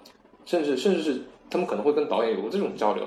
[0.46, 3.06] 甚至甚至是他们可能会跟导演有过这种交流。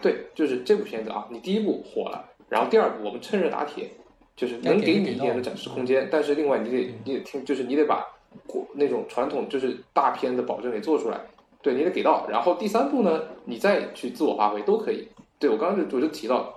[0.00, 3.90] 对，就是这部片子啊，你第一部火了，然后第二部我们趁热打铁，
[4.36, 8.06] 就是能给你一点的展示空间，但是另外你得你得听，就是你得把
[8.46, 11.20] 国那种传统就是大片的保证给做出来，
[11.62, 12.26] 对你得给到。
[12.28, 15.08] 然后第三步呢，你再去自我发挥都可以。
[15.38, 16.54] 对我刚刚就我就提到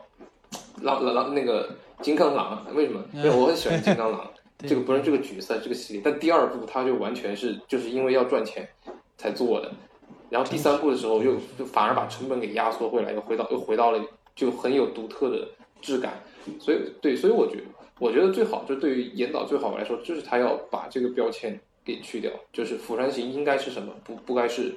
[0.82, 3.04] 狼狼狼那个金刚狼，为什么？
[3.14, 4.30] 因为我很喜欢金刚狼。
[4.68, 8.68] 这个不是这个角色这个系列，但第二部它就完全是就是因为要赚钱
[9.16, 9.72] 才做的，
[10.32, 14.04] 然后第三部的时候又就反而把成本给压缩回来，又回到又回到了
[14.36, 15.48] 就很有独特的
[15.80, 16.20] 质感，
[16.60, 17.64] 所以对，所以我觉得
[18.00, 24.74] 我觉得最好就对于严导最好来说，就是他要把这个标签给去掉，就是《釜山行》应该是什么，不不该是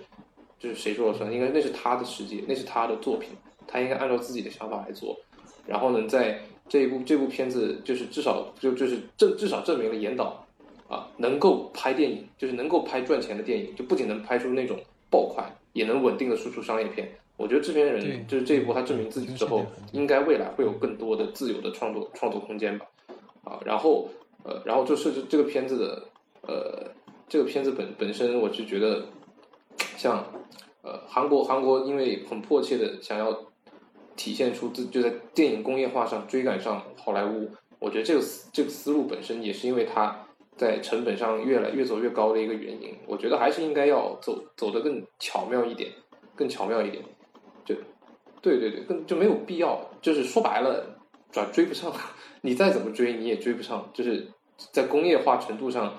[0.58, 3.30] 就是谁说了算，应该那是他的世界，那是他的作品，
[3.66, 5.18] 他应该按照自己的想法来做，
[5.66, 10.46] 然后呢，在这一部这部片子就是至少就就是证至少证明了严导
[10.88, 14.78] 啊能够拍电影，就是能够拍赚钱的电影，就不仅能拍出那种
[15.10, 17.10] 爆款，也能稳定的输出商业片。
[17.40, 22.84] 我觉得制片人就是这一步他证明自己之后，应该未来会有更多的自由的创作创作空间吧。
[23.44, 24.06] 啊，然后
[24.44, 26.02] 呃，然后就设置这个片子的
[26.42, 26.90] 呃
[27.26, 29.06] 这个片子本本身，我就觉得
[29.96, 30.22] 像
[30.82, 33.34] 呃韩国韩国因为很迫切的想要
[34.16, 37.48] 体现出自就在电影工业化上追赶上好莱坞，
[37.78, 40.14] 我觉得这个思这个思路本身也是因为它
[40.58, 42.94] 在成本上越来越走越高的一个原因。
[43.06, 45.90] 我觉得还是应该要走走得更巧妙一点，
[46.36, 47.02] 更巧妙一点。
[48.40, 50.84] 对对对，更就没有必要，就是说白了，
[51.30, 51.92] 转追不上，
[52.40, 54.26] 你再怎么追你也追不上，就是
[54.72, 55.94] 在工业化程度上，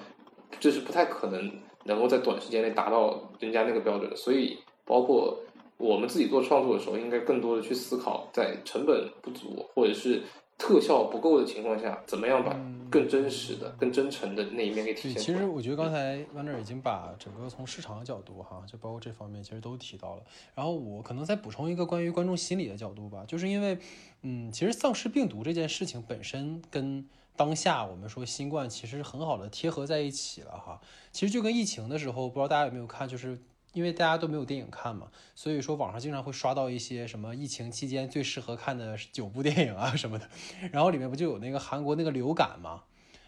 [0.60, 1.52] 这是不太可能
[1.86, 4.16] 能够在短时间内达到人家那个标准的。
[4.16, 5.40] 所以，包括
[5.78, 10.22] 我们自己做创作的时候，应该更多的去思考，在成本不足或者是
[10.62, 12.56] 特效不够的情况下，怎么样把
[12.88, 15.26] 更真实的、更真诚的那一面给体，现出来。
[15.26, 20.22] 其实我觉得刚才 Wander 已经把整个从市场的角度哈，就包括这方面其实都提到了。
[20.54, 23.80] 然后我可能再补充一个关于观众心理的角度吧，就是因为，
[24.22, 27.04] 嗯，其实丧尸病毒这件事情本身跟
[27.36, 30.80] 当下我们说新冠其实很好的贴合在一起了哈。
[31.12, 33.40] 其实就跟疫情的时候，不知道大家有没有看，就是
[33.74, 40.30] 因为大家都没有电影看嘛，所以说网上经常会刷到一些什么疫情期间最适合看的九部电影啊什么的，
[40.72, 42.84] 然后里面不就有那个韩国那个流感嘛。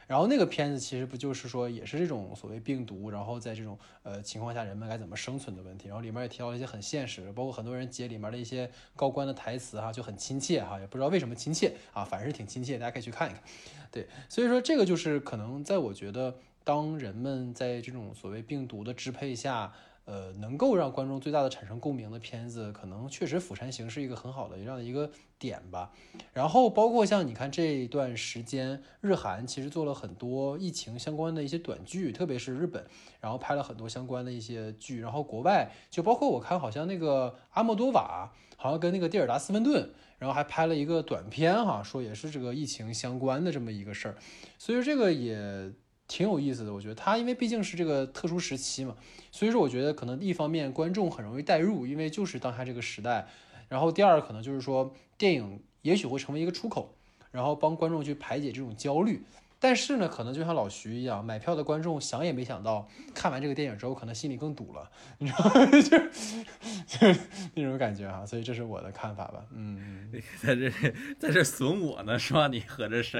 [0.05, 5.87] 然后那个片子其实不就是说，也是这种所谓病毒，然后在这种呃情况下，人们该怎么生存的问题。
[5.87, 13.41] 然后里面也提到了一些很现实，包括很多人截里面的一些高官的台词哈，就很亲切哈，也不知道为什么亲切啊，反正是挺亲切，大家可以去看一看。
[13.89, 19.73] 对，所以说这个就是可能在我觉得，当人们在这种所谓病毒的支配下。
[20.05, 25.09] 呃，能够让观众最大的产生共鸣的片子，可能确实《釜山行》是一个很好的这样的一个
[25.39, 25.91] 点吧。
[26.33, 32.85] 然后包括像你看这一段时间，日韩其实做了很多疫情相关的一些短剧，特别是日本，
[33.21, 34.99] 然后拍了很多相关的一些剧。
[34.99, 44.17] 然后国外就包括我看好像那个阿莫多瓦，好像跟那个蒂尔达斯温顿，然后还拍了一个短片哈，说也是这个疫情相关的这么一个事儿。
[44.57, 45.71] 所以说这个也。
[46.07, 48.95] 挺有意思的，我觉得他因为毕竟是这个特殊时期嘛，
[49.31, 53.27] 所以说我觉得可能一方面观众很容易代入，因为就是当下这个时代，
[53.69, 56.93] 然后第二可能就是说电影也许会成为一个出口，
[57.31, 59.23] 然后帮观众去排解这种焦虑。
[59.59, 62.85] 但是呢，可能就像老徐一样，买票的观众想也没想到，
[63.15, 65.65] 看完这个电影之后可能心里更堵了，你知道吗？
[65.79, 65.97] 就
[67.13, 67.19] 就
[67.55, 69.45] 那种感觉哈，所以这是我的看法吧。
[69.51, 70.11] 嗯，
[70.43, 70.69] 在这
[71.17, 72.49] 在这损我呢是吧？
[72.49, 73.17] 你合着是？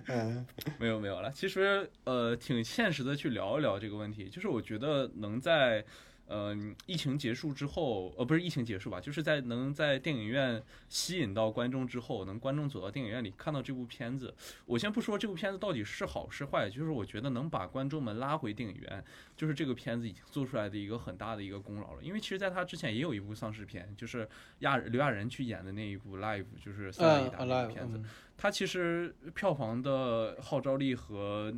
[0.08, 0.46] 嗯，
[0.78, 1.30] 没有没有了。
[1.30, 4.28] 其实呃，挺现实的去聊一聊这个问题。
[4.28, 5.84] 就是我觉得能在
[6.26, 6.56] 呃
[6.86, 14.34] 疫情结束之后，呃不是疫情结束吧，就是在能在电影院吸引到观众之后，能观众走到电影院里看到这部片子。
[14.66, 19.04] 我先不说这部片子到底是好是坏，就是我觉得能把观众们拉回电影院，
[19.36, 22.02] 就是这个片子已经做出来的一个很大的一个功劳了。
[22.02, 24.28] 因为其实在他之前也有一部丧尸片，就是
[24.60, 27.98] 亚刘亚仁去演的那一部《Live》，就是三亚一打那呃部片子。
[27.98, 28.04] 嗯
[28.36, 31.54] 它其实票房的号召力和，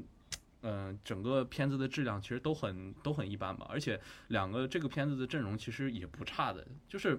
[0.67, 3.67] 嗯、整个片子的质量其实都很都很一般吧。
[3.71, 6.67] 而且两个这个片子的阵容其实也不差的。
[6.89, 7.19] 就是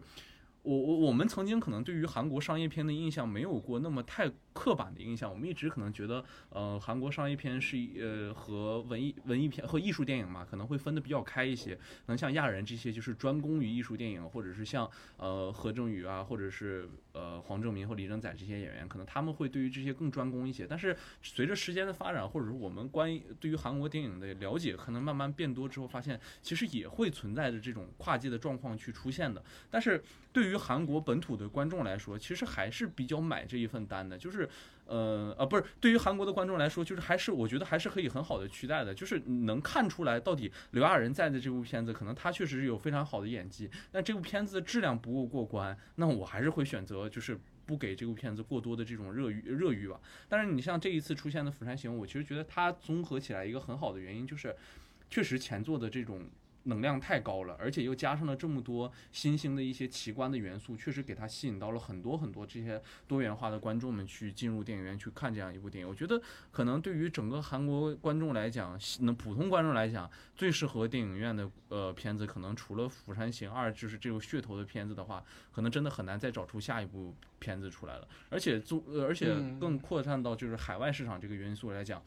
[0.68, 11.74] 我我我们曾经可能对于韩国商业片的印象没有过那么太刻板的印象，我们一直可能觉得，呃，韩国商业片是呃和文艺文艺片和艺术电影嘛，可能会分得比较开一些。
[11.76, 20.68] 可能像亚人这些就是专攻于艺术电影，或者是像呃何正宇啊，或者是呃黄正民或李正宰这些演员，可能他们会对于这些更专攻一些。
[20.68, 29.42] 但是随着时间的发展，或者是我们关于对于韩国电影的了解，可能慢慢变多之后，发现其实也会存在着这种跨界的状况去出现的。
[29.70, 30.04] 但是
[30.34, 34.50] 对于韩国本土的观众来说，其实还是比较买这一份单的，就是，
[34.86, 47.40] 呃啊，不是，对于韩国的观众来说，就是还是我觉得还是可以很好的取代的，就是能看出来到底刘亚仁在的这部片子，可能他确实是有非常好的演技，但这部片子的质量不够过关，那我还是会选择就是。
[47.68, 54.56] 不给这部片子过多的这种热欲热欲吧，但是你像这一次出现的《釜山行》，我其实觉得它综合起来一个很好的原因就是，
[55.10, 56.30] 确实前作的这种
[56.68, 65.90] 能量太高了，而且又加上了这么多新兴的一些奇观的元素，确实给它吸引到了很多很多这些多元化的观众们去进入电影院去看这样一部电影。
[65.90, 66.22] 我觉得
[66.52, 78.08] 可能对于整个韩国观众来讲，那普通观众来讲，最适合电影院的呃片子，可能除了《釜山行二》就是这种噱头的片子的话，可能真的很难再找出下一部片子出来了。
[78.30, 82.04] 而且综而且更扩散到就是海外市场这个元素来讲。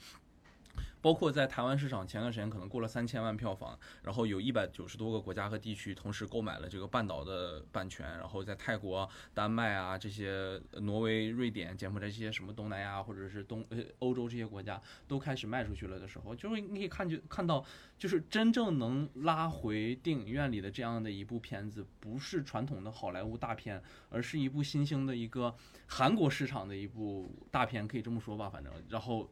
[1.01, 17.64] 包括在台湾市场，前段时间可能过了三千万票房，然后有一百九十多个国家和地区同时购买了这个半岛的版权，然后在泰国、丹麦啊这些、挪威、瑞典、柬埔寨这些什么东南亚或者是东呃欧洲这些国家都开始卖出去了的时候，就会你可以看就看到，
[17.98, 25.55] 就是真正能拉回电影院里的这样的一部片子，不是传统的好莱坞大片，而是一部新兴的一个
[25.86, 29.31] 韩国市场的一部大片，可以这么说吧，反正然后。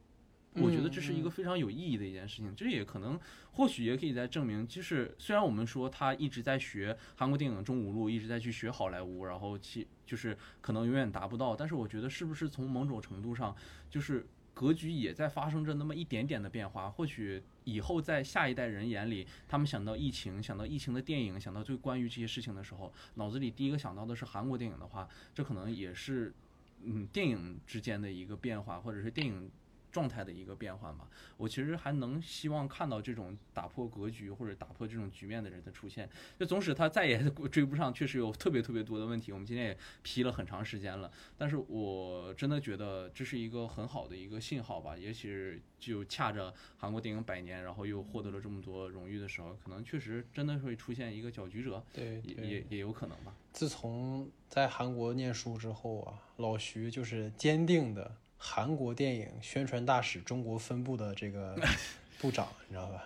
[0.55, 3.17] 我觉得这是一个非常有意义的一件事情，这也可能
[3.51, 13.55] 或许也可以在证明，就是虽然我们说他一直在学韩国电影中五路，一直在去学好莱坞，然后其就是可能永远达不到，但是我觉得是不是从某种程度上，
[13.91, 16.89] 就是格局也在发生着那么一点点的变化。
[16.89, 26.33] 或许以后在下一代人眼里，他们想到疫情，想到疫情的电影，想到最关于这些事情的时候，脑子里第一个想到的是韩国电影的话，这可能也是
[26.83, 29.49] 嗯电影之间的一个变化，或者是电影。
[29.91, 31.07] 状态的一个变换吧，
[31.37, 36.07] 我其实还能希望看到这种打破格局或者打破这种局面的人的出现。
[36.39, 37.17] 就总使他再也
[37.51, 39.31] 追不上，确实有特别特别多的问题。
[39.31, 44.95] 我们今天也批了很长时间了，但是我真的觉得这是一个很好的一个信号吧。
[44.95, 53.33] 也许就恰着韩国电影百年，然后又获得了这么多荣誉的时候，可能确实真的会出现一个搅局者，对，也也也有可能吧。
[53.51, 58.15] 自从在韩国念书之后啊，老徐就是坚定的。
[58.41, 61.55] 韩国电影宣传大使中国分部的这个
[62.19, 63.03] 部长，你知道吧？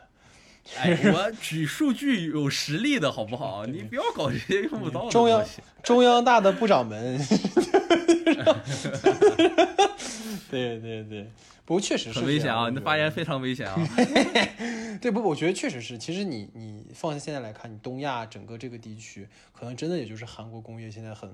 [0.77, 3.65] 哎，我举数据有实力的好不好？
[3.67, 5.45] 你不要搞这些用不到的中央
[5.83, 7.19] 中央大的部长们。
[10.49, 11.27] 对对对，
[11.65, 12.69] 不过确实是很危险啊！
[12.69, 13.75] 你的发言非常危险啊！
[15.01, 15.19] 对不？
[15.27, 15.97] 我觉得确实是。
[15.97, 21.29] 其实你你放在现在来看，你东亚整个这个地区，可能真的也就是韩国工业现在很。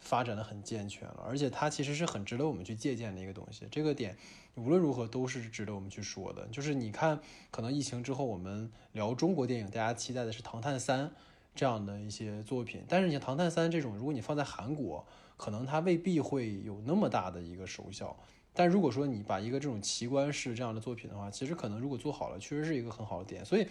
[0.00, 3.66] 发展的很健全了，而且它其实是很值得我们去借鉴的一个东西。
[3.70, 4.16] 这个点
[4.54, 6.46] 无论如何都是值得我们去说的。
[6.48, 7.20] 就是你看，
[7.50, 11.06] 可能疫情之后我们聊中国电影，大家期待的是《唐探三》
[11.54, 15.06] 这样的一些作品，但是你《唐探三》这种，如果你放在韩国，
[15.36, 18.16] 可能它未必会有那么大的一个收效。
[18.54, 23.44] 但如果说你把一个这种奇观式这样的作品的话，其实可能如果做好了，确实是一个很好的点。
[23.44, 23.64] 所以，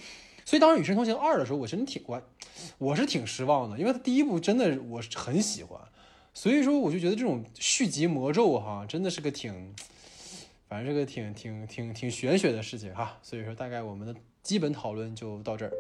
[0.46, 2.22] 所以当时《与神同行二》的时候，我真的挺我
[2.78, 5.82] 我是挺失望的，因为它第一部真的我很喜欢。
[6.38, 9.74] 所以说，我就觉得这种续集魔咒哈，真的是个挺，
[10.70, 13.18] 反正是个挺挺挺挺玄学的事情哈。
[13.24, 15.72] 所以说，大概我们的基本讨论就到这儿。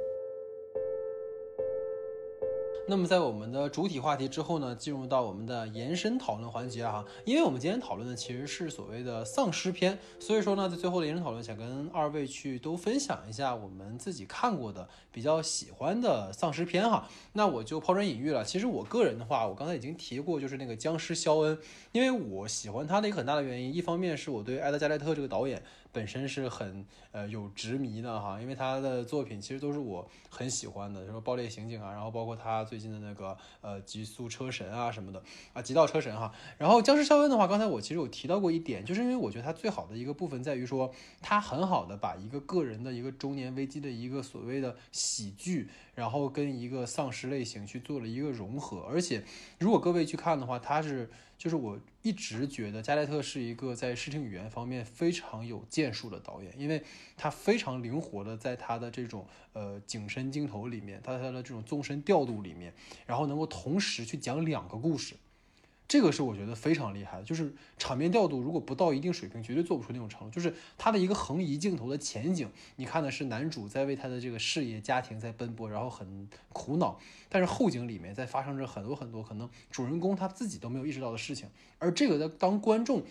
[2.90, 7.04] 那么在我们的主体话题之后呢，进入到我们的延伸讨论环节哈。
[7.26, 17.10] 因为我们今天讨论的其实是所谓的丧尸片，所以说呢，在最后的延伸讨论，想跟二位去都分享一下我们自己看过的比较喜欢的丧尸片哈。
[17.34, 18.46] 那我就抛砖引玉了。
[18.46, 21.60] 其实我个人的话，我刚才已经提过，就是那个僵尸肖恩，
[21.92, 25.62] 因为我喜欢他的一个很大的原因，一方面是我对埃德加莱特这个导演
[25.98, 35.20] 本身是很呃有执迷的哈，因为他的作品其实都是我很喜欢的，什么《爆裂刑警》啊，然后包括他最近的那个呃《极速车神》啊什么的
[35.54, 36.32] 啊，《极道车神》哈。
[36.60, 49.24] 然后僵尸肖恩的话，刚才我其实有提到过一点，就是因为我觉得他最好的一个部分在于说，他很好的把一个个人的一个中年危机的一个所谓的喜剧，然后跟一个丧尸类型去做了一个融合，而且
[49.58, 56.84] 如果各位去看的话，他是就是我一直觉得加莱特是一个在视听语言方面非常有建树的导演，因为
[57.16, 62.74] 他非常灵活的在他的这种呃景深镜头里面，他在他的这种纵深调度里面，
[63.06, 65.16] 然后能够同时去讲两个故事。
[65.88, 70.36] 这个是我觉得非常厉害的，就是场面调度如果不到一定水平，绝对做不出那种程度。
[70.36, 77.00] 就是他的一个横移镜头的前景，你看的是男主在为他的这个事业家庭在奔波，然后很苦恼，
[77.30, 81.48] 但是后景里面在发生着很多很多可能主人公他自己都没有意识到的事情。
[81.80, 83.02] 而这个在当观众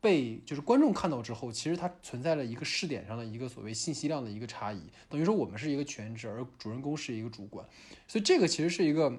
[0.00, 7.66] 被就是观众看到之后，其实它存在了一个视点上的一个所谓信息量的一个差异，等于说我们是一个全职，而主人公是一个主观，
[8.06, 9.18] 所以这个其实是一个。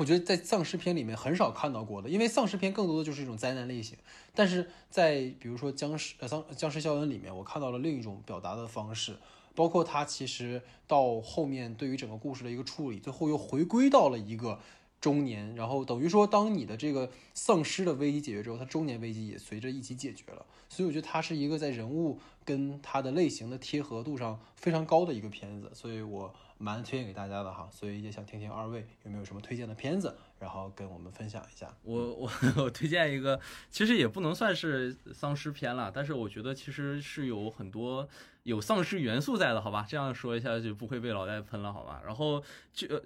[0.00, 3.98] 我觉得在丧尸片里面很少看到过的，因为丧尸片更多的就是一种灾难类型。
[4.34, 9.18] 但是在比如说僵尸呃丧僵尸肖恩里面，我看到了另一种表达的方式，
[9.54, 14.58] 包括他其实到后面对于整个故事的一个处理，最后又回归到了一个
[15.02, 20.46] 中年，然后等于说当你的这个丧尸的危机解决之后，他中年危机也随着一起解决了。
[20.70, 26.34] 所以我觉得它是一个在人物跟它的类型的贴合度上非常高的一个片子，所以我。
[26.62, 31.74] 蛮推荐给大家的哈，所以也想听听二位有没有什么推荐的片子，然后跟我们分享一下。
[31.82, 32.30] 我我
[32.62, 38.06] 我推荐一个，其实也不能算是丧尸片了，但是我觉得其实是有很多
[38.42, 39.86] 有丧尸元素在的，好吧？
[39.88, 42.02] 这样说一下就不会被老戴喷了，好吧？
[42.04, 42.86] 然后就。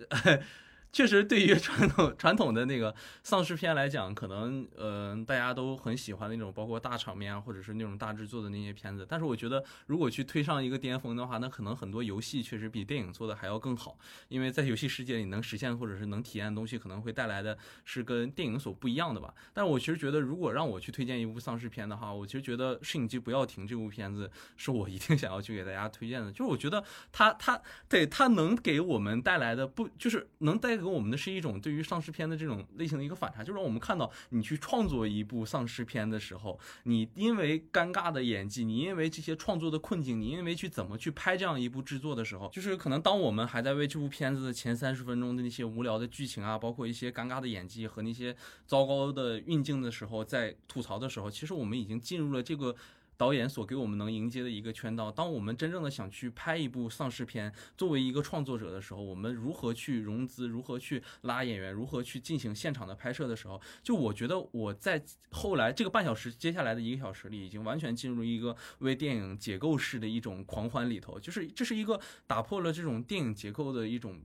[0.95, 2.95] 确实，对于 传统传统的那个
[3.25, 9.05] 丧尸片来讲，可能呃大家都很喜欢那种包括大场面啊，或者是那种大制作的那些片子。
[9.07, 13.99] 但是我觉得，如果去推上一个巅峰的话，那可能很多游戏确实比电影做的还要更好，
[14.29, 19.35] 因为在游戏世界里能实现或者是能体验的东西，可能会带来的是跟电影所不一样的吧。
[19.53, 26.31] 但我其实觉得，如果让我去推荐一部丧尸片的话，我其实觉得《摄影机不要停》这部片子是我一定想要去给大家推荐的。
[26.31, 30.84] 就是我觉得它它对它能给我们带来的不就是能带。
[30.85, 48.37] 给我们的是一种对于丧尸片的这种类型的一个反差，就是我们看到你去创作一部丧尸片的时候，你因为尴尬的演技，你因为这些创作的困境，你因为去怎么去拍这样一部制作的时候，就是可能当我们还在为这部片子的前三十分钟的那些无聊的剧情啊，包括一些尴尬的演技和那些
[48.67, 52.77] 糟糕的运镜的时候，在吐槽的时候，其实我们已经进入了这个。
[53.17, 74.21] 导演所给我们能迎接的一个圈套，当我们真正的想去拍一部丧尸片，作为一个创作者的时候，我们如何去融资，如何去拉演员，如何去进行现场的拍摄的时候，就我觉得我在后来这个半小时接下来的一个小时里，已经完全进入一个为电影解构式的一种狂欢里头，就是这是一个打破了这种电影结构的一种。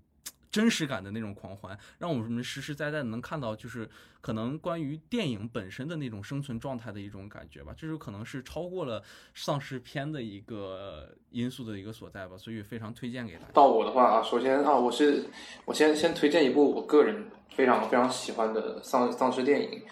[0.52, 3.88] 真实感的那种狂欢，让我们实实在在的能看到，就是
[4.20, 7.72] 可能关于电影本身的那种生存状态的一种感觉吧。
[7.78, 9.04] 这就可能是超过了
[9.36, 12.36] 丧尸片的一个因素的一个所在吧。
[12.36, 13.46] 所以非常推荐给大家。
[13.54, 15.24] 到我的话啊，首先啊，我是
[15.66, 19.84] 我先先推荐一部我个人非常非常喜欢的丧丧尸电影，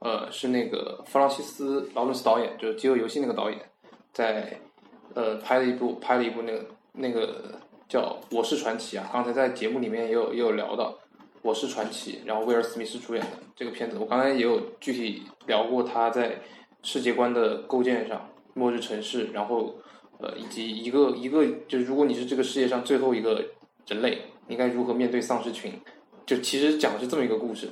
[0.00, 3.58] 呃，是那个弗朗西斯劳伦斯导演，就是《饥饿游戏》那个导演，
[4.12, 4.60] 在
[5.14, 7.58] 呃拍了一部拍了一部那个那个。
[7.92, 10.92] 叫《我是传奇》啊，刚才在节目里面也有也有聊到
[11.42, 16.40] 《我是传奇》，然后威尔·史密斯主演的这个片子，我刚才也有具体聊过他在
[16.82, 19.74] 世界观的构建上，末日城市，然后
[20.20, 23.44] 呃以及一个一个就是如果你是这个世界上最后一个
[23.86, 25.70] 人类，应该如何面对丧尸群，
[26.24, 27.68] 就其实讲的是这么一个故事。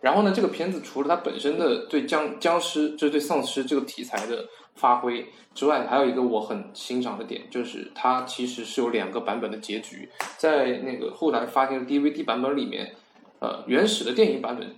[0.00, 4.44] 然后呢，这个片子除了它本身的对僵僵尸，就是对丧尸这个题材的。
[4.76, 10.08] 发挥之外，还有一个我很欣赏的点，就是它其实是有两个版本的结局。
[10.36, 12.94] 在那个后来发行的 DVD 版本里面，
[13.40, 14.76] 呃，原始的电影版本，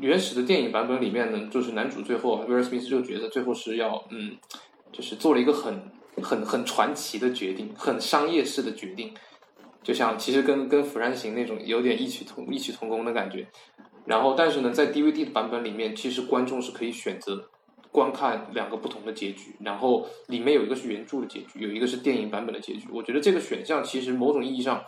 [0.00, 4.36] 原始的电影版本里面呢，就是男主最后威尔史密斯这个角色最后是要，嗯，
[4.90, 5.80] 就是做了一个很
[6.22, 9.12] 很很传奇的决定，很商业式的决定，
[9.82, 13.46] 就像其实跟跟《釜山行》那种有点异曲同异曲同工的感觉。
[14.06, 17.50] 然后，但是呢，在 DVD 的版本里面，其实观众是可以选择。
[17.90, 22.86] 观看两个不同的结局，然后里面有一个是原著的结局，有一个是电影版本的结局。
[22.92, 24.84] 我觉得这个选项其实某种意义上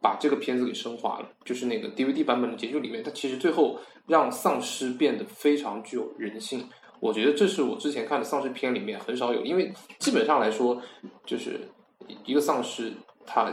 [0.00, 1.28] 把这个片子给升华了。
[1.44, 6.68] 就是那个 DVD 版本的结局里面，它其实最后让丧尸变得非常具有人性。
[7.00, 10.80] 我觉得这是我之前看的丧尸片里面很少有，因为基本上来说，
[11.26, 11.60] 就是
[12.24, 12.92] 一个丧尸，
[13.26, 13.52] 他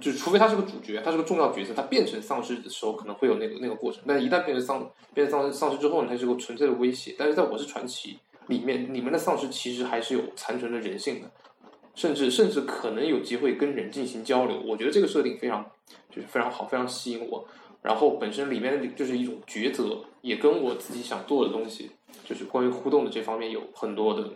[0.00, 4.02] 就除非他是个主角，他是个重要角色，他变成丧尸的时候可能会有那个那个过程。
[4.06, 7.14] 但一旦变成丧变成丧丧尸之后呢，它是个纯粹的威胁。
[7.18, 8.18] 但是在我是传奇。
[8.50, 11.30] 里面，里面的丧尸其实还是有残存的人性的，
[11.94, 14.60] 甚至甚至可能有机会跟人进行交流。
[14.66, 15.64] 我觉得这个设定非常，
[16.10, 17.46] 就是非常好，非常吸引我。
[17.80, 21.92] 然后本身里面的就是一种抉择，也跟我自己想做的东西，
[22.24, 24.30] 就是关于互动的这方面有很多的，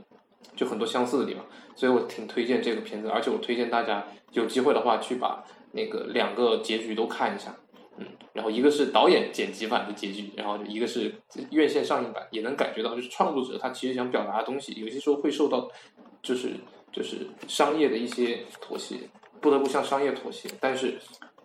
[0.57, 1.45] 就很多相似的地方。
[1.75, 7.55] 所以我挺推荐这个片子，而且我推荐大家有机会的话去把那个两个结局都看一下。
[7.97, 11.15] 嗯，然后一个是导演剪辑版的结局，然后一个是
[11.51, 15.71] 院线上映版，也能感觉到就是创作者他其实想表达的东西，有些时候会受到
[16.23, 16.51] 就是
[16.93, 18.97] 就是商业的一些妥协，
[19.41, 20.49] 不得不向商业妥协。
[20.61, 20.99] 但是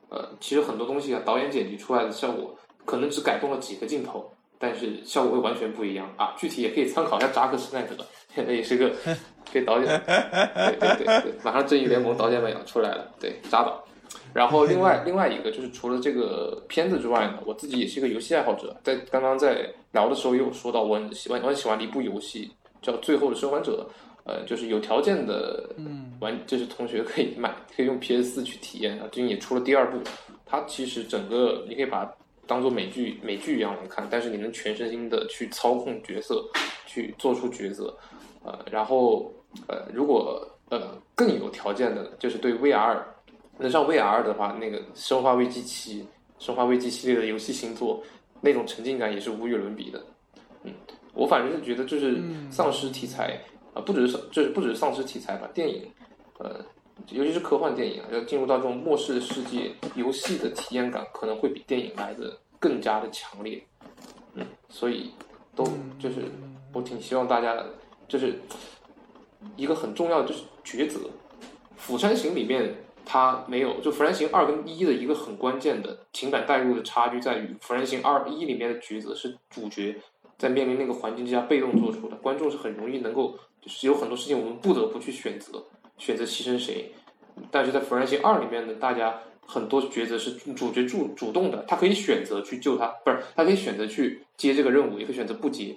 [0.09, 6.34] 呃，其实很多东西啊，导演剪辑出来的效果可能只改动了几个镜头，但是效果会完全不一样啊。
[6.35, 7.95] 具体也可以参考一下扎克施奈德，
[8.34, 8.91] 现在也是个
[9.53, 13.84] 给导演，对对对对，马上正义联盟导演版要出来了，对扎导。
[14.34, 22.51] 然后另外 另外一个就是除了这个片子之外呢，我自己也是一个游戏爱好者，在刚刚在聊的时候也有说到，我很喜欢我很喜欢的一部游戏
[22.81, 23.89] 叫《最后的生还者》，
[24.30, 25.69] 呃，就是有条件的
[26.19, 29.07] 玩，就是同学可以买，可以用 PS 四去体验啊。
[29.11, 29.97] 最近也出了第二部，
[30.45, 32.14] 它其实整个你可以把它
[32.45, 36.43] 当做美剧美剧一样来看，但是你能全身心的去操控角色，
[36.85, 37.93] 去做出抉择，
[38.43, 39.34] 呃，然后
[39.68, 42.97] 呃，如果呃更有条件的，就是对 VR。
[43.60, 46.02] 能上 VR 的话，那个《生化危机七》
[46.40, 48.02] 《生化危机》系列的游戏新作，
[48.40, 50.02] 那种沉浸感也是无与伦比的。
[50.64, 50.72] 嗯，
[51.14, 53.38] 我反正是觉得，就是丧尸题材
[53.73, 55.91] 啊，不只是就是不只是丧尸题材吧，电影，
[56.38, 56.64] 呃，
[57.10, 63.61] 尤其是科幻电影啊，要进入到这种末世的世界，游戏的体验感可能会比电影来的更加的强烈。
[64.36, 65.11] 嗯，所以
[65.53, 65.65] 都
[65.99, 66.23] 就是
[66.72, 67.61] 我挺希望大家，
[68.07, 68.40] 就是
[69.57, 70.99] 一个很重要的就是抉择，
[71.76, 72.73] 《釜山行》里面。
[73.11, 79.95] 它没有，就《釜山行二》跟一的一个很关键的情感代入的差距在于，《釜山行二》一里面的抉择是主角
[80.38, 85.65] 在面临那个环境之下被动做出的，观众是很容易能够，就是有很多事情我们不得不去选择，
[85.98, 86.91] 选择牺牲谁。
[87.49, 95.76] 但是在《釜山行二》里面呢，大家很多抉择是主角主主动的，他可以选择去救他，不是，他可以选择去接这个任务，也可以选择不接。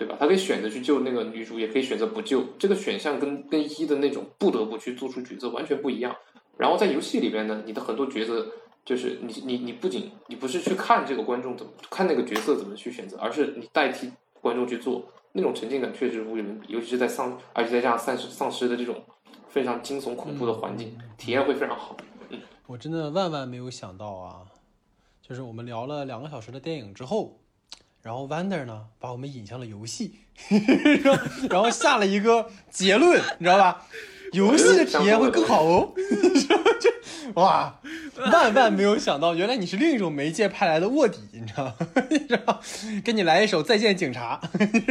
[0.00, 0.16] 对吧？
[0.18, 2.42] 他可以选择去救那个女主，也可以选择不救。
[2.58, 6.16] 这个选项跟跟一的那种不得不去做出抉择完全不一样。
[6.56, 8.46] 然后在游戏里边呢，你的很多抉择
[8.82, 14.10] 就是你你你不仅你不是去看这个观众怎么看那个角色怎么去选择，而是你代替
[14.40, 16.72] 观众去做，那种沉浸感确实无与伦比。
[16.72, 18.96] 尤其是在丧，而且在这样丧尸丧尸的这种
[19.50, 21.94] 非常惊悚恐怖的环境，体验会非常好。
[22.30, 24.46] 嗯，我真的万万没有想到啊，
[25.20, 27.36] 就是我们聊了两个小时的电影之后。
[28.02, 30.14] 然后 Wonder 呢，把我们引向了游戏，
[31.50, 33.86] 然后下了一个结论，你知道吧？
[34.32, 35.92] 游戏的体验会更好哦。
[37.34, 37.80] 哇，
[38.32, 41.74] 万万没有想到，原来你是另一种媒介派来的卧底，你知道吗？
[42.10, 42.60] 你知道，
[43.04, 44.40] 给你来一首《再见警察》。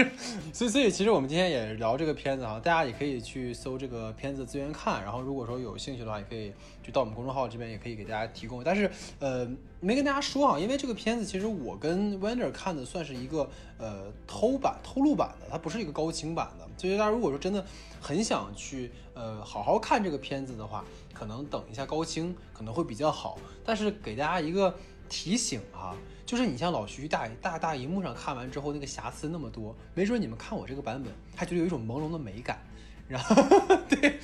[0.54, 5.02] 所以，所以其实我们今天也聊这个片子啊，大家也可以去搜这个片子资源看。
[5.04, 6.52] 然后，如果说有兴趣的话，也可以
[6.84, 8.64] 就到我们公众号这边，也可以给大家提供。
[8.64, 8.90] 但是，
[9.20, 9.48] 呃，
[9.80, 16.68] 没跟大家说啊，因为这个片子其实我跟 Wander 看的算是一个呃偷版、偷录版的，它不是一个高清版的。
[16.78, 17.66] 所以，大家如果说真的
[18.02, 24.74] 很想去呃好好看这个片子的话，可能等一下高清可能会比较好，但是给大家一个
[25.08, 25.96] 提醒哈，
[26.26, 32.60] 就是你像老徐大大大荧幕上看完之后，那个瑕疵那么多，没准你们看我这个版本，还觉得有一种朦胧的美感，
[33.08, 33.36] 然后
[33.90, 34.20] 对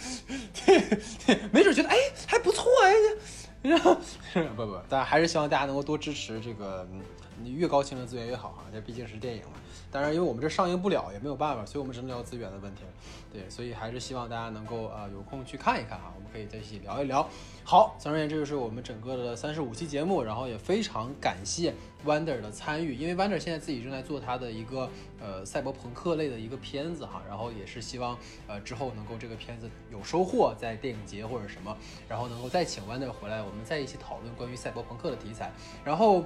[0.53, 1.95] 对对，没准觉得哎
[2.27, 3.95] 还不错哎，然后
[4.55, 6.87] 不不，但还是希望大家能够多支持这个，
[7.41, 9.53] 你越高清的资源越好哈，这毕竟是电影嘛。
[9.91, 12.89] 当然，因为我们这上映不了，也没有办法，所以我们只能聊资源的问题了。
[13.35, 17.27] 对，所以还是希望大家能够呃有空去看一看哈，我们可以在一起聊一聊。
[17.65, 21.73] 好，总而言之，这就是我们整个的三十五期节目，然后也非常感谢
[22.05, 24.89] Wander 的参与，因为 Wander 现在自己正在做他的一个
[25.19, 28.17] 呃赛博朋克类的一个片子哈，然后也是希望
[28.47, 31.75] 呃之后能够这个片子有收获，在电影节或者什么，
[32.07, 35.51] 然后能够再请 Wander 回来，我们再一起讨论关于赛博朋克的题材，
[35.83, 36.23] 然后。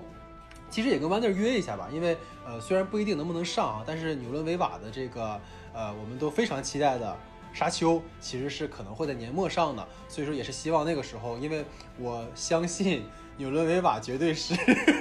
[0.72, 2.16] 其实也跟 Wander 约一下吧，因为
[2.46, 5.42] 呃虽然不一定能不能上啊，但是纽伦维瓦的这个
[5.80, 7.18] 呃我们都非常期待的
[7.54, 11.64] 沙丘，其实是可能会在年末上的，所以说也是希望那个时候，因为
[11.98, 13.06] 我相信
[13.38, 14.54] 纽伦维瓦绝对是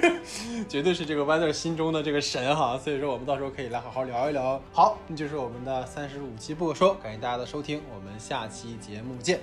[0.69, 4.61] 绝对是这个 Wander 心中的这个神哈，所以说我们到时候可以来好好聊一聊。
[4.71, 9.41] 好，那就是我们的三十五期不可说，感谢大家的收听，我们下期节目见。